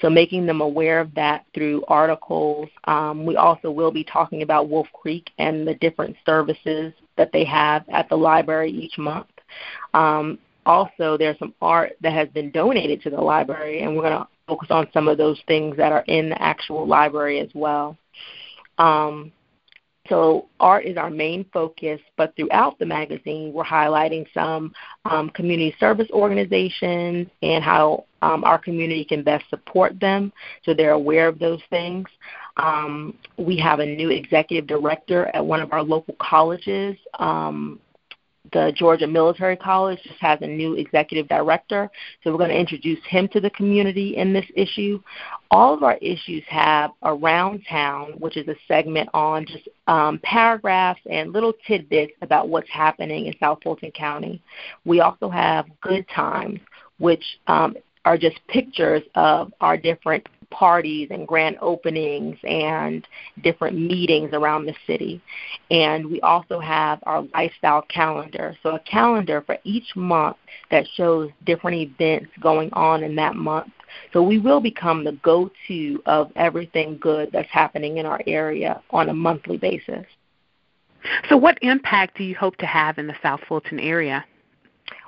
So 0.00 0.10
making 0.10 0.46
them 0.46 0.60
aware 0.60 1.00
of 1.00 1.14
that 1.14 1.46
through 1.54 1.84
articles. 1.86 2.68
Um, 2.84 3.24
we 3.24 3.36
also 3.36 3.70
will 3.70 3.92
be 3.92 4.02
talking 4.02 4.42
about 4.42 4.68
Wolf 4.68 4.88
Creek 4.92 5.30
and 5.38 5.66
the 5.66 5.74
different 5.74 6.16
services 6.26 6.92
that 7.16 7.30
they 7.32 7.44
have 7.44 7.84
at 7.88 8.08
the 8.08 8.16
library 8.16 8.70
each 8.70 8.98
month. 8.98 9.28
Um, 9.94 10.38
also, 10.66 11.16
there's 11.16 11.38
some 11.38 11.54
art 11.62 11.92
that 12.00 12.12
has 12.12 12.28
been 12.30 12.50
donated 12.50 13.02
to 13.02 13.10
the 13.10 13.20
library, 13.20 13.82
and 13.82 13.94
we're 13.94 14.02
going 14.02 14.18
to 14.18 14.28
focus 14.46 14.68
on 14.70 14.88
some 14.92 15.08
of 15.08 15.18
those 15.18 15.40
things 15.46 15.76
that 15.76 15.92
are 15.92 16.04
in 16.08 16.30
the 16.30 16.42
actual 16.42 16.86
library 16.86 17.40
as 17.40 17.48
well. 17.54 17.96
Um, 18.78 19.32
so 20.08 20.48
art 20.58 20.84
is 20.84 20.96
our 20.96 21.10
main 21.10 21.44
focus, 21.52 22.00
but 22.16 22.34
throughout 22.34 22.78
the 22.78 22.86
magazine, 22.86 23.52
we're 23.52 23.64
highlighting 23.64 24.26
some 24.34 24.72
um, 25.04 25.30
community 25.30 25.74
service 25.78 26.08
organizations 26.12 27.28
and 27.42 27.62
how 27.62 28.04
um, 28.20 28.42
our 28.42 28.58
community 28.58 29.04
can 29.04 29.22
best 29.22 29.44
support 29.48 29.98
them, 30.00 30.32
so 30.64 30.74
they're 30.74 30.92
aware 30.92 31.28
of 31.28 31.38
those 31.38 31.60
things. 31.70 32.08
Um, 32.56 33.16
we 33.38 33.56
have 33.58 33.78
a 33.78 33.86
new 33.86 34.10
executive 34.10 34.66
director 34.66 35.30
at 35.34 35.44
one 35.44 35.60
of 35.60 35.72
our 35.72 35.82
local 35.82 36.16
colleges 36.20 36.96
um, 37.18 37.78
the 38.52 38.72
Georgia 38.76 39.06
Military 39.06 39.56
College 39.56 39.98
just 40.02 40.20
has 40.20 40.38
a 40.42 40.46
new 40.46 40.74
executive 40.74 41.28
director, 41.28 41.90
so 42.22 42.30
we're 42.30 42.38
going 42.38 42.50
to 42.50 42.58
introduce 42.58 42.98
him 43.06 43.28
to 43.28 43.40
the 43.40 43.50
community 43.50 44.16
in 44.16 44.32
this 44.32 44.44
issue. 44.54 45.00
All 45.50 45.74
of 45.74 45.82
our 45.82 45.96
issues 45.96 46.42
have 46.48 46.90
Around 47.02 47.64
Town, 47.68 48.12
which 48.18 48.36
is 48.36 48.46
a 48.48 48.54
segment 48.68 49.08
on 49.14 49.46
just 49.46 49.68
um, 49.86 50.20
paragraphs 50.22 51.00
and 51.10 51.32
little 51.32 51.52
tidbits 51.66 52.12
about 52.22 52.48
what's 52.48 52.70
happening 52.70 53.26
in 53.26 53.34
South 53.40 53.58
Fulton 53.62 53.90
County. 53.90 54.42
We 54.84 55.00
also 55.00 55.28
have 55.28 55.66
Good 55.80 56.06
Times, 56.14 56.60
which 56.98 57.24
um, 57.46 57.76
are 58.04 58.18
just 58.18 58.38
pictures 58.48 59.02
of 59.14 59.52
our 59.60 59.76
different 59.76 60.26
parties 60.52 61.08
and 61.10 61.26
grand 61.26 61.56
openings 61.60 62.38
and 62.44 63.06
different 63.42 63.76
meetings 63.76 64.30
around 64.32 64.66
the 64.66 64.74
city. 64.86 65.20
And 65.70 66.06
we 66.06 66.20
also 66.20 66.60
have 66.60 67.00
our 67.04 67.22
lifestyle 67.34 67.82
calendar. 67.82 68.56
So, 68.62 68.76
a 68.76 68.80
calendar 68.80 69.42
for 69.44 69.58
each 69.64 69.96
month 69.96 70.36
that 70.70 70.86
shows 70.94 71.30
different 71.44 71.78
events 71.78 72.30
going 72.40 72.72
on 72.72 73.02
in 73.02 73.16
that 73.16 73.34
month. 73.34 73.72
So, 74.12 74.22
we 74.22 74.38
will 74.38 74.60
become 74.60 75.04
the 75.04 75.12
go 75.22 75.50
to 75.68 76.02
of 76.06 76.30
everything 76.36 76.98
good 77.00 77.30
that's 77.32 77.50
happening 77.50 77.96
in 77.96 78.06
our 78.06 78.20
area 78.26 78.82
on 78.90 79.08
a 79.08 79.14
monthly 79.14 79.56
basis. 79.56 80.06
So, 81.28 81.36
what 81.36 81.58
impact 81.62 82.18
do 82.18 82.24
you 82.24 82.36
hope 82.36 82.56
to 82.58 82.66
have 82.66 82.98
in 82.98 83.06
the 83.06 83.16
South 83.22 83.40
Fulton 83.48 83.80
area? 83.80 84.24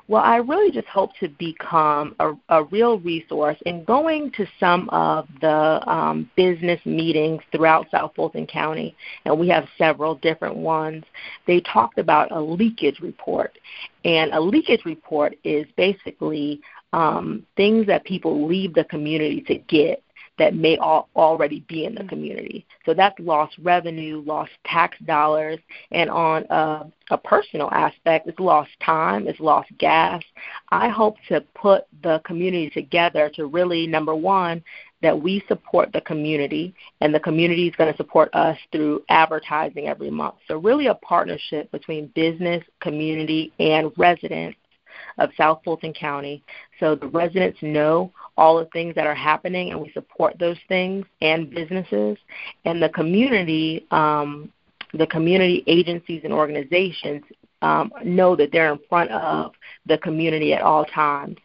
Well, 0.06 0.22
I 0.22 0.36
really 0.36 0.70
just 0.70 0.86
hope 0.88 1.12
to 1.20 1.28
become 1.28 2.14
a, 2.20 2.34
a 2.50 2.64
real 2.64 2.98
resource 2.98 3.56
in 3.64 3.84
going 3.84 4.32
to 4.32 4.46
some 4.60 4.90
of 4.90 5.26
the 5.40 5.80
um, 5.90 6.30
business 6.36 6.78
meetings 6.84 7.40
throughout 7.50 7.90
South 7.90 8.12
Fulton 8.14 8.46
County, 8.46 8.94
and 9.24 9.38
we 9.38 9.48
have 9.48 9.66
several 9.78 10.16
different 10.16 10.56
ones. 10.56 11.04
They 11.46 11.60
talked 11.60 11.98
about 11.98 12.30
a 12.32 12.40
leakage 12.40 13.00
report, 13.00 13.56
and 14.04 14.30
a 14.34 14.40
leakage 14.40 14.84
report 14.84 15.36
is 15.42 15.64
basically 15.78 16.60
um, 16.92 17.46
things 17.56 17.86
that 17.86 18.04
people 18.04 18.46
leave 18.46 18.74
the 18.74 18.84
community 18.84 19.40
to 19.48 19.54
get 19.56 20.03
that 20.38 20.54
may 20.54 20.76
al- 20.78 21.08
already 21.14 21.64
be 21.68 21.84
in 21.84 21.94
the 21.94 22.00
mm-hmm. 22.00 22.08
community. 22.08 22.66
So 22.84 22.94
that's 22.94 23.18
lost 23.18 23.56
revenue, 23.62 24.22
lost 24.26 24.50
tax 24.66 24.96
dollars, 25.06 25.58
and 25.90 26.10
on 26.10 26.44
a, 26.50 26.86
a 27.10 27.18
personal 27.18 27.70
aspect, 27.70 28.26
it's 28.26 28.40
lost 28.40 28.70
time, 28.84 29.28
it's 29.28 29.40
lost 29.40 29.70
gas. 29.78 30.22
I 30.70 30.88
hope 30.88 31.16
to 31.28 31.40
put 31.54 31.84
the 32.02 32.20
community 32.24 32.70
together 32.70 33.30
to 33.36 33.46
really, 33.46 33.86
number 33.86 34.14
one, 34.14 34.62
that 35.02 35.20
we 35.20 35.44
support 35.48 35.92
the 35.92 36.00
community 36.00 36.74
and 37.02 37.14
the 37.14 37.20
community 37.20 37.68
is 37.68 37.76
going 37.76 37.92
to 37.92 37.96
support 37.96 38.34
us 38.34 38.56
through 38.72 39.02
advertising 39.10 39.86
every 39.86 40.10
month. 40.10 40.36
So, 40.48 40.56
really, 40.56 40.86
a 40.86 40.94
partnership 40.94 41.70
between 41.72 42.06
business, 42.14 42.64
community, 42.80 43.52
and 43.58 43.92
residents 43.98 44.56
of 45.18 45.30
South 45.36 45.60
Fulton 45.64 45.92
County 45.92 46.42
so 46.80 46.94
the 46.94 47.08
residents 47.08 47.58
know 47.62 48.12
all 48.36 48.58
the 48.58 48.66
things 48.66 48.94
that 48.94 49.06
are 49.06 49.14
happening 49.14 49.70
and 49.70 49.80
we 49.80 49.90
support 49.92 50.38
those 50.38 50.58
things 50.68 51.04
and 51.20 51.50
businesses 51.50 52.18
and 52.64 52.82
the 52.82 52.88
community 52.88 53.86
um, 53.90 54.50
the 54.92 55.06
community 55.06 55.64
agencies 55.66 56.22
and 56.24 56.32
organizations 56.32 57.22
um, 57.62 57.92
know 58.04 58.36
that 58.36 58.50
they're 58.52 58.72
in 58.72 58.78
front 58.88 59.10
of 59.10 59.52
the 59.86 59.98
community 59.98 60.52
at 60.52 60.62
all 60.62 60.84
times 60.84 61.38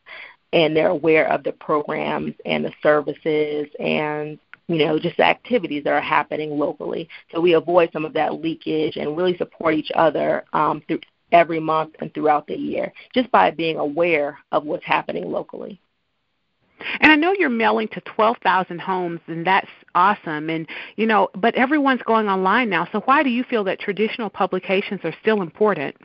and 0.53 0.75
they're 0.75 0.89
aware 0.89 1.31
of 1.31 1.43
the 1.43 1.51
programs 1.53 2.33
and 2.45 2.65
the 2.65 2.73
services 2.81 3.67
and 3.79 4.39
you 4.69 4.77
know, 4.77 4.99
just 4.99 5.17
the 5.17 5.23
activities 5.25 5.83
that 5.83 5.93
are 5.93 5.99
happening 5.99 6.51
locally. 6.51 7.09
So 7.31 7.41
we 7.41 7.53
avoid 7.53 7.89
some 7.91 8.05
of 8.05 8.13
that 8.13 8.35
leakage 8.35 8.97
and 8.97 9.17
really 9.17 9.35
support 9.35 9.73
each 9.73 9.91
other 9.95 10.45
um, 10.53 10.83
through 10.87 10.99
every 11.31 11.59
month 11.59 11.95
and 11.99 12.13
throughout 12.13 12.47
the 12.47 12.55
year, 12.55 12.91
just 13.13 13.31
by 13.31 13.51
being 13.51 13.77
aware 13.77 14.37
of 14.51 14.65
what's 14.65 14.85
happening 14.85 15.31
locally. 15.31 15.79
And 17.01 17.11
I 17.11 17.15
know 17.15 17.33
you're 17.37 17.49
mailing 17.49 17.89
to 17.89 18.01
12,000 18.01 18.79
homes, 18.79 19.19
and 19.27 19.45
that's 19.45 19.67
awesome. 19.95 20.49
And, 20.49 20.67
you 20.95 21.05
know, 21.05 21.29
but 21.35 21.55
everyone's 21.55 22.01
going 22.03 22.27
online 22.27 22.69
now. 22.69 22.87
So 22.91 23.01
why 23.01 23.23
do 23.23 23.29
you 23.29 23.43
feel 23.43 23.63
that 23.65 23.79
traditional 23.79 24.29
publications 24.29 25.01
are 25.03 25.13
still 25.21 25.41
important? 25.41 25.95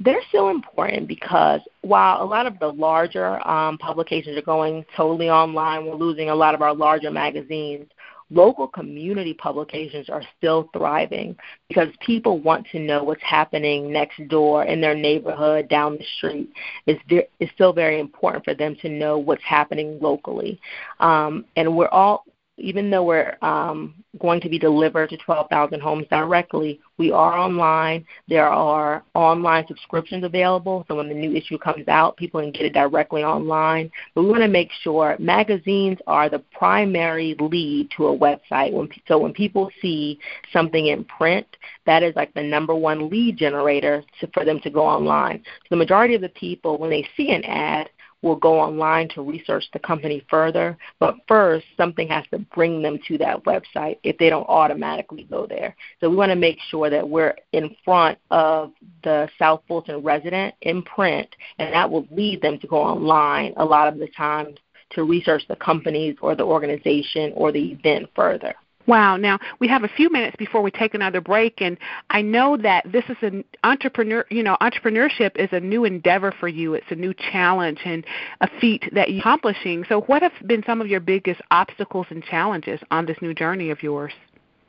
They're 0.00 0.22
still 0.28 0.48
important 0.48 1.08
because 1.08 1.60
while 1.82 2.22
a 2.22 2.24
lot 2.24 2.46
of 2.46 2.58
the 2.58 2.68
larger 2.68 3.46
um, 3.46 3.78
publications 3.78 4.36
are 4.36 4.42
going 4.42 4.84
totally 4.96 5.30
online, 5.30 5.86
we're 5.86 5.94
losing 5.94 6.30
a 6.30 6.34
lot 6.34 6.54
of 6.54 6.62
our 6.62 6.74
larger 6.74 7.10
magazines 7.10 7.86
local 8.30 8.68
community 8.68 9.34
publications 9.34 10.08
are 10.08 10.22
still 10.36 10.68
thriving 10.72 11.36
because 11.68 11.88
people 12.04 12.38
want 12.38 12.66
to 12.72 12.78
know 12.78 13.02
what's 13.02 13.22
happening 13.22 13.92
next 13.92 14.20
door 14.28 14.64
in 14.64 14.80
their 14.80 14.94
neighborhood, 14.94 15.68
down 15.68 15.96
the 15.96 16.04
street. 16.16 16.50
It's, 16.86 17.02
it's 17.40 17.52
still 17.52 17.72
very 17.72 18.00
important 18.00 18.44
for 18.44 18.54
them 18.54 18.76
to 18.82 18.88
know 18.88 19.18
what's 19.18 19.44
happening 19.44 19.98
locally. 20.00 20.60
Um, 21.00 21.44
and 21.56 21.76
we're 21.76 21.88
all 21.88 22.24
even 22.58 22.90
though 22.90 23.04
we're 23.04 23.36
um, 23.42 23.94
going 24.18 24.40
to 24.40 24.48
be 24.48 24.58
delivered 24.58 25.10
to 25.10 25.16
12,000 25.18 25.80
homes 25.80 26.06
directly, 26.10 26.80
we 26.96 27.12
are 27.12 27.38
online. 27.38 28.04
There 28.28 28.48
are 28.48 29.04
online 29.14 29.66
subscriptions 29.68 30.24
available, 30.24 30.84
so 30.88 30.96
when 30.96 31.08
the 31.08 31.14
new 31.14 31.34
issue 31.34 31.58
comes 31.58 31.86
out, 31.88 32.16
people 32.16 32.40
can 32.40 32.50
get 32.50 32.66
it 32.66 32.74
directly 32.74 33.22
online. 33.22 33.90
But 34.14 34.22
we 34.22 34.28
want 34.28 34.42
to 34.42 34.48
make 34.48 34.70
sure 34.82 35.16
magazines 35.18 35.98
are 36.06 36.28
the 36.28 36.40
primary 36.52 37.36
lead 37.38 37.90
to 37.96 38.06
a 38.08 38.18
website. 38.18 38.72
When, 38.72 38.88
so 39.06 39.18
when 39.18 39.32
people 39.32 39.70
see 39.80 40.18
something 40.52 40.88
in 40.88 41.04
print, 41.04 41.46
that 41.86 42.02
is 42.02 42.14
like 42.16 42.34
the 42.34 42.42
number 42.42 42.74
one 42.74 43.08
lead 43.08 43.36
generator 43.36 44.02
to, 44.20 44.26
for 44.34 44.44
them 44.44 44.60
to 44.60 44.70
go 44.70 44.84
online. 44.84 45.42
So 45.44 45.66
the 45.70 45.76
majority 45.76 46.14
of 46.14 46.20
the 46.20 46.28
people, 46.30 46.78
when 46.78 46.90
they 46.90 47.06
see 47.16 47.30
an 47.30 47.44
ad, 47.44 47.88
will 48.22 48.36
go 48.36 48.58
online 48.58 49.08
to 49.10 49.22
research 49.22 49.64
the 49.72 49.78
company 49.78 50.24
further. 50.28 50.76
But 50.98 51.16
first, 51.26 51.66
something 51.76 52.08
has 52.08 52.24
to 52.32 52.38
bring 52.38 52.82
them 52.82 52.98
to 53.08 53.18
that 53.18 53.44
website 53.44 53.98
if 54.02 54.18
they 54.18 54.30
don't 54.30 54.48
automatically 54.48 55.24
go 55.30 55.46
there. 55.46 55.76
So 56.00 56.10
we 56.10 56.16
want 56.16 56.30
to 56.30 56.36
make 56.36 56.58
sure 56.70 56.90
that 56.90 57.08
we're 57.08 57.36
in 57.52 57.74
front 57.84 58.18
of 58.30 58.72
the 59.04 59.28
South 59.38 59.62
Fulton 59.68 60.02
resident 60.02 60.54
in 60.62 60.82
print, 60.82 61.28
and 61.58 61.72
that 61.72 61.90
will 61.90 62.06
lead 62.10 62.42
them 62.42 62.58
to 62.58 62.66
go 62.66 62.78
online 62.78 63.54
a 63.56 63.64
lot 63.64 63.88
of 63.88 63.98
the 63.98 64.08
times 64.16 64.58
to 64.90 65.04
research 65.04 65.42
the 65.48 65.56
companies 65.56 66.16
or 66.22 66.34
the 66.34 66.44
organization 66.44 67.32
or 67.34 67.52
the 67.52 67.72
event 67.72 68.08
further. 68.14 68.54
Wow. 68.88 69.18
Now 69.18 69.38
we 69.60 69.68
have 69.68 69.84
a 69.84 69.88
few 69.88 70.10
minutes 70.10 70.34
before 70.38 70.62
we 70.62 70.70
take 70.70 70.94
another 70.94 71.20
break, 71.20 71.60
and 71.60 71.76
I 72.08 72.22
know 72.22 72.56
that 72.56 72.90
this 72.90 73.04
is 73.10 73.18
an 73.20 73.44
entrepreneur. 73.62 74.24
You 74.30 74.42
know, 74.42 74.56
entrepreneurship 74.62 75.36
is 75.36 75.50
a 75.52 75.60
new 75.60 75.84
endeavor 75.84 76.32
for 76.40 76.48
you. 76.48 76.72
It's 76.72 76.90
a 76.90 76.94
new 76.94 77.12
challenge 77.30 77.80
and 77.84 78.02
a 78.40 78.48
feat 78.60 78.88
that 78.94 79.10
you're 79.10 79.20
accomplishing. 79.20 79.84
So, 79.90 80.00
what 80.02 80.22
have 80.22 80.32
been 80.46 80.64
some 80.64 80.80
of 80.80 80.86
your 80.86 81.00
biggest 81.00 81.42
obstacles 81.50 82.06
and 82.08 82.24
challenges 82.24 82.80
on 82.90 83.04
this 83.04 83.18
new 83.20 83.34
journey 83.34 83.68
of 83.68 83.82
yours? 83.82 84.14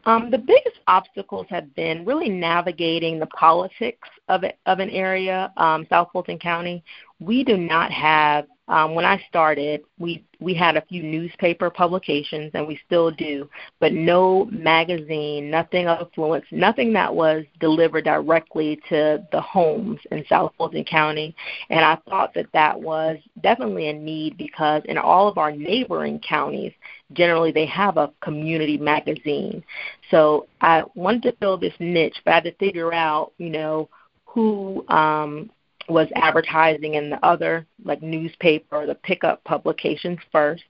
Um, 0.05 0.29
the 0.31 0.37
biggest 0.37 0.79
obstacles 0.87 1.45
have 1.49 1.73
been 1.75 2.03
really 2.03 2.29
navigating 2.29 3.19
the 3.19 3.27
politics 3.27 4.09
of 4.27 4.43
it, 4.43 4.57
of 4.65 4.79
an 4.79 4.89
area, 4.89 5.53
um, 5.55 5.87
South 5.89 6.09
Fulton 6.11 6.39
County. 6.39 6.83
We 7.21 7.45
do 7.45 7.55
not 7.55 7.91
have 7.91 8.47
um, 8.69 8.93
when 8.93 9.03
I 9.03 9.19
started, 9.27 9.81
we 9.97 10.23
we 10.39 10.53
had 10.53 10.77
a 10.77 10.85
few 10.85 11.01
newspaper 11.01 11.71
publications, 11.71 12.51
and 12.53 12.67
we 12.67 12.79
still 12.85 13.09
do, 13.09 13.49
but 13.79 13.93
no 13.93 14.45
magazine, 14.45 15.49
nothing 15.49 15.87
of 15.87 16.07
influence, 16.07 16.45
nothing 16.51 16.93
that 16.93 17.13
was 17.13 17.43
delivered 17.59 18.05
directly 18.05 18.79
to 18.87 19.25
the 19.31 19.41
homes 19.41 19.99
in 20.11 20.23
South 20.29 20.53
Fulton 20.55 20.85
County. 20.85 21.35
And 21.71 21.83
I 21.83 21.97
thought 22.07 22.33
that 22.35 22.45
that 22.53 22.79
was 22.79 23.17
definitely 23.41 23.89
a 23.89 23.93
need 23.93 24.37
because 24.37 24.83
in 24.85 24.99
all 24.99 25.27
of 25.27 25.39
our 25.39 25.51
neighboring 25.51 26.19
counties, 26.19 26.71
generally 27.13 27.51
they 27.51 27.65
have 27.65 27.97
a 27.97 28.11
community 28.21 28.77
magazine. 28.77 29.63
So 30.11 30.47
I 30.61 30.83
wanted 30.93 31.23
to 31.23 31.31
fill 31.37 31.57
this 31.57 31.73
niche, 31.79 32.21
but 32.23 32.31
I 32.31 32.35
had 32.35 32.43
to 32.43 32.55
figure 32.55 32.93
out, 32.93 33.33
you 33.39 33.49
know, 33.49 33.89
who 34.25 34.87
um, 34.89 35.49
was 35.89 36.07
advertising 36.15 36.95
in 36.95 37.09
the 37.09 37.25
other 37.25 37.65
like 37.83 38.01
newspaper 38.01 38.77
or 38.77 38.85
the 38.85 38.95
pickup 38.95 39.43
publications 39.43 40.19
first. 40.31 40.63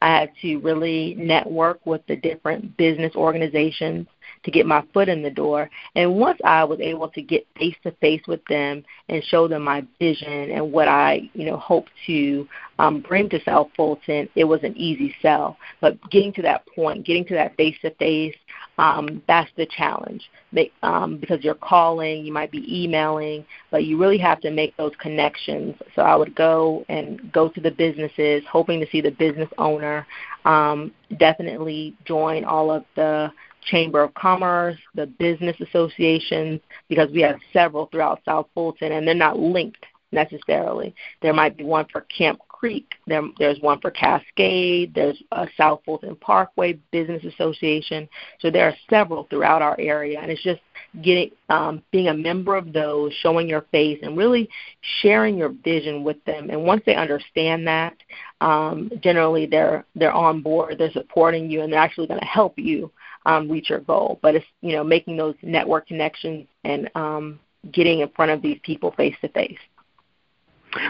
I 0.00 0.20
had 0.20 0.30
to 0.42 0.58
really 0.58 1.14
network 1.18 1.84
with 1.84 2.06
the 2.06 2.16
different 2.16 2.76
business 2.76 3.14
organizations 3.16 4.06
to 4.44 4.50
get 4.50 4.66
my 4.66 4.84
foot 4.94 5.08
in 5.08 5.22
the 5.22 5.30
door. 5.30 5.68
And 5.94 6.14
once 6.14 6.38
I 6.44 6.64
was 6.64 6.80
able 6.80 7.08
to 7.08 7.22
get 7.22 7.46
face 7.58 7.74
to 7.82 7.90
face 7.92 8.22
with 8.28 8.44
them 8.46 8.84
and 9.08 9.22
show 9.24 9.48
them 9.48 9.62
my 9.64 9.84
vision 9.98 10.50
and 10.52 10.72
what 10.72 10.88
I, 10.88 11.28
you 11.34 11.46
know, 11.46 11.56
hope 11.56 11.86
to 12.06 12.48
um, 12.78 13.00
bring 13.00 13.28
to 13.30 13.42
South 13.42 13.68
Fulton, 13.76 14.28
it 14.36 14.44
was 14.44 14.62
an 14.62 14.76
easy 14.76 15.14
sell. 15.20 15.56
But 15.80 15.98
getting 16.10 16.32
to 16.34 16.42
that 16.42 16.66
point, 16.74 17.04
getting 17.04 17.24
to 17.26 17.34
that 17.34 17.56
face 17.56 17.76
to 17.82 17.90
face, 17.94 18.36
um, 18.78 19.22
that's 19.26 19.50
the 19.56 19.66
challenge. 19.66 20.22
Um, 20.82 21.18
because 21.18 21.44
you're 21.44 21.54
calling, 21.54 22.24
you 22.24 22.32
might 22.32 22.50
be 22.50 22.64
emailing, 22.84 23.44
but 23.70 23.84
you 23.84 23.98
really 23.98 24.18
have 24.18 24.40
to 24.40 24.50
make 24.50 24.76
those 24.76 24.92
connections. 24.98 25.74
So 25.94 26.02
I 26.02 26.16
would 26.16 26.34
go 26.34 26.84
and 26.88 27.32
go 27.32 27.48
to 27.48 27.60
the 27.60 27.70
businesses, 27.70 28.42
hoping 28.50 28.80
to 28.80 28.86
see 28.90 29.00
the 29.00 29.10
business 29.10 29.48
owner. 29.58 30.06
Um, 30.44 30.92
definitely 31.18 31.94
join 32.04 32.44
all 32.44 32.70
of 32.70 32.84
the 32.94 33.30
Chamber 33.66 34.02
of 34.02 34.14
Commerce, 34.14 34.78
the 34.94 35.06
business 35.06 35.56
associations, 35.60 36.60
because 36.88 37.10
we 37.10 37.20
have 37.22 37.36
several 37.52 37.86
throughout 37.86 38.20
South 38.24 38.46
Fulton, 38.54 38.92
and 38.92 39.06
they're 39.06 39.14
not 39.14 39.38
linked 39.38 39.84
necessarily. 40.12 40.94
There 41.20 41.32
might 41.32 41.56
be 41.56 41.64
one 41.64 41.86
for 41.90 42.02
Camp 42.02 42.40
Creek. 42.58 42.94
There, 43.06 43.22
there's 43.38 43.60
one 43.60 43.80
for 43.80 43.90
Cascade. 43.90 44.94
There's 44.94 45.22
a 45.32 45.46
South 45.56 45.80
Fulton 45.84 46.16
Parkway 46.16 46.78
Business 46.90 47.22
Association. 47.24 48.08
So 48.40 48.50
there 48.50 48.66
are 48.66 48.74
several 48.88 49.24
throughout 49.24 49.62
our 49.62 49.76
area, 49.78 50.20
and 50.20 50.30
it's 50.30 50.42
just 50.42 50.60
getting 51.02 51.30
um, 51.50 51.82
being 51.90 52.08
a 52.08 52.14
member 52.14 52.56
of 52.56 52.72
those, 52.72 53.12
showing 53.20 53.48
your 53.48 53.66
face, 53.72 53.98
and 54.02 54.16
really 54.16 54.48
sharing 55.02 55.36
your 55.36 55.50
vision 55.64 56.02
with 56.02 56.22
them. 56.24 56.48
And 56.50 56.64
once 56.64 56.82
they 56.86 56.94
understand 56.94 57.66
that, 57.66 57.94
um, 58.40 58.90
generally 59.02 59.46
they're 59.46 59.84
they're 59.94 60.12
on 60.12 60.40
board. 60.40 60.76
They're 60.78 60.90
supporting 60.92 61.50
you, 61.50 61.62
and 61.62 61.72
they're 61.72 61.80
actually 61.80 62.06
going 62.06 62.20
to 62.20 62.26
help 62.26 62.58
you 62.58 62.90
um, 63.26 63.50
reach 63.50 63.68
your 63.68 63.80
goal. 63.80 64.18
But 64.22 64.34
it's 64.34 64.46
you 64.62 64.72
know 64.72 64.84
making 64.84 65.18
those 65.18 65.34
network 65.42 65.88
connections 65.88 66.46
and 66.64 66.90
um, 66.94 67.38
getting 67.70 68.00
in 68.00 68.08
front 68.10 68.30
of 68.30 68.40
these 68.40 68.58
people 68.62 68.92
face 68.92 69.16
to 69.20 69.28
face. 69.28 69.58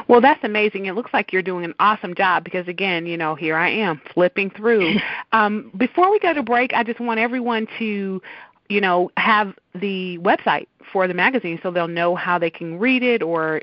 Well, 0.08 0.20
that's 0.20 0.42
amazing. 0.44 0.86
It 0.86 0.94
looks 0.94 1.12
like 1.12 1.32
you're 1.32 1.42
doing 1.42 1.64
an 1.64 1.74
awesome 1.78 2.14
job 2.14 2.44
because, 2.44 2.66
again, 2.68 3.06
you 3.06 3.16
know, 3.16 3.34
here 3.34 3.56
I 3.56 3.70
am 3.70 4.00
flipping 4.12 4.50
through. 4.50 4.96
um, 5.32 5.70
before 5.76 6.10
we 6.10 6.18
go 6.18 6.34
to 6.34 6.42
break, 6.42 6.72
I 6.74 6.82
just 6.82 7.00
want 7.00 7.20
everyone 7.20 7.66
to, 7.78 8.20
you 8.68 8.80
know, 8.80 9.10
have 9.16 9.54
the 9.74 10.18
website 10.18 10.66
for 10.92 11.08
the 11.08 11.14
magazine 11.14 11.58
so 11.62 11.70
they'll 11.70 11.88
know 11.88 12.14
how 12.14 12.38
they 12.38 12.50
can 12.50 12.78
read 12.78 13.02
it 13.02 13.22
or, 13.22 13.62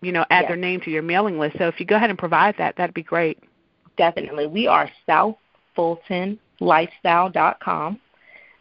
you 0.00 0.12
know, 0.12 0.24
add 0.30 0.42
yes. 0.42 0.48
their 0.48 0.56
name 0.56 0.80
to 0.82 0.90
your 0.90 1.02
mailing 1.02 1.38
list. 1.38 1.56
So 1.58 1.68
if 1.68 1.80
you 1.80 1.86
go 1.86 1.96
ahead 1.96 2.10
and 2.10 2.18
provide 2.18 2.56
that, 2.58 2.76
that'd 2.76 2.94
be 2.94 3.02
great. 3.02 3.38
Definitely. 3.96 4.46
We 4.46 4.66
are 4.66 4.90
southfultonlifestyle.com. 5.76 8.00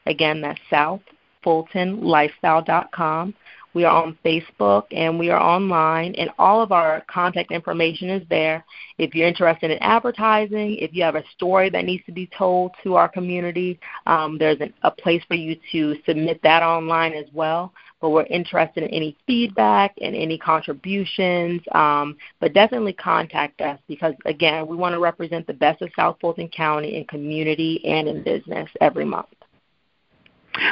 Again, 0.06 0.42
that's 0.42 0.60
southfultonlifestyle.com. 0.72 3.34
We 3.74 3.84
are 3.84 4.04
on 4.04 4.18
Facebook 4.26 4.86
and 4.92 5.20
we 5.20 5.30
are 5.30 5.40
online, 5.40 6.16
and 6.16 6.30
all 6.40 6.62
of 6.62 6.72
our 6.72 7.04
contact 7.10 7.52
information 7.52 8.10
is 8.10 8.28
there. 8.30 8.66
If 8.98 9.14
you're 9.14 9.28
interested 9.28 9.70
in 9.70 9.78
advertising, 9.80 10.78
if 10.78 10.94
you 10.94 11.04
have 11.04 11.16
a 11.16 11.24
story 11.36 11.70
that 11.70 11.86
needs 11.86 12.04
to 12.06 12.12
be 12.12 12.30
told 12.36 12.72
to 12.84 12.96
our 12.96 13.08
community, 13.08 13.80
um, 14.08 14.38
there's 14.38 14.60
an, 14.60 14.74
a 14.84 14.92
place 14.92 15.22
for 15.28 15.36
you 15.36 15.56
to 15.72 15.96
submit 16.06 16.42
that 16.44 16.64
online 16.64 17.14
as 17.14 17.26
well. 17.32 17.72
But 18.02 18.10
we're 18.10 18.26
interested 18.26 18.84
in 18.84 18.90
any 18.90 19.16
feedback 19.28 19.94
and 20.02 20.16
any 20.16 20.38
contributions. 20.38 21.62
Um, 21.74 22.16
but 22.40 22.54
definitely 22.54 22.94
contact 22.94 23.62
us 23.62 23.78
because, 23.88 24.14
again, 24.26 24.68
we 24.68 24.78
want 24.78 24.94
to 24.94 25.00
represent 25.00 25.46
the 25.46 25.54
best 25.54 25.82
of 25.82 25.90
South 25.96 26.18
Fulton 26.22 26.48
County 26.48 26.96
in 26.96 27.06
community 27.06 27.82
and 27.86 28.08
in 28.08 28.24
business 28.24 28.70
every 28.82 29.06
month. 29.06 29.28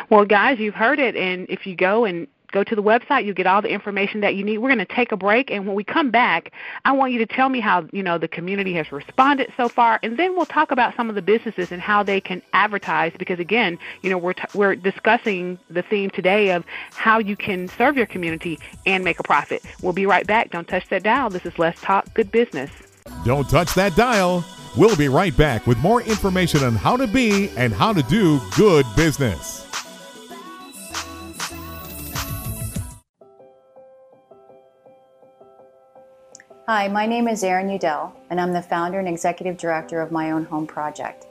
Well, 0.10 0.26
guys, 0.26 0.58
you've 0.60 0.74
heard 0.74 1.00
it, 1.00 1.16
and 1.16 1.48
if 1.50 1.66
you 1.66 1.76
go 1.76 2.06
and 2.06 2.28
go 2.52 2.64
to 2.64 2.76
the 2.76 2.84
website. 2.84 3.26
You'll 3.26 3.36
get 3.36 3.48
all 3.48 3.62
the 3.62 3.70
information 3.70 4.22
that 4.22 4.36
you 4.36 4.44
need. 4.44 4.60
We're 4.60 4.70
going 4.70 4.86
to 4.86 4.86
take 4.86 5.12
a 5.12 5.18
break, 5.18 5.52
and 5.52 5.66
when 5.66 5.76
we 5.76 5.84
come 5.84 6.12
back, 6.12 6.52
I 6.86 6.92
want 6.92 7.12
you 7.12 7.20
to 7.20 7.26
tell 7.26 7.50
me 7.50 7.60
how 7.60 7.88
you 7.92 8.04
know 8.04 8.18
the 8.18 8.28
community 8.28 8.74
has 8.74 8.92
responded 8.92 9.52
so 9.58 9.70
far, 9.70 10.00
and 10.04 10.18
then 10.18 10.36
we'll 10.36 10.46
talk 10.46 10.72
about 10.72 10.96
some 10.96 11.10
of 11.10 11.16
the 11.16 11.22
businesses 11.22 11.72
and 11.72 11.82
how 11.82 12.04
they 12.04 12.22
can 12.22 12.42
advertise. 12.54 13.12
Because 13.18 13.40
again, 13.40 13.78
you 14.02 14.10
know, 14.10 14.18
we're 14.18 14.34
t- 14.34 14.44
we're 14.54 14.76
discussing 14.76 15.60
the 15.70 15.82
theme 15.82 16.10
today 16.10 16.52
of 16.52 16.66
how 16.92 17.20
you 17.20 17.36
can 17.36 17.68
serve 17.68 17.98
your 17.98 18.06
community 18.06 18.60
and 18.86 19.04
make 19.04 19.20
a 19.20 19.24
profit. 19.24 19.64
We'll 19.82 19.94
be 19.94 20.06
right 20.06 20.26
back. 20.26 20.52
Don't 20.52 20.68
touch 20.68 20.88
that 20.90 21.04
dial. 21.04 21.30
This 21.30 21.46
is 21.46 21.58
Let's 21.60 21.82
Talk 21.82 22.14
Good 22.14 22.32
Business. 22.32 22.72
Don't 23.26 23.50
touch 23.50 23.74
that 23.76 23.96
dial. 23.96 24.44
We'll 24.78 24.96
be 24.96 25.08
right 25.08 25.36
back 25.36 25.66
with 25.66 25.78
more 25.80 26.02
information 26.04 26.64
on 26.64 26.76
how 26.76 26.98
to 26.98 27.08
be 27.08 27.50
and 27.58 27.74
how 27.74 27.94
to 27.94 28.04
do 28.04 28.40
good 28.56 28.86
business. 28.96 29.67
Hi, 36.70 36.90
my 36.90 37.06
name 37.06 37.30
is 37.30 37.46
Erin 37.46 37.70
Udell, 37.70 38.14
and 38.30 38.42
I'm 38.42 38.52
the 38.52 38.62
founder 38.62 39.00
and 39.00 39.08
executive 39.08 39.56
director 39.56 40.02
of 40.02 40.12
My 40.12 40.32
Own 40.32 40.44
Home 40.44 40.68
Project. 40.68 41.26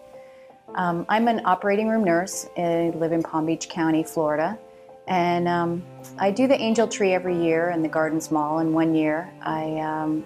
Um, 0.76 1.04
I'm 1.10 1.28
an 1.28 1.42
operating 1.44 1.90
room 1.90 2.04
nurse. 2.04 2.48
I 2.56 2.90
live 2.96 3.12
in 3.12 3.22
Palm 3.22 3.44
Beach 3.44 3.68
County, 3.68 4.02
Florida, 4.02 4.58
and 5.08 5.46
um, 5.46 5.84
I 6.18 6.30
do 6.30 6.48
the 6.48 6.58
angel 6.58 6.88
tree 6.88 7.12
every 7.12 7.38
year 7.38 7.68
in 7.68 7.82
the 7.82 7.88
Gardens 7.88 8.30
Mall. 8.30 8.60
And 8.60 8.72
one 8.72 8.94
year, 8.94 9.30
I 9.42 9.78
um, 9.80 10.24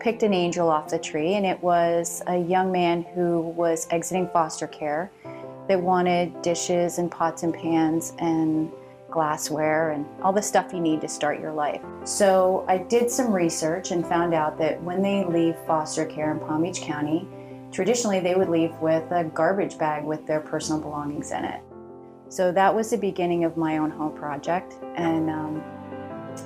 picked 0.00 0.22
an 0.22 0.32
angel 0.32 0.70
off 0.70 0.88
the 0.88 0.98
tree, 0.98 1.34
and 1.34 1.44
it 1.44 1.62
was 1.62 2.22
a 2.26 2.38
young 2.38 2.72
man 2.72 3.02
who 3.14 3.40
was 3.40 3.86
exiting 3.90 4.26
foster 4.32 4.66
care 4.66 5.10
that 5.68 5.78
wanted 5.78 6.40
dishes 6.40 6.96
and 6.96 7.10
pots 7.10 7.42
and 7.42 7.52
pans 7.52 8.14
and 8.20 8.72
glassware, 9.16 9.92
and 9.92 10.04
all 10.22 10.30
the 10.30 10.42
stuff 10.42 10.74
you 10.74 10.80
need 10.80 11.00
to 11.00 11.08
start 11.08 11.40
your 11.40 11.52
life. 11.52 11.80
So 12.04 12.66
I 12.68 12.76
did 12.76 13.10
some 13.10 13.32
research 13.32 13.90
and 13.90 14.06
found 14.06 14.34
out 14.34 14.58
that 14.58 14.82
when 14.82 15.00
they 15.00 15.24
leave 15.24 15.56
foster 15.66 16.04
care 16.04 16.30
in 16.32 16.38
Palm 16.38 16.60
Beach 16.64 16.82
County, 16.82 17.26
traditionally 17.72 18.20
they 18.20 18.34
would 18.34 18.50
leave 18.50 18.74
with 18.82 19.10
a 19.12 19.24
garbage 19.24 19.78
bag 19.78 20.04
with 20.04 20.26
their 20.26 20.40
personal 20.40 20.82
belongings 20.82 21.30
in 21.30 21.46
it. 21.46 21.62
So 22.28 22.52
that 22.52 22.74
was 22.74 22.90
the 22.90 22.98
beginning 22.98 23.44
of 23.44 23.56
my 23.56 23.78
own 23.78 23.90
home 23.90 24.14
project. 24.14 24.74
And 24.96 25.30
um, 25.30 25.62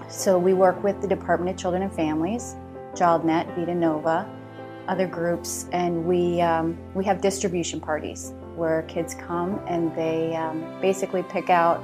so 0.08 0.38
we 0.38 0.54
work 0.54 0.80
with 0.84 1.00
the 1.02 1.08
Department 1.08 1.50
of 1.50 1.60
Children 1.60 1.82
and 1.82 1.92
Families, 1.92 2.54
ChildNet, 2.94 3.56
Vita 3.56 3.74
Nova, 3.74 4.30
other 4.86 5.08
groups, 5.08 5.66
and 5.72 6.04
we, 6.04 6.40
um, 6.40 6.78
we 6.94 7.04
have 7.04 7.20
distribution 7.20 7.80
parties 7.80 8.32
where 8.54 8.82
kids 8.82 9.14
come 9.14 9.60
and 9.66 9.92
they 9.96 10.36
um, 10.36 10.80
basically 10.80 11.24
pick 11.24 11.50
out 11.50 11.82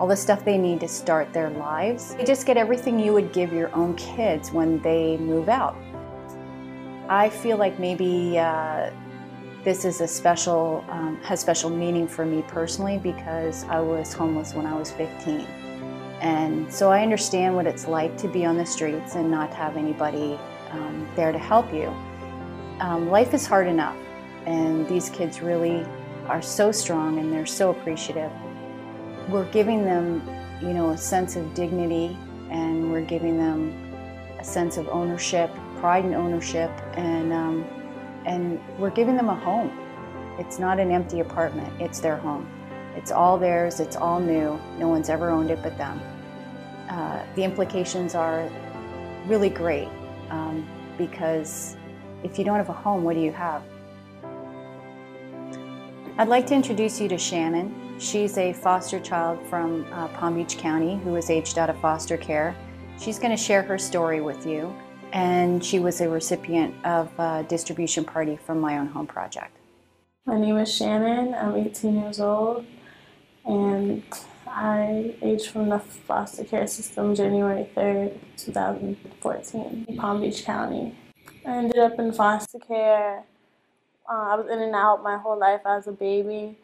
all 0.00 0.06
the 0.06 0.16
stuff 0.16 0.44
they 0.44 0.58
need 0.58 0.80
to 0.80 0.88
start 0.88 1.32
their 1.32 1.50
lives. 1.50 2.14
They 2.16 2.24
just 2.24 2.46
get 2.46 2.56
everything 2.56 2.98
you 2.98 3.12
would 3.12 3.32
give 3.32 3.52
your 3.52 3.74
own 3.74 3.94
kids 3.94 4.50
when 4.50 4.80
they 4.82 5.16
move 5.18 5.48
out. 5.48 5.76
I 7.08 7.28
feel 7.28 7.56
like 7.56 7.78
maybe 7.78 8.38
uh, 8.38 8.90
this 9.62 9.84
is 9.84 10.00
a 10.00 10.08
special, 10.08 10.84
um, 10.88 11.20
has 11.22 11.40
special 11.40 11.70
meaning 11.70 12.08
for 12.08 12.24
me 12.24 12.42
personally 12.48 12.98
because 12.98 13.64
I 13.64 13.80
was 13.80 14.12
homeless 14.12 14.54
when 14.54 14.66
I 14.66 14.74
was 14.74 14.90
15. 14.90 15.40
And 16.20 16.72
so 16.72 16.90
I 16.90 17.02
understand 17.02 17.54
what 17.54 17.66
it's 17.66 17.86
like 17.86 18.16
to 18.18 18.28
be 18.28 18.44
on 18.44 18.56
the 18.56 18.66
streets 18.66 19.14
and 19.14 19.30
not 19.30 19.52
have 19.52 19.76
anybody 19.76 20.38
um, 20.70 21.06
there 21.14 21.30
to 21.30 21.38
help 21.38 21.72
you. 21.72 21.94
Um, 22.80 23.10
life 23.10 23.34
is 23.34 23.46
hard 23.46 23.68
enough, 23.68 23.96
and 24.46 24.88
these 24.88 25.10
kids 25.10 25.40
really 25.40 25.86
are 26.26 26.42
so 26.42 26.72
strong 26.72 27.18
and 27.18 27.32
they're 27.32 27.46
so 27.46 27.70
appreciative 27.70 28.32
we're 29.28 29.50
giving 29.50 29.84
them, 29.84 30.22
you 30.60 30.72
know, 30.72 30.90
a 30.90 30.98
sense 30.98 31.36
of 31.36 31.54
dignity 31.54 32.16
and 32.50 32.90
we're 32.90 33.04
giving 33.04 33.36
them 33.38 33.72
a 34.38 34.44
sense 34.44 34.76
of 34.76 34.88
ownership, 34.88 35.50
pride 35.78 36.04
in 36.04 36.14
ownership, 36.14 36.70
and 36.96 37.32
um, 37.32 37.64
and 38.26 38.60
we're 38.78 38.90
giving 38.90 39.16
them 39.16 39.28
a 39.28 39.34
home. 39.34 39.72
It's 40.38 40.58
not 40.58 40.78
an 40.78 40.90
empty 40.90 41.20
apartment; 41.20 41.72
it's 41.80 42.00
their 42.00 42.16
home. 42.16 42.48
It's 42.96 43.10
all 43.10 43.38
theirs. 43.38 43.80
It's 43.80 43.96
all 43.96 44.20
new. 44.20 44.60
No 44.78 44.88
one's 44.88 45.08
ever 45.08 45.30
owned 45.30 45.50
it 45.50 45.62
but 45.62 45.76
them. 45.76 46.00
Uh, 46.88 47.24
the 47.34 47.42
implications 47.42 48.14
are 48.14 48.48
really 49.26 49.48
great 49.48 49.88
um, 50.30 50.68
because 50.96 51.76
if 52.22 52.38
you 52.38 52.44
don't 52.44 52.56
have 52.56 52.68
a 52.68 52.72
home, 52.72 53.02
what 53.02 53.14
do 53.14 53.20
you 53.20 53.32
have? 53.32 53.62
I'd 56.16 56.28
like 56.28 56.46
to 56.48 56.54
introduce 56.54 57.00
you 57.00 57.08
to 57.08 57.18
Shannon. 57.18 57.83
She's 57.98 58.36
a 58.38 58.52
foster 58.52 58.98
child 58.98 59.38
from 59.48 59.86
uh, 59.92 60.08
Palm 60.08 60.34
Beach 60.34 60.58
County 60.58 60.98
who 61.04 61.12
was 61.12 61.30
aged 61.30 61.58
out 61.58 61.70
of 61.70 61.78
foster 61.78 62.16
care. 62.16 62.56
She's 62.98 63.18
going 63.18 63.30
to 63.30 63.36
share 63.36 63.62
her 63.62 63.78
story 63.78 64.20
with 64.20 64.44
you, 64.44 64.74
and 65.12 65.64
she 65.64 65.78
was 65.78 66.00
a 66.00 66.08
recipient 66.08 66.74
of 66.84 67.12
a 67.18 67.44
distribution 67.48 68.04
party 68.04 68.36
from 68.36 68.60
My 68.60 68.78
Own 68.78 68.88
Home 68.88 69.06
Project. 69.06 69.56
My 70.26 70.38
name 70.38 70.56
is 70.58 70.74
Shannon. 70.74 71.34
I'm 71.34 71.56
18 71.56 72.00
years 72.00 72.18
old, 72.18 72.66
and 73.44 74.02
I 74.46 75.14
aged 75.22 75.50
from 75.50 75.68
the 75.68 75.78
foster 75.78 76.44
care 76.44 76.66
system 76.66 77.14
January 77.14 77.68
3rd, 77.76 78.18
2014, 78.36 79.84
in 79.88 79.96
Palm 79.96 80.20
Beach 80.20 80.44
County. 80.44 80.96
I 81.46 81.58
ended 81.58 81.78
up 81.78 81.98
in 81.98 82.12
foster 82.12 82.58
care. 82.58 83.22
Uh, 84.10 84.12
I 84.12 84.34
was 84.34 84.46
in 84.50 84.60
and 84.60 84.74
out 84.74 85.02
my 85.02 85.16
whole 85.16 85.38
life 85.38 85.60
as 85.64 85.86
a 85.86 85.92
baby. 85.92 86.58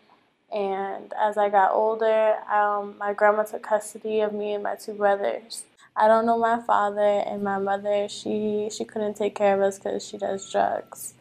And 0.53 1.13
as 1.19 1.39
I 1.39 1.49
got 1.49 1.73
older, 1.73 2.37
um, 2.53 2.97
my 2.99 3.13
grandma 3.13 3.45
took 3.45 3.63
custody 3.63 4.21
of 4.21 4.33
me 4.33 4.55
and 4.55 4.63
my 4.63 4.75
two 4.75 4.95
brothers. 4.95 5.65
I 5.97 6.09
don't 6.09 6.27
know 6.27 6.39
my 6.39 6.61
father 6.61 7.01
and 7.01 7.43
my 7.43 7.59
mother. 7.59 8.09
She 8.09 8.69
she 8.73 8.85
couldn't 8.85 9.15
take 9.15 9.35
care 9.35 9.55
of 9.55 9.61
us 9.61 9.79
because 9.79 10.07
she 10.07 10.19
does 10.19 10.51
drugs. 10.51 11.15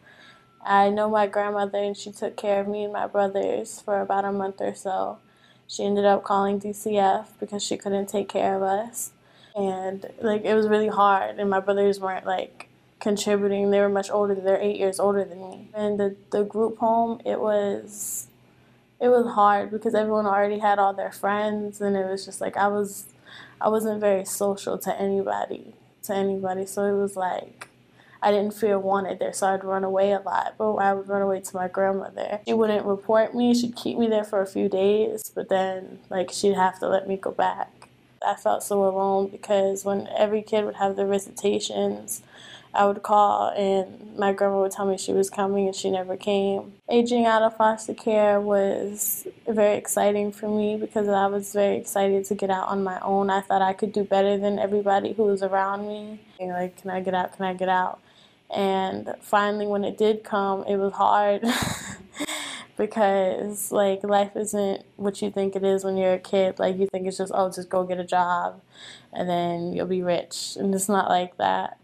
I 0.65 0.89
know 0.89 1.10
my 1.10 1.28
grandmother 1.28 1.78
and 1.78 1.96
she 1.96 2.12
took 2.12 2.38
care 2.38 2.62
of 2.62 2.68
me 2.68 2.86
and 2.86 2.94
my 2.94 3.08
brothers 3.08 3.82
for 3.82 4.02
about 4.02 4.26
a 4.26 4.32
month 4.32 4.62
or 4.62 4.74
so. 4.74 5.20
She 5.68 5.86
ended 5.86 6.06
up 6.06 6.24
calling 6.24 6.60
DCF 6.60 7.28
because 7.39 7.63
she 7.63 7.78
couldn't 7.78 8.08
take 8.08 8.30
care 8.30 8.56
of 8.56 8.63
us. 8.63 9.12
And 9.56 10.06
like 10.22 10.44
it 10.44 10.56
was 10.56 10.68
really 10.68 10.88
hard 10.88 11.39
and 11.39 11.50
my 11.50 11.60
brothers 11.60 12.00
weren't 12.00 12.26
like 12.26 12.70
contributing. 13.00 13.70
They 13.70 13.82
were 13.82 13.89
much 13.89 14.10
older. 14.10 14.36
They're 14.36 14.62
eight 14.62 14.78
years 14.78 15.00
older 15.00 15.24
than 15.26 15.39
me. 15.39 15.70
And 15.74 16.00
the, 16.00 16.15
the 16.32 16.44
group 16.44 16.78
home, 16.80 17.22
it 17.26 17.39
was 17.39 18.29
it 18.99 19.09
was 19.09 19.33
hard 19.33 19.71
because 19.71 19.95
everyone 19.95 20.25
already 20.25 20.59
had 20.59 20.79
all 20.79 20.93
their 20.93 21.12
friends 21.12 21.81
and 21.81 21.95
it 21.95 22.05
was 22.05 22.25
just 22.25 22.41
like 22.41 22.57
I 22.57 22.67
was 22.67 23.05
I 23.62 23.69
wasn't 23.69 23.99
very 24.01 24.25
social 24.25 24.77
to 24.79 25.01
anybody 25.01 25.73
to 26.03 26.13
anybody. 26.13 26.65
So 26.65 26.83
it 26.85 26.99
was 26.99 27.15
like 27.15 27.69
I 28.21 28.31
didn't 28.31 28.53
feel 28.53 28.79
wanted 28.79 29.19
there. 29.19 29.31
So 29.31 29.47
I'd 29.47 29.63
run 29.63 29.83
away 29.83 30.12
a 30.12 30.19
lot 30.19 30.55
but 30.57 30.73
I 30.75 30.93
would 30.93 31.07
run 31.07 31.21
away 31.21 31.41
to 31.41 31.55
my 31.55 31.67
grandmother. 31.67 32.41
She 32.45 32.53
wouldn't 32.53 32.85
report 32.85 33.33
me. 33.33 33.53
She'd 33.55 33.75
keep 33.75 33.97
me 33.97 34.07
there 34.07 34.25
for 34.25 34.41
a 34.41 34.47
few 34.47 34.67
days 34.67 35.31
but 35.33 35.49
then 35.49 35.99
like 36.09 36.31
she'd 36.31 36.55
have 36.55 36.79
to 36.79 36.88
let 36.88 37.07
me 37.07 37.15
go 37.15 37.31
back. 37.31 37.71
I 38.25 38.35
felt 38.35 38.63
so 38.63 38.85
alone 38.85 39.29
because 39.29 39.85
when 39.85 40.07
every 40.17 40.41
kid 40.41 40.65
would 40.65 40.75
have 40.75 40.97
their 40.97 41.07
visitations 41.07 42.21
I 42.73 42.86
would 42.86 43.01
call 43.01 43.49
and 43.49 44.15
my 44.17 44.34
grandma 44.34 44.62
would 44.62 44.71
tell 44.71 44.86
me 44.86 44.97
she 44.97 45.13
was 45.13 45.29
coming 45.29 45.67
and 45.67 45.75
she 45.75 45.89
never 45.89 46.15
came. 46.15 46.73
Aging 46.89 47.25
out 47.25 47.41
of 47.41 47.58
foster 47.58 47.93
care 47.93 48.39
was 48.39 49.27
very 49.47 49.75
exciting 49.75 50.32
for 50.32 50.47
me 50.47 50.77
because 50.77 51.08
I 51.08 51.27
was 51.27 51.53
very 51.53 51.77
excited 51.77 52.25
to 52.25 52.36
get 52.36 52.49
out 52.49 52.67
on 52.67 52.84
my 52.84 52.99
own. 53.01 53.29
I 53.29 53.41
thought 53.41 53.62
I 53.62 53.73
could 53.73 53.91
do 53.91 54.03
better 54.03 54.38
than 54.38 54.60
everybody 54.60 55.13
who 55.13 55.23
was 55.23 55.41
around 55.41 55.88
me. 55.88 56.19
Like, 56.39 56.82
can 56.82 56.91
I 56.91 57.01
get 57.01 57.13
out? 57.13 57.36
Can 57.36 57.45
I 57.45 57.53
get 57.53 57.69
out? 57.69 57.99
And 58.49 59.15
finally, 59.21 59.67
when 59.67 59.84
it 59.84 59.97
did 59.97 60.23
come, 60.23 60.63
it 60.63 60.77
was 60.77 60.93
hard. 60.93 61.43
because 62.77 63.73
like 63.73 64.03
life 64.03 64.36
isn't 64.38 64.86
what 64.95 65.21
you 65.21 65.29
think 65.29 65.55
it 65.55 65.63
is 65.65 65.84
when 65.84 65.97
you're 65.97 66.13
a 66.13 66.19
kid. 66.19 66.60
Like 66.60 66.77
you 66.77 66.88
think 66.88 67.08
it's 67.08 67.17
just 67.17 67.34
oh 67.36 67.51
just 67.51 67.69
go 67.69 67.84
get 67.84 67.99
a 67.99 68.05
job 68.05 68.62
and 69.12 69.29
then 69.29 69.73
you'll 69.73 69.86
be 69.86 70.01
rich. 70.01 70.55
And 70.58 70.73
it's 70.73 70.88
not 70.88 71.10
like 71.10 71.36
that 71.38 71.79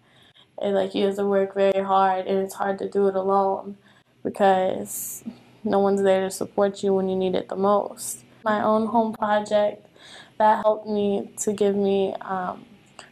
and 0.62 0.76
like 0.76 0.96
you 0.96 1.06
have 1.06 1.16
to 1.16 1.26
work 1.26 1.54
very 1.54 1.84
hard 1.84 2.28
and 2.28 2.40
it's 2.40 2.56
hard 2.56 2.80
to 2.80 2.90
do 2.90 3.08
it 3.08 3.16
alone 3.16 3.78
because 4.24 5.24
no 5.64 5.80
one's 5.80 6.02
there 6.02 6.22
to 6.22 6.32
support 6.32 6.84
you 6.84 6.94
when 6.94 7.10
you 7.10 7.16
need 7.16 7.36
it 7.36 7.50
the 7.50 7.56
most. 7.56 8.24
My 8.44 8.64
own 8.64 8.88
home 8.88 9.14
project 9.14 9.86
that 10.38 10.62
helped 10.64 10.88
me 10.88 11.32
to 11.42 11.54
give 11.54 11.76
me 11.76 12.14
um, 12.22 12.66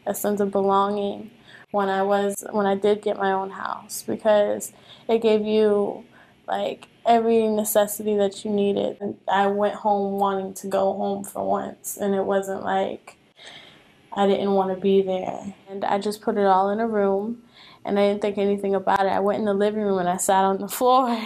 a 0.05 0.13
sense 0.13 0.39
of 0.39 0.51
belonging 0.51 1.31
when 1.71 1.89
i 1.89 2.03
was 2.03 2.43
when 2.51 2.65
i 2.65 2.75
did 2.75 3.01
get 3.01 3.17
my 3.17 3.31
own 3.31 3.49
house 3.49 4.03
because 4.05 4.73
it 5.07 5.21
gave 5.21 5.41
you 5.43 6.03
like 6.47 6.87
every 7.05 7.47
necessity 7.47 8.15
that 8.15 8.45
you 8.45 8.51
needed. 8.51 8.97
And 9.01 9.17
i 9.27 9.47
went 9.47 9.75
home 9.75 10.19
wanting 10.19 10.53
to 10.55 10.67
go 10.67 10.93
home 10.93 11.23
for 11.23 11.47
once 11.47 11.97
and 11.97 12.13
it 12.13 12.23
wasn't 12.23 12.63
like 12.63 13.17
I 14.15 14.27
didn't 14.27 14.53
want 14.53 14.75
to 14.75 14.79
be 14.79 15.01
there. 15.01 15.53
And 15.69 15.83
I 15.83 15.97
just 15.97 16.21
put 16.21 16.37
it 16.37 16.45
all 16.45 16.69
in 16.69 16.79
a 16.79 16.87
room 16.87 17.43
and 17.85 17.99
I 17.99 18.09
didn't 18.09 18.21
think 18.21 18.37
anything 18.37 18.75
about 18.75 19.05
it. 19.05 19.11
I 19.11 19.19
went 19.19 19.39
in 19.39 19.45
the 19.45 19.53
living 19.53 19.81
room 19.81 19.99
and 19.99 20.09
I 20.09 20.17
sat 20.17 20.43
on 20.45 20.59
the 20.59 20.67
floor. 20.79 21.19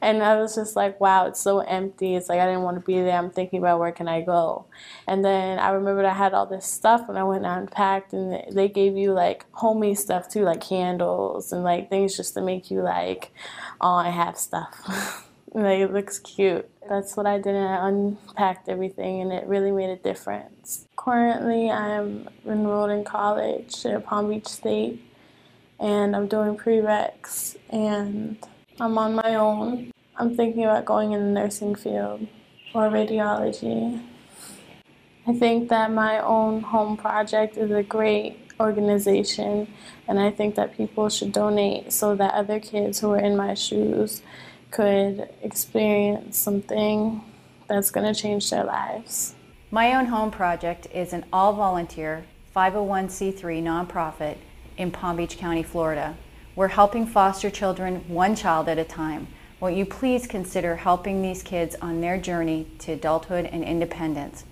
and 0.00 0.22
I 0.22 0.40
was 0.40 0.54
just 0.54 0.76
like, 0.76 1.00
wow, 1.00 1.26
it's 1.26 1.40
so 1.40 1.60
empty. 1.60 2.14
It's 2.16 2.28
like 2.28 2.40
I 2.40 2.46
didn't 2.46 2.62
want 2.62 2.76
to 2.78 2.84
be 2.84 3.00
there. 3.00 3.16
I'm 3.16 3.30
thinking 3.30 3.58
about 3.58 3.78
where 3.78 3.92
can 3.92 4.08
I 4.08 4.22
go. 4.22 4.66
And 5.06 5.24
then 5.24 5.58
I 5.58 5.70
remembered 5.70 6.06
I 6.06 6.14
had 6.14 6.34
all 6.34 6.46
this 6.46 6.66
stuff 6.66 7.08
and 7.08 7.18
I 7.18 7.24
went 7.24 7.44
and 7.44 7.62
unpacked 7.62 8.12
and 8.12 8.42
they 8.54 8.68
gave 8.68 8.96
you 8.96 9.12
like 9.12 9.44
homey 9.52 9.94
stuff 9.94 10.28
too, 10.28 10.44
like 10.44 10.62
candles 10.62 11.52
and 11.52 11.62
like 11.62 11.90
things 11.90 12.16
just 12.16 12.34
to 12.34 12.40
make 12.40 12.70
you 12.70 12.82
like, 12.82 13.32
oh, 13.80 13.94
I 13.94 14.10
have 14.10 14.38
stuff. 14.38 15.28
like 15.54 15.80
it 15.80 15.92
looks 15.92 16.18
cute. 16.18 16.68
That's 16.88 17.16
what 17.16 17.26
I 17.26 17.36
did 17.36 17.54
and 17.54 17.68
I 17.68 17.88
unpacked 17.88 18.68
everything 18.68 19.20
and 19.20 19.32
it 19.32 19.46
really 19.46 19.70
made 19.70 19.90
a 19.90 19.96
difference. 19.96 20.86
Currently 20.96 21.70
I'm 21.70 22.28
enrolled 22.46 22.90
in 22.90 23.04
college 23.04 23.84
at 23.84 24.06
Palm 24.06 24.30
Beach 24.30 24.46
State 24.46 25.04
and 25.78 26.16
I'm 26.16 26.28
doing 26.28 26.56
prereqs 26.56 27.56
and 27.70 28.38
I'm 28.80 28.96
on 28.96 29.14
my 29.14 29.34
own. 29.34 29.92
I'm 30.16 30.34
thinking 30.34 30.64
about 30.64 30.86
going 30.86 31.12
in 31.12 31.20
the 31.20 31.40
nursing 31.40 31.74
field 31.74 32.26
or 32.74 32.88
radiology. 32.88 34.02
I 35.26 35.34
think 35.34 35.68
that 35.68 35.92
my 35.92 36.20
own 36.20 36.62
home 36.62 36.96
project 36.96 37.58
is 37.58 37.70
a 37.70 37.82
great 37.82 38.48
organization 38.58 39.72
and 40.08 40.18
I 40.18 40.30
think 40.30 40.54
that 40.54 40.76
people 40.76 41.10
should 41.10 41.32
donate 41.32 41.92
so 41.92 42.16
that 42.16 42.32
other 42.32 42.58
kids 42.58 43.00
who 43.00 43.12
are 43.12 43.18
in 43.18 43.36
my 43.36 43.54
shoes 43.54 44.22
could 44.70 45.28
experience 45.42 46.36
something 46.36 47.22
that's 47.66 47.90
going 47.90 48.12
to 48.12 48.20
change 48.20 48.50
their 48.50 48.64
lives. 48.64 49.34
My 49.70 49.94
Own 49.94 50.06
Home 50.06 50.30
Project 50.30 50.86
is 50.94 51.12
an 51.12 51.24
all 51.32 51.52
volunteer 51.52 52.24
501c3 52.54 53.62
nonprofit 53.62 54.36
in 54.76 54.90
Palm 54.90 55.16
Beach 55.16 55.36
County, 55.36 55.62
Florida. 55.62 56.16
We're 56.56 56.68
helping 56.68 57.06
foster 57.06 57.50
children 57.50 58.04
one 58.08 58.34
child 58.34 58.68
at 58.68 58.78
a 58.78 58.84
time. 58.84 59.28
Won't 59.60 59.76
you 59.76 59.84
please 59.84 60.26
consider 60.26 60.76
helping 60.76 61.20
these 61.20 61.42
kids 61.42 61.76
on 61.82 62.00
their 62.00 62.18
journey 62.18 62.66
to 62.80 62.92
adulthood 62.92 63.46
and 63.46 63.62
independence? 63.62 64.44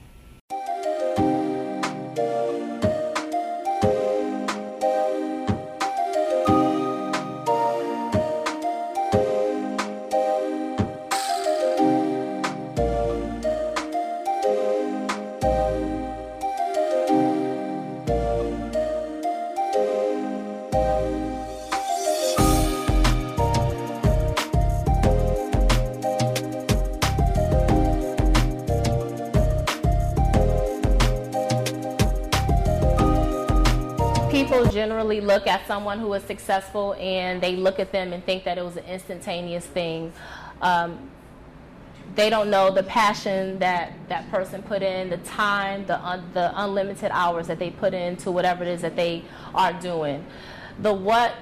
Generally 35.16 35.34
look 35.34 35.46
at 35.46 35.66
someone 35.66 35.98
who 35.98 36.12
is 36.14 36.22
successful 36.24 36.94
and 36.94 37.40
they 37.40 37.56
look 37.56 37.78
at 37.78 37.92
them 37.92 38.12
and 38.12 38.24
think 38.24 38.44
that 38.44 38.58
it 38.58 38.64
was 38.64 38.76
an 38.76 38.84
instantaneous 38.84 39.66
thing. 39.66 40.12
Um, 40.60 41.10
they 42.14 42.30
don't 42.30 42.50
know 42.50 42.70
the 42.70 42.82
passion 42.82 43.58
that 43.58 43.92
that 44.08 44.30
person 44.30 44.62
put 44.62 44.82
in, 44.82 45.10
the 45.10 45.18
time, 45.18 45.84
the 45.86 45.98
un, 46.00 46.24
the 46.32 46.50
unlimited 46.54 47.10
hours 47.12 47.46
that 47.48 47.58
they 47.58 47.70
put 47.70 47.92
into 47.92 48.30
whatever 48.30 48.62
it 48.62 48.68
is 48.68 48.80
that 48.82 48.96
they 48.96 49.22
are 49.54 49.72
doing. 49.72 50.24
The 50.80 50.94
what 50.94 51.34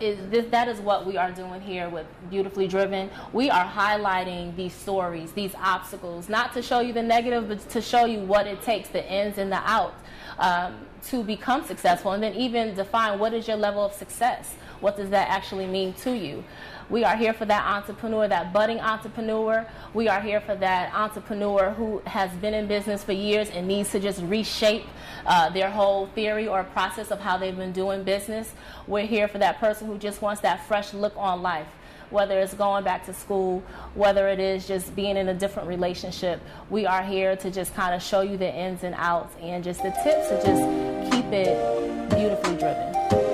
is 0.00 0.18
this 0.30 0.46
that 0.50 0.68
is 0.68 0.80
what 0.80 1.06
we 1.06 1.16
are 1.16 1.30
doing 1.30 1.60
here 1.60 1.88
with 1.88 2.06
beautifully 2.28 2.66
driven 2.66 3.08
we 3.32 3.48
are 3.50 3.64
highlighting 3.64 4.56
these 4.56 4.72
stories 4.72 5.30
these 5.32 5.54
obstacles 5.62 6.28
not 6.28 6.52
to 6.52 6.60
show 6.60 6.80
you 6.80 6.92
the 6.92 7.02
negative 7.02 7.46
but 7.46 7.60
to 7.70 7.80
show 7.80 8.04
you 8.04 8.18
what 8.18 8.48
it 8.48 8.60
takes 8.62 8.88
the 8.88 9.12
ins 9.12 9.38
and 9.38 9.52
the 9.52 9.60
outs 9.64 9.94
um, 10.40 10.74
to 11.06 11.22
become 11.22 11.64
successful 11.64 12.12
and 12.12 12.22
then 12.22 12.34
even 12.34 12.74
define 12.74 13.18
what 13.18 13.32
is 13.32 13.48
your 13.48 13.56
level 13.56 13.84
of 13.84 13.92
success 13.92 14.54
what 14.80 14.96
does 14.96 15.10
that 15.10 15.28
actually 15.28 15.66
mean 15.66 15.92
to 15.92 16.12
you 16.12 16.44
we 16.92 17.04
are 17.04 17.16
here 17.16 17.32
for 17.32 17.46
that 17.46 17.64
entrepreneur, 17.66 18.28
that 18.28 18.52
budding 18.52 18.78
entrepreneur. 18.78 19.66
We 19.94 20.08
are 20.08 20.20
here 20.20 20.42
for 20.42 20.54
that 20.56 20.92
entrepreneur 20.94 21.70
who 21.70 22.02
has 22.04 22.30
been 22.32 22.52
in 22.52 22.66
business 22.66 23.02
for 23.02 23.12
years 23.12 23.48
and 23.48 23.66
needs 23.66 23.90
to 23.92 23.98
just 23.98 24.20
reshape 24.20 24.84
uh, 25.24 25.48
their 25.48 25.70
whole 25.70 26.08
theory 26.08 26.46
or 26.46 26.64
process 26.64 27.10
of 27.10 27.18
how 27.18 27.38
they've 27.38 27.56
been 27.56 27.72
doing 27.72 28.02
business. 28.02 28.52
We're 28.86 29.06
here 29.06 29.26
for 29.26 29.38
that 29.38 29.58
person 29.58 29.86
who 29.86 29.96
just 29.96 30.20
wants 30.20 30.42
that 30.42 30.66
fresh 30.66 30.92
look 30.92 31.14
on 31.16 31.40
life 31.42 31.68
whether 32.10 32.38
it's 32.40 32.52
going 32.52 32.84
back 32.84 33.06
to 33.06 33.14
school, 33.14 33.62
whether 33.94 34.28
it 34.28 34.38
is 34.38 34.68
just 34.68 34.94
being 34.94 35.16
in 35.16 35.30
a 35.30 35.34
different 35.34 35.66
relationship. 35.66 36.42
We 36.68 36.84
are 36.84 37.02
here 37.02 37.36
to 37.36 37.50
just 37.50 37.74
kind 37.74 37.94
of 37.94 38.02
show 38.02 38.20
you 38.20 38.36
the 38.36 38.54
ins 38.54 38.84
and 38.84 38.94
outs 38.98 39.34
and 39.40 39.64
just 39.64 39.82
the 39.82 39.92
tips 40.04 40.28
to 40.28 40.36
just 40.44 40.91
it 41.32 42.10
beautifully 42.10 42.56
driven. 42.56 43.31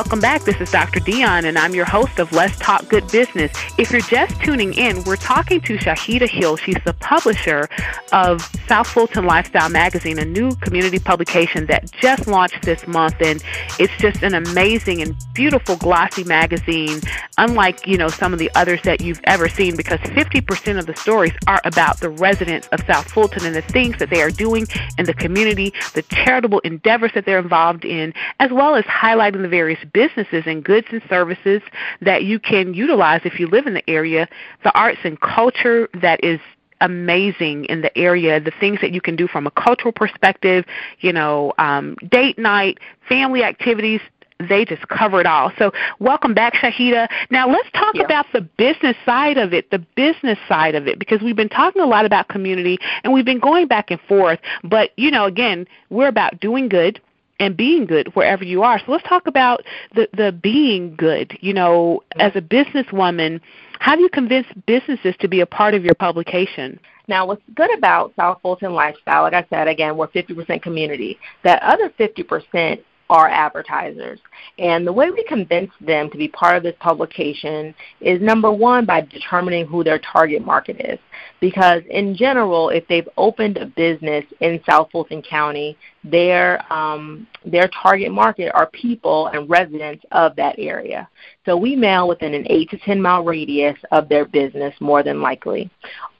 Welcome 0.00 0.18
back. 0.18 0.42
This 0.44 0.58
is 0.62 0.70
Dr. 0.70 0.98
Dion, 1.00 1.44
and 1.44 1.58
I'm 1.58 1.74
your 1.74 1.84
host 1.84 2.18
of 2.18 2.32
Let's 2.32 2.58
Talk 2.58 2.88
Good 2.88 3.06
Business. 3.12 3.52
If 3.76 3.90
you're 3.90 4.00
just 4.00 4.34
tuning 4.40 4.72
in, 4.72 5.04
we're 5.04 5.16
talking 5.16 5.60
to 5.60 5.76
Shahida 5.76 6.26
Hill. 6.26 6.56
She's 6.56 6.78
the 6.86 6.94
publisher 6.94 7.68
of 8.10 8.40
South 8.66 8.86
Fulton 8.86 9.26
Lifestyle 9.26 9.68
Magazine, 9.68 10.18
a 10.18 10.24
new 10.24 10.54
community 10.62 10.98
publication 10.98 11.66
that 11.66 11.92
just 11.92 12.26
launched 12.26 12.62
this 12.62 12.86
month, 12.86 13.16
and 13.20 13.42
it's 13.80 13.96
just 13.96 14.22
an 14.22 14.34
amazing 14.34 15.00
and 15.00 15.16
beautiful 15.32 15.74
glossy 15.76 16.22
magazine, 16.22 17.00
unlike 17.38 17.86
you 17.86 17.96
know 17.96 18.08
some 18.08 18.34
of 18.34 18.38
the 18.38 18.50
others 18.54 18.80
that 18.84 19.00
you've 19.00 19.20
ever 19.24 19.48
seen, 19.48 19.74
because 19.74 19.98
50% 20.00 20.78
of 20.78 20.84
the 20.84 20.94
stories 20.96 21.32
are 21.46 21.62
about 21.64 21.98
the 22.00 22.10
residents 22.10 22.68
of 22.72 22.80
South 22.86 23.10
Fulton 23.10 23.46
and 23.46 23.56
the 23.56 23.62
things 23.62 23.98
that 23.98 24.10
they 24.10 24.20
are 24.20 24.30
doing 24.30 24.66
in 24.98 25.06
the 25.06 25.14
community, 25.14 25.72
the 25.94 26.02
charitable 26.02 26.58
endeavors 26.60 27.10
that 27.14 27.24
they're 27.24 27.38
involved 27.38 27.86
in, 27.86 28.12
as 28.38 28.50
well 28.52 28.74
as 28.74 28.84
highlighting 28.84 29.40
the 29.40 29.48
various 29.48 29.82
businesses 29.94 30.44
and 30.46 30.62
goods 30.62 30.86
and 30.90 31.02
services 31.08 31.62
that 32.02 32.24
you 32.24 32.38
can 32.38 32.74
utilize 32.74 33.22
if 33.24 33.40
you 33.40 33.46
live 33.46 33.66
in 33.66 33.72
the 33.72 33.90
area, 33.90 34.28
the 34.62 34.78
arts 34.78 35.00
and 35.04 35.18
culture 35.20 35.88
that 35.94 36.22
is 36.22 36.38
amazing 36.80 37.64
in 37.66 37.82
the 37.82 37.96
area. 37.96 38.40
The 38.40 38.52
things 38.58 38.80
that 38.80 38.92
you 38.92 39.00
can 39.00 39.16
do 39.16 39.26
from 39.26 39.46
a 39.46 39.50
cultural 39.50 39.92
perspective, 39.92 40.64
you 41.00 41.12
know, 41.12 41.52
um, 41.58 41.96
date 42.08 42.38
night, 42.38 42.78
family 43.08 43.42
activities, 43.42 44.00
they 44.48 44.64
just 44.64 44.88
cover 44.88 45.20
it 45.20 45.26
all. 45.26 45.52
So 45.58 45.72
welcome 45.98 46.34
back, 46.34 46.54
Shahida. 46.54 47.08
Now 47.30 47.48
let's 47.48 47.70
talk 47.72 47.94
yeah. 47.94 48.04
about 48.04 48.26
the 48.32 48.40
business 48.40 48.96
side 49.04 49.36
of 49.36 49.52
it, 49.52 49.70
the 49.70 49.78
business 49.96 50.38
side 50.48 50.74
of 50.74 50.86
it, 50.86 50.98
because 50.98 51.20
we've 51.20 51.36
been 51.36 51.48
talking 51.48 51.82
a 51.82 51.86
lot 51.86 52.04
about 52.04 52.28
community 52.28 52.78
and 53.04 53.12
we've 53.12 53.24
been 53.24 53.40
going 53.40 53.66
back 53.66 53.90
and 53.90 54.00
forth. 54.02 54.38
But 54.64 54.90
you 54.96 55.10
know, 55.10 55.26
again, 55.26 55.66
we're 55.90 56.08
about 56.08 56.40
doing 56.40 56.68
good 56.68 57.00
and 57.40 57.56
being 57.56 57.86
good 57.86 58.14
wherever 58.14 58.44
you 58.44 58.62
are. 58.62 58.78
So 58.78 58.92
let's 58.92 59.08
talk 59.08 59.26
about 59.26 59.62
the 59.94 60.08
the 60.16 60.30
being 60.30 60.94
good. 60.94 61.36
You 61.40 61.54
know, 61.54 62.02
as 62.16 62.32
a 62.36 62.40
businesswoman, 62.40 63.40
how 63.80 63.96
do 63.96 64.02
you 64.02 64.10
convince 64.10 64.46
businesses 64.66 65.14
to 65.20 65.26
be 65.26 65.40
a 65.40 65.46
part 65.46 65.74
of 65.74 65.84
your 65.84 65.94
publication? 65.94 66.78
Now, 67.08 67.26
what's 67.26 67.42
good 67.56 67.76
about 67.76 68.12
South 68.14 68.38
Fulton 68.40 68.72
Lifestyle, 68.72 69.22
like 69.22 69.32
I 69.32 69.44
said, 69.50 69.66
again, 69.66 69.96
we're 69.96 70.06
50% 70.08 70.62
community. 70.62 71.18
That 71.42 71.60
other 71.62 71.90
50% 71.98 72.84
are 73.10 73.28
advertisers. 73.28 74.20
And 74.58 74.86
the 74.86 74.92
way 74.92 75.10
we 75.10 75.24
convince 75.24 75.72
them 75.80 76.08
to 76.10 76.16
be 76.16 76.28
part 76.28 76.56
of 76.56 76.62
this 76.62 76.76
publication 76.78 77.74
is 78.00 78.22
number 78.22 78.52
one, 78.52 78.86
by 78.86 79.00
determining 79.00 79.66
who 79.66 79.82
their 79.82 79.98
target 79.98 80.46
market 80.46 80.76
is. 80.78 80.98
Because 81.40 81.82
in 81.90 82.14
general, 82.14 82.68
if 82.68 82.86
they've 82.86 83.08
opened 83.16 83.56
a 83.56 83.66
business 83.66 84.24
in 84.40 84.60
South 84.64 84.90
Fulton 84.92 85.22
County, 85.22 85.76
their 86.04 86.60
um, 86.72 87.26
their 87.44 87.68
target 87.68 88.10
market 88.10 88.50
are 88.54 88.66
people 88.70 89.26
and 89.28 89.48
residents 89.48 90.04
of 90.12 90.34
that 90.36 90.54
area. 90.58 91.08
So 91.44 91.56
we 91.56 91.76
mail 91.76 92.08
within 92.08 92.34
an 92.34 92.46
8 92.48 92.70
to 92.70 92.78
10 92.78 93.00
mile 93.00 93.24
radius 93.24 93.76
of 93.92 94.08
their 94.08 94.24
business 94.24 94.74
more 94.80 95.02
than 95.02 95.20
likely. 95.20 95.70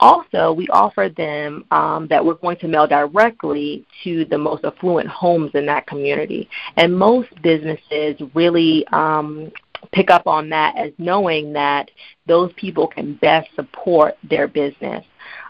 Also, 0.01 0.53
we 0.53 0.67
offer 0.69 1.11
them 1.15 1.65
um, 1.71 2.07
that 2.09 2.25
we're 2.25 2.35
going 2.35 2.59
to 2.59 2.69
mail 2.69 2.87
directly 2.87 3.87
to 4.05 4.25
the 4.27 4.39
most 4.39 4.65
affluent 4.65 5.09
homes 5.09 5.51
in 5.55 5.67
that 5.67 5.87
community. 5.87 6.49
And 6.77 6.97
most 6.97 7.29
businesses 7.43 8.21
really 8.35 8.87
um, 8.89 9.51
pick 9.93 10.11
up 10.11 10.27
on 10.27 10.49
that 10.51 10.77
as 10.77 10.93
knowing 10.99 11.53
that 11.53 11.91
those 12.27 12.53
people 12.57 12.87
can 12.87 13.15
best 13.17 13.49
support 13.55 14.17
their 14.29 14.47
business 14.47 15.05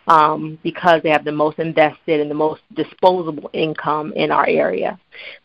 um, 0.06 0.58
because 0.62 1.02
they 1.02 1.10
have 1.10 1.24
the 1.24 1.32
most 1.32 1.58
invested 1.58 2.20
and 2.20 2.30
the 2.30 2.34
most 2.34 2.62
disposable 2.74 3.50
income 3.52 4.12
in 4.14 4.30
our 4.30 4.46
area. 4.46 4.98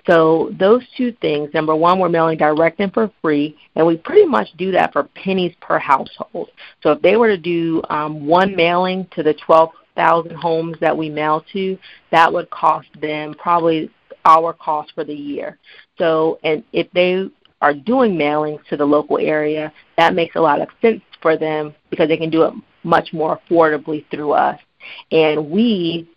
So 0.08 0.52
those 0.60 0.84
two 0.98 1.12
things, 1.22 1.54
number 1.54 1.76
one, 1.76 2.00
we're 2.00 2.10
mailing 2.10 2.38
direct 2.38 2.80
and 2.80 2.94
for 2.94 3.12
free, 3.22 3.58
and 3.76 3.86
we 3.86 3.98
pretty 3.98 4.26
much 4.26 4.48
do 4.58 4.72
that 4.72 4.94
for 4.94 5.04
pennies 5.04 5.56
per 5.62 5.80
household. 5.80 6.50
So 6.82 6.92
if 6.92 7.02
they 7.02 7.16
were 7.18 7.28
to 7.28 7.38
do 7.38 7.82
um, 7.90 8.26
one 8.26 8.56
mailing 8.56 9.08
to 9.16 9.24
the 9.24 9.34
12,000 9.46 10.36
homes 10.36 10.78
that 10.82 10.98
we 10.98 11.10
mail 11.10 11.44
to, 11.54 11.78
that 12.12 12.32
would 12.32 12.50
cost 12.50 12.88
them 13.02 13.34
probably 13.36 13.92
our 14.26 14.54
cost 14.54 14.92
for 14.96 15.04
the 15.04 15.14
year. 15.14 15.58
So, 15.98 16.40
and 16.44 16.64
if 16.74 16.88
they 16.94 17.30
are 17.62 17.74
doing 17.74 18.16
mailings 18.16 18.66
to 18.70 18.78
the 18.78 18.86
local 18.86 19.18
area, 19.20 19.72
that 19.98 20.14
makes 20.14 20.36
a 20.36 20.42
lot 20.42 20.62
of 20.62 20.68
sense 20.82 21.02
for 21.22 21.38
them 21.38 21.74
because 21.90 22.08
they 22.10 22.18
can 22.18 22.30
do 22.30 22.44
it 22.44 22.54
much 22.86 23.12
more 23.12 23.40
affordably 23.50 24.06
through 24.10 24.32
us. 24.32 24.60
And 25.12 25.50
we 25.50 26.08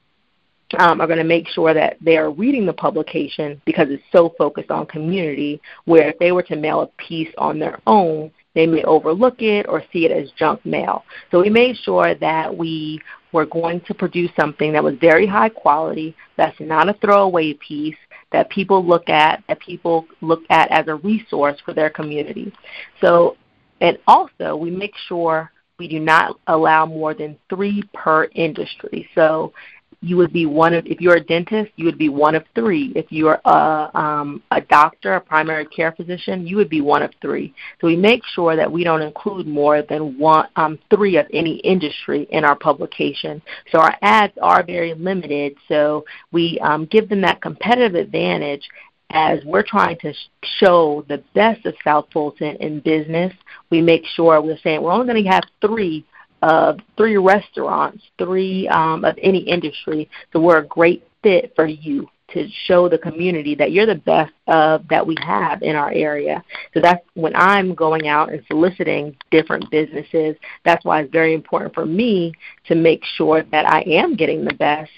um, 0.79 1.01
are 1.01 1.07
going 1.07 1.19
to 1.19 1.25
make 1.25 1.49
sure 1.49 1.73
that 1.73 1.97
they 2.01 2.17
are 2.19 2.31
reading 2.31 2.67
the 2.67 2.73
publication 2.73 3.61
because 3.65 3.89
it's 3.91 4.03
so 4.13 4.35
focused 4.37 4.71
on 4.71 4.87
community, 4.87 5.61
where 5.87 6.11
if 6.11 6.19
they 6.19 6.33
were 6.33 6.43
to 6.45 6.57
mail 6.57 6.83
a 6.83 6.87
piece 7.03 7.33
on 7.39 7.59
their 7.59 7.81
own, 7.87 8.31
they 8.55 8.67
may 8.67 8.83
overlook 8.85 9.41
it 9.41 9.67
or 9.69 9.83
see 9.93 10.05
it 10.05 10.11
as 10.11 10.31
junk 10.39 10.65
mail. 10.67 11.05
So 11.31 11.41
we 11.41 11.49
made 11.49 11.77
sure 11.77 12.15
that 12.17 12.55
we 12.55 13.01
were 13.33 13.47
going 13.47 13.81
to 13.83 13.95
produce 13.95 14.31
something 14.39 14.73
that 14.73 14.85
was 14.85 14.95
very 15.01 15.27
high 15.27 15.49
quality, 15.49 16.15
that's 16.37 16.59
not 16.61 16.89
a 16.89 16.95
throwaway 16.95 17.55
piece, 17.55 17.97
that 18.33 18.51
people 18.51 18.85
look 18.85 19.09
at, 19.09 19.43
that 19.49 19.61
people 19.61 20.07
look 20.21 20.43
at 20.51 20.71
as 20.71 20.89
a 20.89 20.97
resource 20.97 21.59
for 21.65 21.73
their 21.73 21.91
community. 21.91 22.53
So, 23.01 23.37
and 23.81 23.99
also 24.07 24.57
we 24.57 24.71
make 24.71 24.95
sure 25.07 25.51
we 25.79 25.87
do 25.87 26.01
not 26.01 26.39
allow 26.49 26.87
more 26.87 27.15
than 27.15 27.39
three 27.49 27.83
per 27.95 28.25
industry. 28.35 29.09
So 29.15 29.53
you 30.01 30.17
would 30.17 30.33
be 30.33 30.47
one 30.47 30.75
of 30.75 30.87
if 30.87 31.01
you're 31.01 31.17
a 31.17 31.25
dentist 31.25 31.73
you 31.75 31.85
would 31.85 31.99
be 31.99 32.09
one 32.09 32.35
of 32.35 32.45
three. 32.55 32.93
If 32.95 33.07
you're 33.11 33.41
a 33.45 33.91
um, 33.95 34.43
a 34.51 34.61
doctor 34.61 35.15
a 35.15 35.21
primary 35.21 35.67
care 35.67 35.93
physician 35.93 36.47
you 36.47 36.57
would 36.57 36.69
be 36.69 36.81
one 36.81 37.03
of 37.03 37.13
three. 37.21 37.55
So 37.81 37.87
we 37.87 37.97
make 37.97 38.23
sure 38.35 38.55
that 38.57 38.71
we 38.71 38.85
don't 38.85 39.03
include 39.03 39.47
more 39.47 39.83
than 39.83 40.19
one 40.19 40.49
um, 40.57 40.79
three 40.91 41.17
of 41.17 41.27
any 41.33 41.57
industry 41.59 42.29
in 42.31 42.45
our 42.45 42.57
publication. 42.57 43.43
So 43.73 43.79
our 43.79 43.97
ads 44.03 44.35
are 44.41 44.63
very 44.63 44.95
limited. 44.95 45.57
So 45.69 46.05
we 46.33 46.59
um, 46.61 46.87
give 46.87 47.09
them 47.09 47.21
that 47.23 47.41
competitive 47.41 47.95
advantage 47.95 48.69
as 49.11 49.41
we're 49.45 49.63
trying 49.63 49.99
to 50.01 50.13
show 50.59 51.05
the 51.09 51.23
best 51.35 51.65
of 51.67 51.75
South 51.83 52.07
Fulton 52.13 52.57
in 52.57 52.81
business, 52.81 53.33
we 53.71 53.81
make 53.81 54.05
sure 54.07 54.41
we're 54.41 54.59
saying 54.59 54.83
we're 54.83 54.93
only 54.93 55.07
going 55.07 55.25
to 55.25 55.31
have 55.31 55.45
three 55.61 56.05
of 56.43 56.79
three 56.97 57.17
restaurants, 57.17 58.03
three 58.19 58.69
um, 58.69 59.05
of 59.05 59.19
any 59.23 59.39
industry. 59.39 60.09
So 60.33 60.41
we're 60.41 60.59
a 60.59 60.67
great 60.67 61.07
fit 61.23 61.53
for 61.57 61.67
you 61.67 62.09
to 62.33 62.47
show 62.67 62.89
the 62.89 62.99
community 62.99 63.55
that 63.55 63.73
you're 63.73 63.87
the 63.87 63.95
best 63.95 64.33
of 64.49 64.87
that 64.89 65.07
we 65.07 65.17
have 65.23 65.63
in 65.63 65.75
our 65.75 65.91
area. 65.93 66.45
So 66.75 66.81
that's 66.81 67.05
when 67.15 67.35
I'm 67.35 67.75
going 67.75 68.07
out 68.07 68.31
and 68.31 68.43
soliciting 68.47 69.17
different 69.31 69.71
businesses. 69.71 70.37
That's 70.65 70.85
why 70.85 71.01
it's 71.01 71.13
very 71.13 71.33
important 71.33 71.75
for 71.75 71.87
me 71.87 72.35
to 72.67 72.75
make 72.75 73.03
sure 73.17 73.43
that 73.51 73.67
I 73.67 73.81
am 73.83 74.15
getting 74.15 74.45
the 74.45 74.55
best 74.55 74.91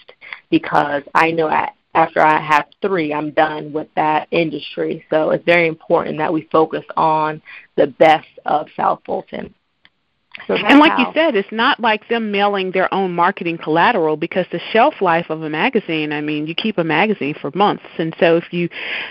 because 0.50 1.04
I 1.14 1.30
know 1.30 1.48
I, 1.48 1.70
after 1.94 2.20
I 2.20 2.40
have 2.40 2.66
three, 2.82 3.12
I'm 3.12 3.30
done 3.32 3.72
with 3.72 3.88
that 3.96 4.28
industry. 4.30 5.04
So 5.10 5.30
it's 5.30 5.44
very 5.44 5.66
important 5.66 6.18
that 6.18 6.32
we 6.32 6.48
focus 6.52 6.84
on 6.96 7.42
the 7.76 7.88
best 7.88 8.28
of 8.46 8.68
South 8.76 9.00
Fulton. 9.04 9.54
So 10.46 10.54
and 10.54 10.78
like 10.78 10.92
how, 10.92 10.98
you 10.98 11.06
said, 11.12 11.34
it's 11.34 11.50
not 11.50 11.80
like 11.80 12.08
them 12.08 12.30
mailing 12.30 12.70
their 12.70 12.92
own 12.94 13.12
marketing 13.12 13.58
collateral 13.58 14.16
because 14.16 14.46
the 14.52 14.60
shelf 14.72 14.94
life 15.00 15.26
of 15.28 15.42
a 15.42 15.50
magazine, 15.50 16.12
I 16.12 16.20
mean, 16.20 16.46
you 16.46 16.54
keep 16.54 16.78
a 16.78 16.84
magazine 16.84 17.34
for 17.40 17.50
months. 17.54 17.84
And 17.98 18.14
so 18.20 18.36
if 18.36 18.52
you 18.52 18.68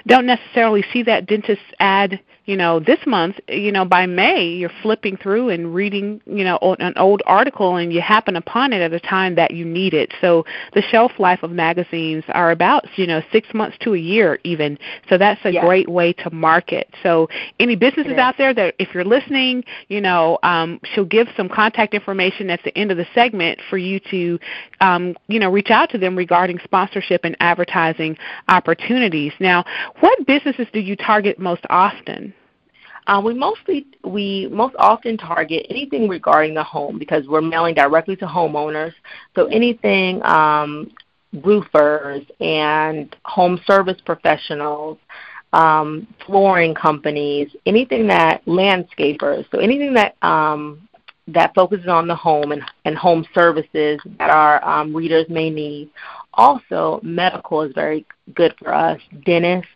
don't 0.07 0.25
necessarily 0.25 0.83
see 0.93 1.03
that 1.03 1.27
dentist 1.27 1.61
ad 1.79 2.21
you 2.49 2.57
know, 2.57 2.79
this 2.79 2.97
month, 3.05 3.35
you 3.47 3.71
know, 3.71 3.85
by 3.85 4.07
May, 4.07 4.43
you're 4.47 4.71
flipping 4.81 5.17
through 5.17 5.49
and 5.49 5.71
reading, 5.71 6.19
you 6.25 6.43
know, 6.43 6.57
an 6.79 6.93
old 6.97 7.21
article 7.27 7.75
and 7.75 7.93
you 7.93 8.01
happen 8.01 8.35
upon 8.35 8.73
it 8.73 8.81
at 8.81 8.91
a 8.91 8.99
time 8.99 9.35
that 9.35 9.51
you 9.51 9.63
need 9.63 9.93
it. 9.93 10.11
So 10.19 10.45
the 10.73 10.81
shelf 10.81 11.11
life 11.19 11.43
of 11.43 11.51
magazines 11.51 12.23
are 12.29 12.49
about, 12.49 12.85
you 12.97 13.05
know, 13.05 13.21
six 13.31 13.53
months 13.53 13.77
to 13.81 13.93
a 13.93 13.99
year 13.99 14.39
even. 14.43 14.79
So 15.09 15.17
that's 15.19 15.39
a 15.45 15.51
great 15.61 15.87
way 15.87 16.11
to 16.13 16.31
market. 16.31 16.91
So 17.03 17.29
any 17.59 17.75
businesses 17.75 18.13
out 18.13 18.33
there 18.39 18.51
that 18.51 18.73
if 18.79 18.95
you're 18.95 19.05
listening, 19.05 19.63
you 19.87 20.01
know, 20.01 20.39
um, 20.41 20.79
she'll 20.95 21.05
give 21.05 21.27
some 21.37 21.49
contact 21.49 21.93
information 21.93 22.49
at 22.49 22.63
the 22.63 22.75
end 22.75 22.89
of 22.89 22.97
the 22.97 23.05
segment 23.13 23.59
for 23.69 23.77
you 23.77 23.99
to, 24.09 24.39
um, 24.81 25.15
you 25.27 25.39
know, 25.39 25.51
reach 25.51 25.69
out 25.69 25.91
to 25.91 25.99
them 25.99 26.15
regarding 26.15 26.57
sponsorship 26.63 27.25
and 27.25 27.37
advertising 27.41 28.17
opportunities. 28.47 29.33
Now, 29.39 29.65
what 29.99 30.25
businesses 30.25 30.65
do 30.73 30.79
you 30.79 30.95
target 30.95 31.37
most 31.37 31.61
often? 31.69 32.33
Uh, 33.09 33.19
we 33.19 33.33
mostly 33.33 33.87
we 34.03 34.47
most 34.51 34.75
often 34.77 35.17
target 35.17 35.65
anything 35.67 36.07
regarding 36.07 36.53
the 36.53 36.63
home 36.63 36.99
because 36.99 37.25
we're 37.27 37.41
mailing 37.41 37.73
directly 37.73 38.15
to 38.15 38.25
homeowners. 38.25 38.93
So 39.35 39.47
anything 39.47 40.23
um, 40.23 40.91
roofers 41.33 42.21
and 42.39 43.15
home 43.25 43.59
service 43.65 43.97
professionals, 44.05 44.99
um, 45.53 46.05
flooring 46.27 46.75
companies, 46.75 47.49
anything 47.65 48.05
that 48.09 48.45
landscapers. 48.45 49.43
So 49.51 49.57
anything 49.57 49.95
that 49.95 50.15
um, 50.21 50.87
that 51.29 51.55
focuses 51.55 51.87
on 51.87 52.07
the 52.07 52.15
home 52.15 52.51
and, 52.51 52.61
and 52.85 52.95
home 52.95 53.25
services 53.33 53.99
that 54.19 54.29
our 54.29 54.63
um, 54.63 54.95
readers 54.95 55.25
may 55.29 55.49
need. 55.49 55.89
Also, 56.35 56.99
medical 57.01 57.63
is 57.63 57.73
very 57.73 58.05
good 58.35 58.53
for 58.59 58.71
us. 58.71 59.01
Dentists, 59.25 59.71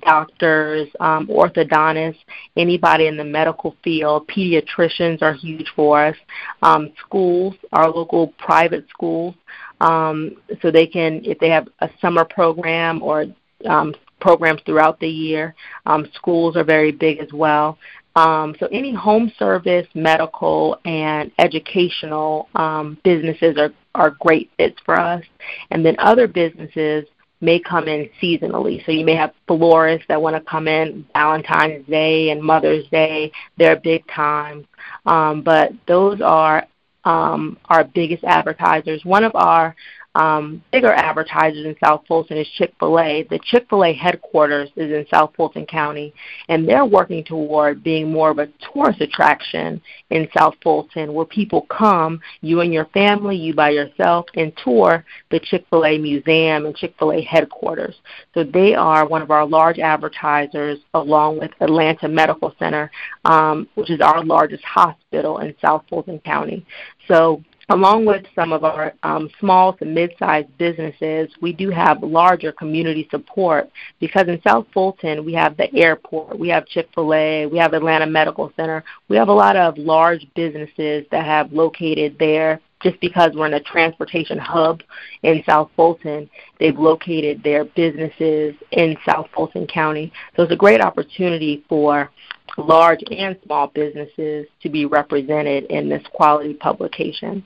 doctors, 0.00 0.88
um, 1.00 1.26
orthodontists, 1.28 2.18
anybody 2.56 3.06
in 3.06 3.16
the 3.16 3.24
medical 3.24 3.76
field. 3.82 4.28
Pediatricians 4.28 5.22
are 5.22 5.34
huge 5.34 5.70
for 5.74 6.06
us. 6.06 6.16
Um, 6.62 6.92
schools, 7.04 7.54
our 7.72 7.90
local 7.90 8.28
private 8.38 8.86
schools, 8.88 9.34
um, 9.80 10.36
so 10.60 10.70
they 10.70 10.86
can, 10.86 11.22
if 11.24 11.38
they 11.38 11.50
have 11.50 11.68
a 11.80 11.90
summer 12.00 12.24
program 12.24 13.02
or 13.02 13.26
um, 13.66 13.94
programs 14.20 14.60
throughout 14.66 14.98
the 15.00 15.08
year, 15.08 15.54
um, 15.86 16.06
schools 16.14 16.56
are 16.56 16.64
very 16.64 16.92
big 16.92 17.18
as 17.18 17.32
well. 17.32 17.78
Um, 18.16 18.56
so 18.58 18.66
any 18.72 18.92
home 18.92 19.30
service, 19.38 19.86
medical, 19.94 20.80
and 20.84 21.30
educational 21.38 22.48
um, 22.56 22.98
businesses 23.04 23.56
are, 23.56 23.72
are 23.94 24.16
great 24.18 24.50
fits 24.56 24.76
for 24.84 24.98
us. 24.98 25.24
And 25.70 25.86
then 25.86 25.94
other 25.98 26.26
businesses 26.26 27.04
may 27.40 27.60
come 27.60 27.88
in 27.88 28.08
seasonally. 28.20 28.84
So 28.84 28.92
you 28.92 29.04
may 29.04 29.14
have 29.14 29.32
florists 29.46 30.06
that 30.08 30.20
want 30.20 30.36
to 30.36 30.50
come 30.50 30.68
in 30.68 31.06
Valentine's 31.14 31.86
Day 31.86 32.30
and 32.30 32.42
Mother's 32.42 32.86
Day. 32.88 33.30
They're 33.56 33.76
big 33.76 34.06
times. 34.08 34.66
Um, 35.06 35.42
but 35.42 35.72
those 35.86 36.20
are 36.20 36.66
um, 37.04 37.58
our 37.66 37.84
biggest 37.84 38.24
advertisers. 38.24 39.04
One 39.04 39.24
of 39.24 39.32
our 39.34 39.74
um, 40.18 40.64
bigger 40.72 40.92
advertisers 40.92 41.64
in 41.64 41.76
South 41.82 42.02
Fulton 42.08 42.36
is 42.38 42.48
Chick 42.56 42.74
fil 42.80 42.98
A. 42.98 43.22
The 43.30 43.38
Chick 43.44 43.66
fil 43.70 43.84
A 43.84 43.92
headquarters 43.92 44.68
is 44.74 44.90
in 44.90 45.06
South 45.08 45.32
Fulton 45.36 45.64
County, 45.64 46.12
and 46.48 46.68
they're 46.68 46.84
working 46.84 47.22
toward 47.22 47.84
being 47.84 48.10
more 48.10 48.30
of 48.30 48.40
a 48.40 48.48
tourist 48.72 49.00
attraction 49.00 49.80
in 50.10 50.28
South 50.36 50.54
Fulton 50.60 51.14
where 51.14 51.24
people 51.24 51.66
come, 51.70 52.20
you 52.40 52.62
and 52.62 52.72
your 52.72 52.86
family, 52.86 53.36
you 53.36 53.54
by 53.54 53.70
yourself, 53.70 54.26
and 54.34 54.52
tour 54.64 55.04
the 55.30 55.38
Chick 55.38 55.64
fil 55.70 55.86
A 55.86 55.96
museum 55.98 56.66
and 56.66 56.74
Chick 56.74 56.94
fil 56.98 57.12
A 57.12 57.22
headquarters. 57.22 57.94
So 58.34 58.42
they 58.42 58.74
are 58.74 59.06
one 59.06 59.22
of 59.22 59.30
our 59.30 59.46
large 59.46 59.78
advertisers 59.78 60.80
along 60.94 61.38
with 61.38 61.52
Atlanta 61.60 62.08
Medical 62.08 62.52
Center, 62.58 62.90
um, 63.24 63.68
which 63.76 63.90
is 63.90 64.00
our 64.00 64.24
largest 64.24 64.64
hospital 64.64 65.38
in 65.38 65.54
South 65.60 65.84
Fulton 65.88 66.18
County. 66.18 66.66
So 67.06 67.42
Along 67.70 68.06
with 68.06 68.24
some 68.34 68.54
of 68.54 68.64
our 68.64 68.94
um, 69.02 69.28
small 69.38 69.74
to 69.74 69.84
mid-sized 69.84 70.56
businesses, 70.56 71.28
we 71.42 71.52
do 71.52 71.68
have 71.68 72.02
larger 72.02 72.50
community 72.50 73.06
support 73.10 73.68
because 74.00 74.26
in 74.26 74.40
South 74.40 74.66
Fulton 74.72 75.22
we 75.22 75.34
have 75.34 75.54
the 75.58 75.72
airport, 75.74 76.38
we 76.38 76.48
have 76.48 76.64
Chick-fil-A, 76.66 77.44
we 77.44 77.58
have 77.58 77.74
Atlanta 77.74 78.06
Medical 78.06 78.50
Center. 78.56 78.82
We 79.08 79.16
have 79.16 79.28
a 79.28 79.34
lot 79.34 79.56
of 79.56 79.76
large 79.76 80.26
businesses 80.34 81.04
that 81.10 81.26
have 81.26 81.52
located 81.52 82.16
there 82.18 82.58
just 82.82 82.98
because 83.00 83.32
we're 83.34 83.46
in 83.46 83.54
a 83.54 83.60
transportation 83.60 84.38
hub 84.38 84.82
in 85.22 85.42
South 85.44 85.70
Fulton, 85.76 86.30
they've 86.60 86.78
located 86.78 87.42
their 87.42 87.64
businesses 87.64 88.54
in 88.70 88.96
South 89.04 89.26
Fulton 89.34 89.66
County. 89.66 90.12
So 90.36 90.44
it's 90.44 90.52
a 90.52 90.56
great 90.56 90.80
opportunity 90.80 91.64
for 91.68 92.10
large 92.56 93.00
and 93.10 93.36
small 93.44 93.66
businesses 93.68 94.46
to 94.62 94.68
be 94.68 94.86
represented 94.86 95.64
in 95.64 95.88
this 95.88 96.02
quality 96.12 96.54
publication. 96.54 97.44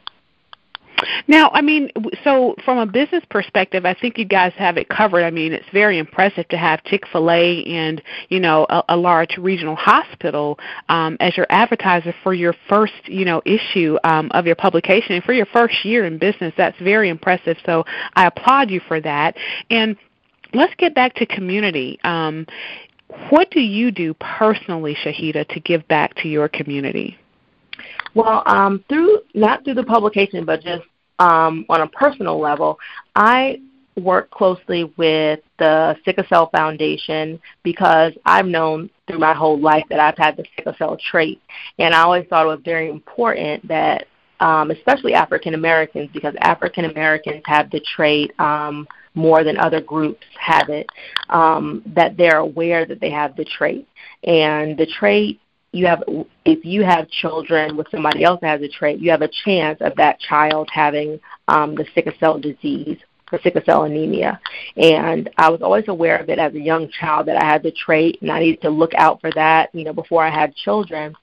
Now, 1.28 1.50
I 1.52 1.62
mean, 1.62 1.90
so 2.24 2.54
from 2.64 2.78
a 2.78 2.86
business 2.86 3.22
perspective, 3.30 3.84
I 3.84 3.94
think 3.94 4.18
you 4.18 4.24
guys 4.24 4.52
have 4.56 4.76
it 4.76 4.88
covered. 4.88 5.24
I 5.24 5.30
mean, 5.30 5.52
it's 5.52 5.68
very 5.72 5.98
impressive 5.98 6.48
to 6.48 6.56
have 6.56 6.82
Chick 6.84 7.04
Fil 7.10 7.30
A 7.30 7.64
and 7.64 8.02
you 8.28 8.40
know 8.40 8.66
a, 8.68 8.82
a 8.90 8.96
large 8.96 9.36
regional 9.38 9.76
hospital 9.76 10.58
um, 10.88 11.16
as 11.20 11.36
your 11.36 11.46
advertiser 11.50 12.14
for 12.22 12.34
your 12.34 12.54
first 12.68 12.92
you 13.06 13.24
know 13.24 13.42
issue 13.44 13.98
um, 14.04 14.30
of 14.32 14.46
your 14.46 14.56
publication 14.56 15.14
and 15.14 15.24
for 15.24 15.32
your 15.32 15.46
first 15.46 15.84
year 15.84 16.04
in 16.04 16.18
business. 16.18 16.52
That's 16.56 16.78
very 16.78 17.08
impressive. 17.08 17.56
So 17.64 17.84
I 18.14 18.26
applaud 18.26 18.70
you 18.70 18.80
for 18.88 19.00
that. 19.00 19.36
And 19.70 19.96
let's 20.54 20.74
get 20.76 20.94
back 20.94 21.14
to 21.14 21.26
community. 21.26 21.98
Um, 22.04 22.46
what 23.30 23.50
do 23.50 23.60
you 23.60 23.90
do 23.90 24.14
personally, 24.14 24.96
Shahida, 25.04 25.46
to 25.48 25.60
give 25.60 25.86
back 25.88 26.14
to 26.16 26.28
your 26.28 26.48
community? 26.48 27.18
Well, 28.14 28.42
um, 28.46 28.84
through 28.88 29.20
not 29.34 29.64
through 29.64 29.74
the 29.74 29.84
publication, 29.84 30.44
but 30.44 30.62
just 30.62 30.82
um, 31.22 31.64
on 31.68 31.82
a 31.82 31.86
personal 31.86 32.40
level, 32.40 32.78
I 33.14 33.60
work 33.96 34.30
closely 34.30 34.92
with 34.96 35.38
the 35.58 35.96
Sickle 36.04 36.24
Cell 36.28 36.50
Foundation 36.50 37.40
because 37.62 38.12
I've 38.24 38.46
known 38.46 38.90
through 39.06 39.20
my 39.20 39.32
whole 39.32 39.60
life 39.60 39.84
that 39.90 40.00
I've 40.00 40.18
had 40.18 40.36
the 40.36 40.44
sickle 40.56 40.74
cell 40.78 40.96
trait, 41.10 41.40
and 41.78 41.94
I 41.94 42.02
always 42.02 42.26
thought 42.28 42.44
it 42.44 42.48
was 42.48 42.60
very 42.64 42.90
important 42.90 43.68
that, 43.68 44.08
um, 44.40 44.72
especially 44.72 45.14
African 45.14 45.54
Americans, 45.54 46.10
because 46.12 46.34
African 46.40 46.86
Americans 46.86 47.42
have 47.46 47.70
the 47.70 47.80
trait. 47.94 48.32
Um, 48.40 48.88
more 49.14 49.44
than 49.44 49.58
other 49.58 49.82
groups 49.82 50.24
have 50.40 50.70
it, 50.70 50.86
um, 51.28 51.82
that 51.84 52.16
they're 52.16 52.38
aware 52.38 52.86
that 52.86 52.98
they 52.98 53.10
have 53.10 53.36
the 53.36 53.44
trait. 53.44 53.86
And 54.24 54.74
the 54.78 54.86
trait 54.86 55.38
you 55.72 55.86
have 55.86 56.02
if 56.44 56.64
you 56.64 56.84
have 56.84 57.08
children 57.08 57.76
with 57.76 57.88
somebody 57.90 58.24
else 58.24 58.40
that 58.42 58.60
has 58.60 58.62
a 58.62 58.72
trait, 58.72 59.00
you 59.00 59.10
have 59.10 59.22
a 59.22 59.30
chance 59.44 59.78
of 59.80 59.96
that 59.96 60.20
child 60.20 60.68
having 60.72 61.18
um, 61.48 61.74
the 61.74 61.86
sickle 61.94 62.12
cell 62.20 62.38
disease 62.38 62.98
or 63.32 63.40
sickle 63.42 63.62
cell 63.64 63.84
anemia. 63.84 64.38
And 64.76 65.30
I 65.38 65.48
was 65.48 65.62
always 65.62 65.88
aware 65.88 66.18
of 66.18 66.28
it 66.28 66.38
as 66.38 66.54
a 66.54 66.60
young 66.60 66.90
child 66.90 67.26
that 67.26 67.42
I 67.42 67.46
had 67.46 67.62
the 67.62 67.72
trait 67.72 68.18
and 68.20 68.30
I 68.30 68.40
needed 68.40 68.60
to 68.62 68.70
look 68.70 68.92
out 68.94 69.20
for 69.20 69.30
that, 69.32 69.74
you 69.74 69.84
know, 69.84 69.94
before 69.94 70.24
I 70.24 70.30
had 70.30 70.54
children. 70.54 71.14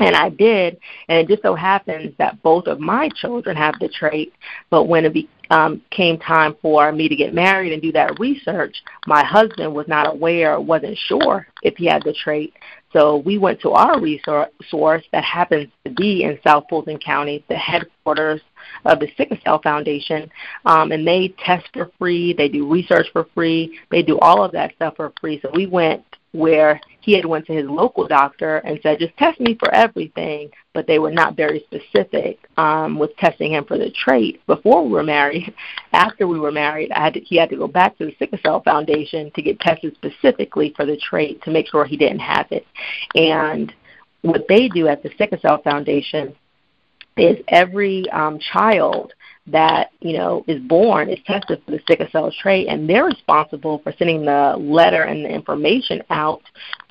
And 0.00 0.16
I 0.16 0.30
did, 0.30 0.78
and 1.08 1.18
it 1.18 1.28
just 1.28 1.42
so 1.42 1.54
happens 1.54 2.14
that 2.18 2.42
both 2.42 2.66
of 2.66 2.80
my 2.80 3.10
children 3.14 3.56
have 3.56 3.74
the 3.80 3.88
trait. 3.88 4.32
But 4.70 4.84
when 4.84 5.04
it 5.04 5.12
be, 5.12 5.28
um, 5.50 5.82
came 5.90 6.18
time 6.18 6.56
for 6.62 6.90
me 6.90 7.08
to 7.08 7.14
get 7.14 7.34
married 7.34 7.72
and 7.72 7.82
do 7.82 7.92
that 7.92 8.18
research, 8.18 8.76
my 9.06 9.22
husband 9.22 9.74
was 9.74 9.86
not 9.88 10.08
aware, 10.08 10.58
wasn't 10.58 10.96
sure 10.96 11.46
if 11.62 11.76
he 11.76 11.86
had 11.86 12.02
the 12.02 12.14
trait. 12.14 12.54
So 12.92 13.18
we 13.18 13.38
went 13.38 13.60
to 13.60 13.70
our 13.70 14.00
resource 14.00 15.04
that 15.12 15.24
happens 15.24 15.68
to 15.84 15.92
be 15.92 16.24
in 16.24 16.38
South 16.44 16.64
Fulton 16.68 16.98
County, 16.98 17.44
the 17.48 17.54
headquarters 17.54 18.40
of 18.84 18.98
the 18.98 19.08
Sickle 19.16 19.38
Cell 19.44 19.60
Foundation, 19.62 20.30
um, 20.64 20.90
and 20.92 21.06
they 21.06 21.34
test 21.44 21.66
for 21.72 21.90
free, 21.98 22.32
they 22.32 22.48
do 22.48 22.66
research 22.68 23.06
for 23.12 23.26
free, 23.34 23.78
they 23.90 24.02
do 24.02 24.18
all 24.18 24.42
of 24.42 24.52
that 24.52 24.74
stuff 24.74 24.96
for 24.96 25.12
free. 25.20 25.38
So 25.40 25.50
we 25.54 25.66
went 25.66 26.04
where 26.32 26.80
he 27.00 27.12
had 27.12 27.24
went 27.24 27.46
to 27.46 27.52
his 27.52 27.68
local 27.68 28.06
doctor 28.06 28.58
and 28.58 28.78
said, 28.82 28.98
just 28.98 29.16
test 29.16 29.40
me 29.40 29.56
for 29.58 29.72
everything, 29.74 30.50
but 30.74 30.86
they 30.86 30.98
were 30.98 31.10
not 31.10 31.36
very 31.36 31.64
specific 31.66 32.38
um, 32.56 32.98
with 32.98 33.16
testing 33.16 33.52
him 33.52 33.64
for 33.64 33.78
the 33.78 33.90
trait 33.90 34.44
before 34.46 34.84
we 34.84 34.92
were 34.92 35.02
married. 35.02 35.52
After 35.92 36.28
we 36.28 36.38
were 36.38 36.52
married, 36.52 36.92
I 36.92 37.04
had 37.04 37.14
to, 37.14 37.20
he 37.20 37.36
had 37.36 37.50
to 37.50 37.56
go 37.56 37.66
back 37.66 37.96
to 37.98 38.06
the 38.06 38.14
Sickle 38.18 38.38
Cell 38.44 38.62
Foundation 38.62 39.30
to 39.34 39.42
get 39.42 39.58
tested 39.60 39.96
specifically 39.96 40.72
for 40.76 40.84
the 40.84 40.96
trait 40.96 41.42
to 41.42 41.50
make 41.50 41.68
sure 41.68 41.84
he 41.84 41.96
didn't 41.96 42.20
have 42.20 42.46
it. 42.50 42.66
And 43.14 43.72
what 44.22 44.46
they 44.48 44.68
do 44.68 44.86
at 44.86 45.02
the 45.02 45.10
Sickle 45.16 45.38
Cell 45.40 45.62
Foundation 45.62 46.34
is 47.16 47.38
every 47.48 48.08
um, 48.10 48.38
child 48.38 49.12
that 49.46 49.90
you 50.00 50.16
know 50.16 50.44
is 50.46 50.60
born 50.62 51.08
is 51.08 51.18
tested 51.26 51.62
for 51.64 51.72
the 51.72 51.80
sickle 51.88 52.06
cell 52.12 52.30
trait, 52.40 52.68
and 52.68 52.88
they're 52.88 53.04
responsible 53.04 53.78
for 53.78 53.92
sending 53.98 54.24
the 54.24 54.56
letter 54.58 55.02
and 55.02 55.24
the 55.24 55.28
information 55.28 56.02
out 56.10 56.42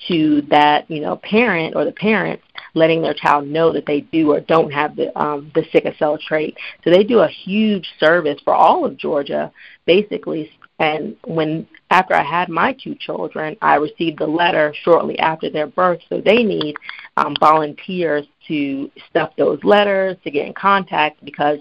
to 0.08 0.42
that 0.50 0.90
you 0.90 1.00
know 1.02 1.16
parent 1.18 1.76
or 1.76 1.86
the 1.86 1.92
parents, 1.92 2.44
letting 2.74 3.02
their 3.02 3.14
child 3.14 3.48
know 3.48 3.72
that 3.72 3.86
they 3.86 4.02
do 4.02 4.32
or 4.32 4.40
don't 4.42 4.72
have 4.72 4.96
the 4.96 5.18
um, 5.20 5.52
the 5.56 5.64
sickle 5.72 5.94
cell 5.98 6.18
trait. 6.18 6.56
So 6.84 6.90
they 6.90 7.04
do 7.04 7.20
a 7.20 7.28
huge 7.28 7.88
service 8.00 8.40
for 8.44 8.54
all 8.54 8.86
of 8.86 8.98
Georgia, 8.98 9.52
basically. 9.86 10.52
And 10.80 11.18
when 11.26 11.68
after 11.92 12.16
I 12.16 12.24
had 12.24 12.50
my 12.50 12.74
two 12.82 12.96
children, 12.96 13.58
I 13.62 13.76
received 13.76 14.20
the 14.20 14.28
letter 14.28 14.74
shortly 14.84 15.20
after 15.20 15.50
their 15.50 15.68
birth. 15.68 16.00
So 16.08 16.22
they 16.22 16.44
need 16.44 16.76
um, 17.18 17.36
volunteers 17.40 18.26
to 18.48 18.90
stuff 19.10 19.32
those 19.38 19.60
letters, 19.64 20.16
to 20.24 20.32
get 20.32 20.48
in 20.48 20.54
contact, 20.54 21.24
because 21.26 21.60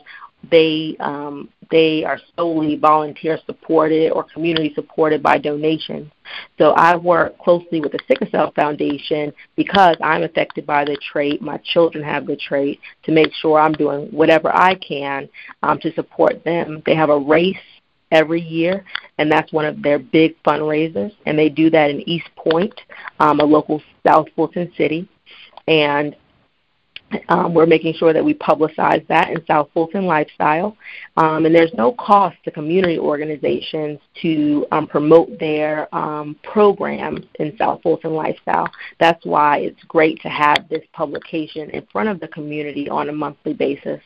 they 0.50 0.96
um, 1.00 1.48
they 1.70 2.04
are 2.04 2.18
solely 2.36 2.76
volunteer 2.76 3.38
supported 3.44 4.10
or 4.12 4.24
community 4.24 4.72
supported 4.74 5.22
by 5.22 5.38
donations. 5.38 6.10
So 6.56 6.70
I 6.70 6.96
work 6.96 7.38
closely 7.38 7.80
with 7.80 7.92
the 7.92 7.98
Sickle 8.08 8.28
Cell 8.30 8.52
Foundation 8.52 9.32
because 9.56 9.96
I'm 10.02 10.22
affected 10.22 10.64
by 10.66 10.84
the 10.84 10.96
trait. 11.12 11.42
My 11.42 11.58
children 11.58 12.02
have 12.04 12.26
the 12.26 12.36
trait 12.36 12.80
to 13.04 13.12
make 13.12 13.32
sure 13.34 13.58
I'm 13.58 13.72
doing 13.72 14.06
whatever 14.06 14.54
I 14.54 14.76
can 14.76 15.28
um, 15.62 15.78
to 15.80 15.92
support 15.92 16.42
them. 16.44 16.82
They 16.86 16.94
have 16.94 17.10
a 17.10 17.18
race 17.18 17.56
every 18.10 18.40
year, 18.40 18.84
and 19.18 19.30
that's 19.30 19.52
one 19.52 19.66
of 19.66 19.82
their 19.82 19.98
big 19.98 20.42
fundraisers. 20.42 21.12
And 21.26 21.38
they 21.38 21.48
do 21.48 21.68
that 21.70 21.90
in 21.90 22.08
East 22.08 22.28
Point, 22.36 22.80
um, 23.20 23.40
a 23.40 23.44
local 23.44 23.82
South 24.06 24.28
Fulton 24.34 24.72
city. 24.76 25.08
And 25.66 26.16
um, 27.28 27.54
we're 27.54 27.66
making 27.66 27.94
sure 27.94 28.12
that 28.12 28.24
we 28.24 28.34
publicize 28.34 29.06
that 29.08 29.30
in 29.30 29.44
South 29.46 29.68
Fulton 29.72 30.04
Lifestyle. 30.04 30.76
Um, 31.16 31.46
and 31.46 31.54
there's 31.54 31.72
no 31.74 31.92
cost 31.92 32.36
to 32.44 32.50
community 32.50 32.98
organizations 32.98 33.98
to 34.22 34.66
um, 34.72 34.86
promote 34.86 35.38
their 35.38 35.92
um, 35.94 36.36
programs 36.42 37.24
in 37.38 37.56
South 37.56 37.82
Fulton 37.82 38.12
Lifestyle. 38.12 38.70
That's 39.00 39.24
why 39.24 39.58
it's 39.58 39.82
great 39.84 40.20
to 40.22 40.28
have 40.28 40.68
this 40.68 40.84
publication 40.92 41.70
in 41.70 41.86
front 41.90 42.08
of 42.08 42.20
the 42.20 42.28
community 42.28 42.88
on 42.88 43.08
a 43.08 43.12
monthly 43.12 43.54
basis 43.54 44.00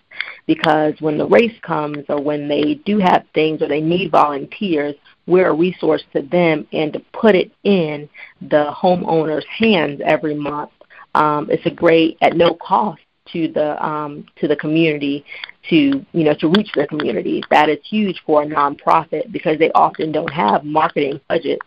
because 0.46 0.94
when 1.00 1.18
the 1.18 1.26
race 1.26 1.56
comes 1.62 2.04
or 2.08 2.20
when 2.20 2.48
they 2.48 2.74
do 2.84 2.98
have 2.98 3.24
things 3.34 3.62
or 3.62 3.68
they 3.68 3.80
need 3.80 4.10
volunteers, 4.10 4.94
we're 5.26 5.48
a 5.48 5.54
resource 5.54 6.02
to 6.12 6.22
them 6.22 6.66
and 6.72 6.92
to 6.92 7.00
put 7.12 7.34
it 7.34 7.52
in 7.64 8.08
the 8.40 8.72
homeowner's 8.76 9.46
hands 9.46 10.00
every 10.04 10.34
month. 10.34 10.70
Um, 11.14 11.48
it's 11.50 11.66
a 11.66 11.70
great 11.70 12.16
at 12.20 12.36
no 12.36 12.54
cost 12.54 13.00
to 13.32 13.48
the 13.48 13.84
um, 13.84 14.26
to 14.36 14.48
the 14.48 14.56
community 14.56 15.24
to 15.70 15.76
you 15.76 16.24
know 16.24 16.34
to 16.34 16.48
reach 16.48 16.70
the 16.74 16.86
community. 16.86 17.42
That 17.50 17.68
is 17.68 17.78
huge 17.84 18.22
for 18.26 18.42
a 18.42 18.46
nonprofit 18.46 19.30
because 19.32 19.58
they 19.58 19.70
often 19.72 20.12
don't 20.12 20.32
have 20.32 20.64
marketing 20.64 21.20
budgets 21.28 21.66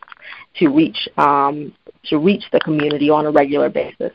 to 0.56 0.70
reach 0.70 1.08
um, 1.18 1.74
to 2.06 2.18
reach 2.18 2.44
the 2.52 2.60
community 2.60 3.10
on 3.10 3.26
a 3.26 3.32
regular 3.32 3.70
basis. 3.70 4.12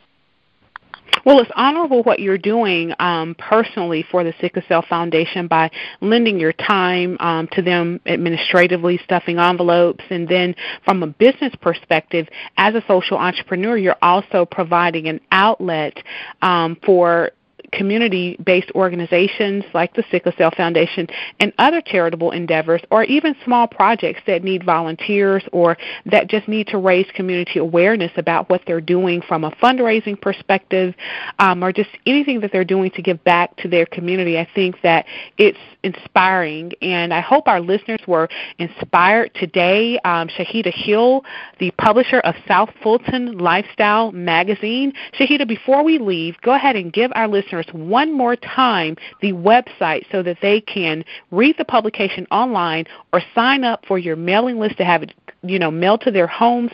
Well, 1.24 1.40
it's 1.40 1.50
honorable 1.54 2.02
what 2.02 2.20
you're 2.20 2.38
doing 2.38 2.92
um, 2.98 3.34
personally 3.38 4.04
for 4.10 4.24
the 4.24 4.32
Sickle 4.40 4.62
Cell 4.68 4.84
Foundation 4.88 5.46
by 5.46 5.70
lending 6.00 6.40
your 6.40 6.52
time 6.52 7.16
um, 7.20 7.48
to 7.52 7.62
them 7.62 8.00
administratively, 8.06 8.98
stuffing 9.04 9.38
envelopes, 9.38 10.04
and 10.10 10.26
then 10.28 10.54
from 10.84 11.02
a 11.02 11.06
business 11.06 11.52
perspective, 11.60 12.26
as 12.56 12.74
a 12.74 12.82
social 12.88 13.18
entrepreneur, 13.18 13.76
you're 13.76 13.96
also 14.02 14.46
providing 14.46 15.08
an 15.08 15.20
outlet 15.30 15.96
um, 16.42 16.76
for 16.84 17.30
community 17.72 18.36
based 18.44 18.70
organizations 18.74 19.64
like 19.74 19.94
the 19.94 20.04
Sickle 20.10 20.32
Cell 20.36 20.50
Foundation 20.56 21.06
and 21.38 21.52
other 21.58 21.80
charitable 21.80 22.30
endeavors, 22.30 22.80
or 22.90 23.04
even 23.04 23.34
small 23.44 23.66
projects 23.66 24.20
that 24.26 24.42
need 24.42 24.64
volunteers 24.64 25.42
or 25.52 25.76
that 26.06 26.28
just 26.28 26.48
need 26.48 26.66
to 26.68 26.78
raise 26.78 27.06
community 27.14 27.58
awareness 27.58 28.12
about 28.16 28.48
what 28.48 28.62
they're 28.66 28.80
doing 28.80 29.22
from 29.22 29.44
a 29.44 29.50
fundraising 29.52 30.20
perspective 30.20 30.94
um, 31.38 31.62
or 31.62 31.72
just 31.72 31.90
anything 32.06 32.40
that 32.40 32.52
they're 32.52 32.64
doing 32.64 32.90
to 32.90 33.02
give 33.02 33.22
back 33.24 33.54
to 33.56 33.68
their 33.68 33.86
community. 33.86 34.38
I 34.38 34.48
think 34.54 34.76
that 34.82 35.06
it's 35.38 35.58
inspiring, 35.82 36.72
and 36.82 37.12
I 37.12 37.20
hope 37.20 37.48
our 37.48 37.60
listeners 37.60 38.00
were 38.06 38.28
inspired 38.58 39.34
today. 39.34 39.98
Um, 40.04 40.28
Shahida 40.28 40.72
Hill, 40.72 41.24
the 41.58 41.70
publisher 41.72 42.20
of 42.20 42.34
South 42.46 42.70
Fulton 42.82 43.38
Lifestyle 43.38 44.12
Magazine. 44.12 44.92
Shahida, 45.18 45.46
before 45.46 45.82
we 45.82 45.98
leave, 45.98 46.36
go 46.42 46.52
ahead 46.52 46.76
and 46.76 46.92
give 46.92 47.10
our 47.14 47.28
listeners 47.28 47.59
listeners 47.60 47.88
one 47.88 48.12
more 48.12 48.36
time 48.36 48.96
the 49.20 49.32
website 49.32 50.04
so 50.10 50.22
that 50.22 50.38
they 50.42 50.60
can 50.60 51.04
read 51.30 51.56
the 51.58 51.64
publication 51.64 52.26
online 52.30 52.84
or 53.12 53.22
sign 53.34 53.64
up 53.64 53.84
for 53.86 53.98
your 53.98 54.16
mailing 54.16 54.58
list 54.58 54.76
to 54.76 54.84
have 54.84 55.02
it 55.02 55.12
you 55.42 55.58
know 55.58 55.70
mailed 55.70 56.00
to 56.00 56.10
their 56.10 56.26
homes 56.26 56.70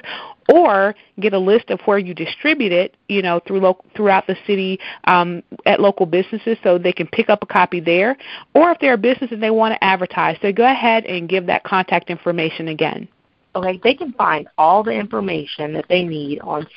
or 0.53 0.95
get 1.20 1.32
a 1.32 1.39
list 1.39 1.70
of 1.70 1.80
where 1.87 1.99
you 1.99 2.12
distribute 2.14 2.72
it, 2.72 2.97
you 3.09 3.22
know, 3.22 3.41
through 3.47 3.61
lo- 3.61 3.84
throughout 3.97 4.26
the 4.26 4.37
city 4.47 4.78
um, 5.05 5.43
at 5.64 5.80
local 5.80 6.05
businesses, 6.07 6.57
so 6.62 6.78
they 6.78 6.93
can 6.93 7.07
pick 7.09 7.28
up 7.28 7.43
a 7.43 7.47
copy 7.47 7.80
there. 7.80 8.16
Or 8.55 8.70
if 8.70 8.78
they're 8.78 8.95
a 8.95 8.99
business 8.99 9.32
and 9.32 9.43
they 9.43 9.51
want 9.51 9.74
to 9.74 9.82
advertise, 9.82 10.39
so 10.41 10.53
go 10.53 10.64
ahead 10.64 11.05
and 11.07 11.28
give 11.28 11.47
that 11.47 11.64
contact 11.64 12.11
information 12.11 12.68
again. 12.68 13.09
Okay, 13.57 13.80
they 13.82 13.95
can 13.95 14.12
find 14.12 14.47
all 14.59 14.84
the 14.84 14.93
information 14.93 15.72
that 15.72 15.87
they 15.89 16.05
need 16.05 16.39
on 16.41 16.68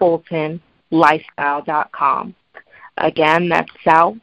SouthFultonLifestyle.com. 0.00 2.34
Again, 2.98 3.48
that's 3.48 3.70
South 3.84 4.16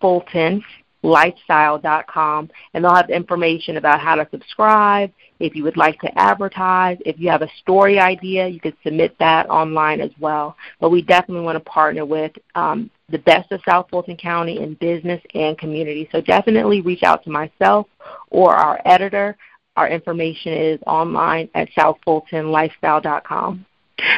Fulton 0.00 0.62
lifestyle.com 1.02 2.50
and 2.74 2.84
they'll 2.84 2.94
have 2.94 3.10
information 3.10 3.76
about 3.78 4.00
how 4.00 4.14
to 4.14 4.28
subscribe 4.30 5.10
if 5.38 5.56
you 5.56 5.62
would 5.62 5.76
like 5.76 5.98
to 6.00 6.18
advertise 6.18 6.98
if 7.06 7.18
you 7.18 7.30
have 7.30 7.42
a 7.42 7.48
story 7.62 7.98
idea 7.98 8.46
you 8.46 8.60
can 8.60 8.76
submit 8.84 9.16
that 9.18 9.48
online 9.48 10.00
as 10.00 10.10
well. 10.20 10.56
But 10.78 10.90
we 10.90 11.02
definitely 11.02 11.44
want 11.44 11.56
to 11.56 11.70
partner 11.70 12.04
with 12.04 12.32
um, 12.54 12.90
the 13.08 13.18
best 13.18 13.50
of 13.50 13.62
south 13.66 13.88
fulton 13.90 14.16
county 14.16 14.60
in 14.60 14.74
business 14.74 15.22
and 15.34 15.56
community. 15.56 16.08
So 16.12 16.20
definitely 16.20 16.82
reach 16.82 17.02
out 17.02 17.24
to 17.24 17.30
myself 17.30 17.86
or 18.28 18.54
our 18.54 18.80
editor. 18.84 19.36
Our 19.76 19.88
information 19.88 20.52
is 20.52 20.80
online 20.86 21.48
at 21.54 21.68
southfultonlifestyle.com 21.70 23.64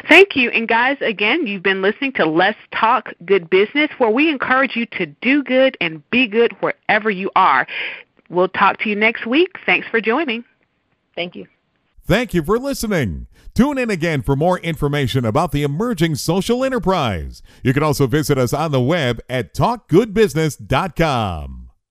Thank 0.09 0.37
you. 0.37 0.51
And 0.51 0.69
guys, 0.69 0.97
again, 1.01 1.47
you've 1.47 1.63
been 1.63 1.83
listening 1.83 2.13
to 2.15 2.27
Let's 2.27 2.59
Talk 2.75 3.13
Good 3.25 3.49
Business, 3.51 3.91
where 3.99 4.11
we 4.11 4.29
encourage 4.29 4.77
you 4.77 4.87
to 4.99 5.07
do 5.07 5.43
good 5.43 5.77
and 5.81 6.09
be 6.11 6.27
good 6.27 6.53
wherever 6.61 7.11
you 7.11 7.31
are. 7.37 7.67
We'll 8.29 8.49
talk 8.49 8.79
to 8.81 8.89
you 8.89 8.97
next 8.97 9.27
week. 9.27 9.57
Thanks 9.67 9.87
for 9.89 10.01
joining. 10.01 10.45
Thank 11.15 11.37
you. 11.37 11.47
Thank 12.05 12.35
you 12.35 12.43
for 12.43 12.59
listening. 12.59 13.29
Tune 13.55 13.79
in 13.79 13.91
again 13.91 14.23
for 14.23 14.35
more 14.35 14.59
information 14.61 15.25
about 15.25 15.53
the 15.53 15.63
emerging 15.63 16.17
social 16.17 16.65
enterprise. 16.65 17.43
You 17.63 17.73
can 17.75 17.83
also 17.83 18.07
visit 18.07 18.39
us 18.39 18.55
on 18.55 18.73
the 18.73 18.81
web 18.81 19.21
at 19.29 19.55
talkgoodbusiness.com. 19.55 21.62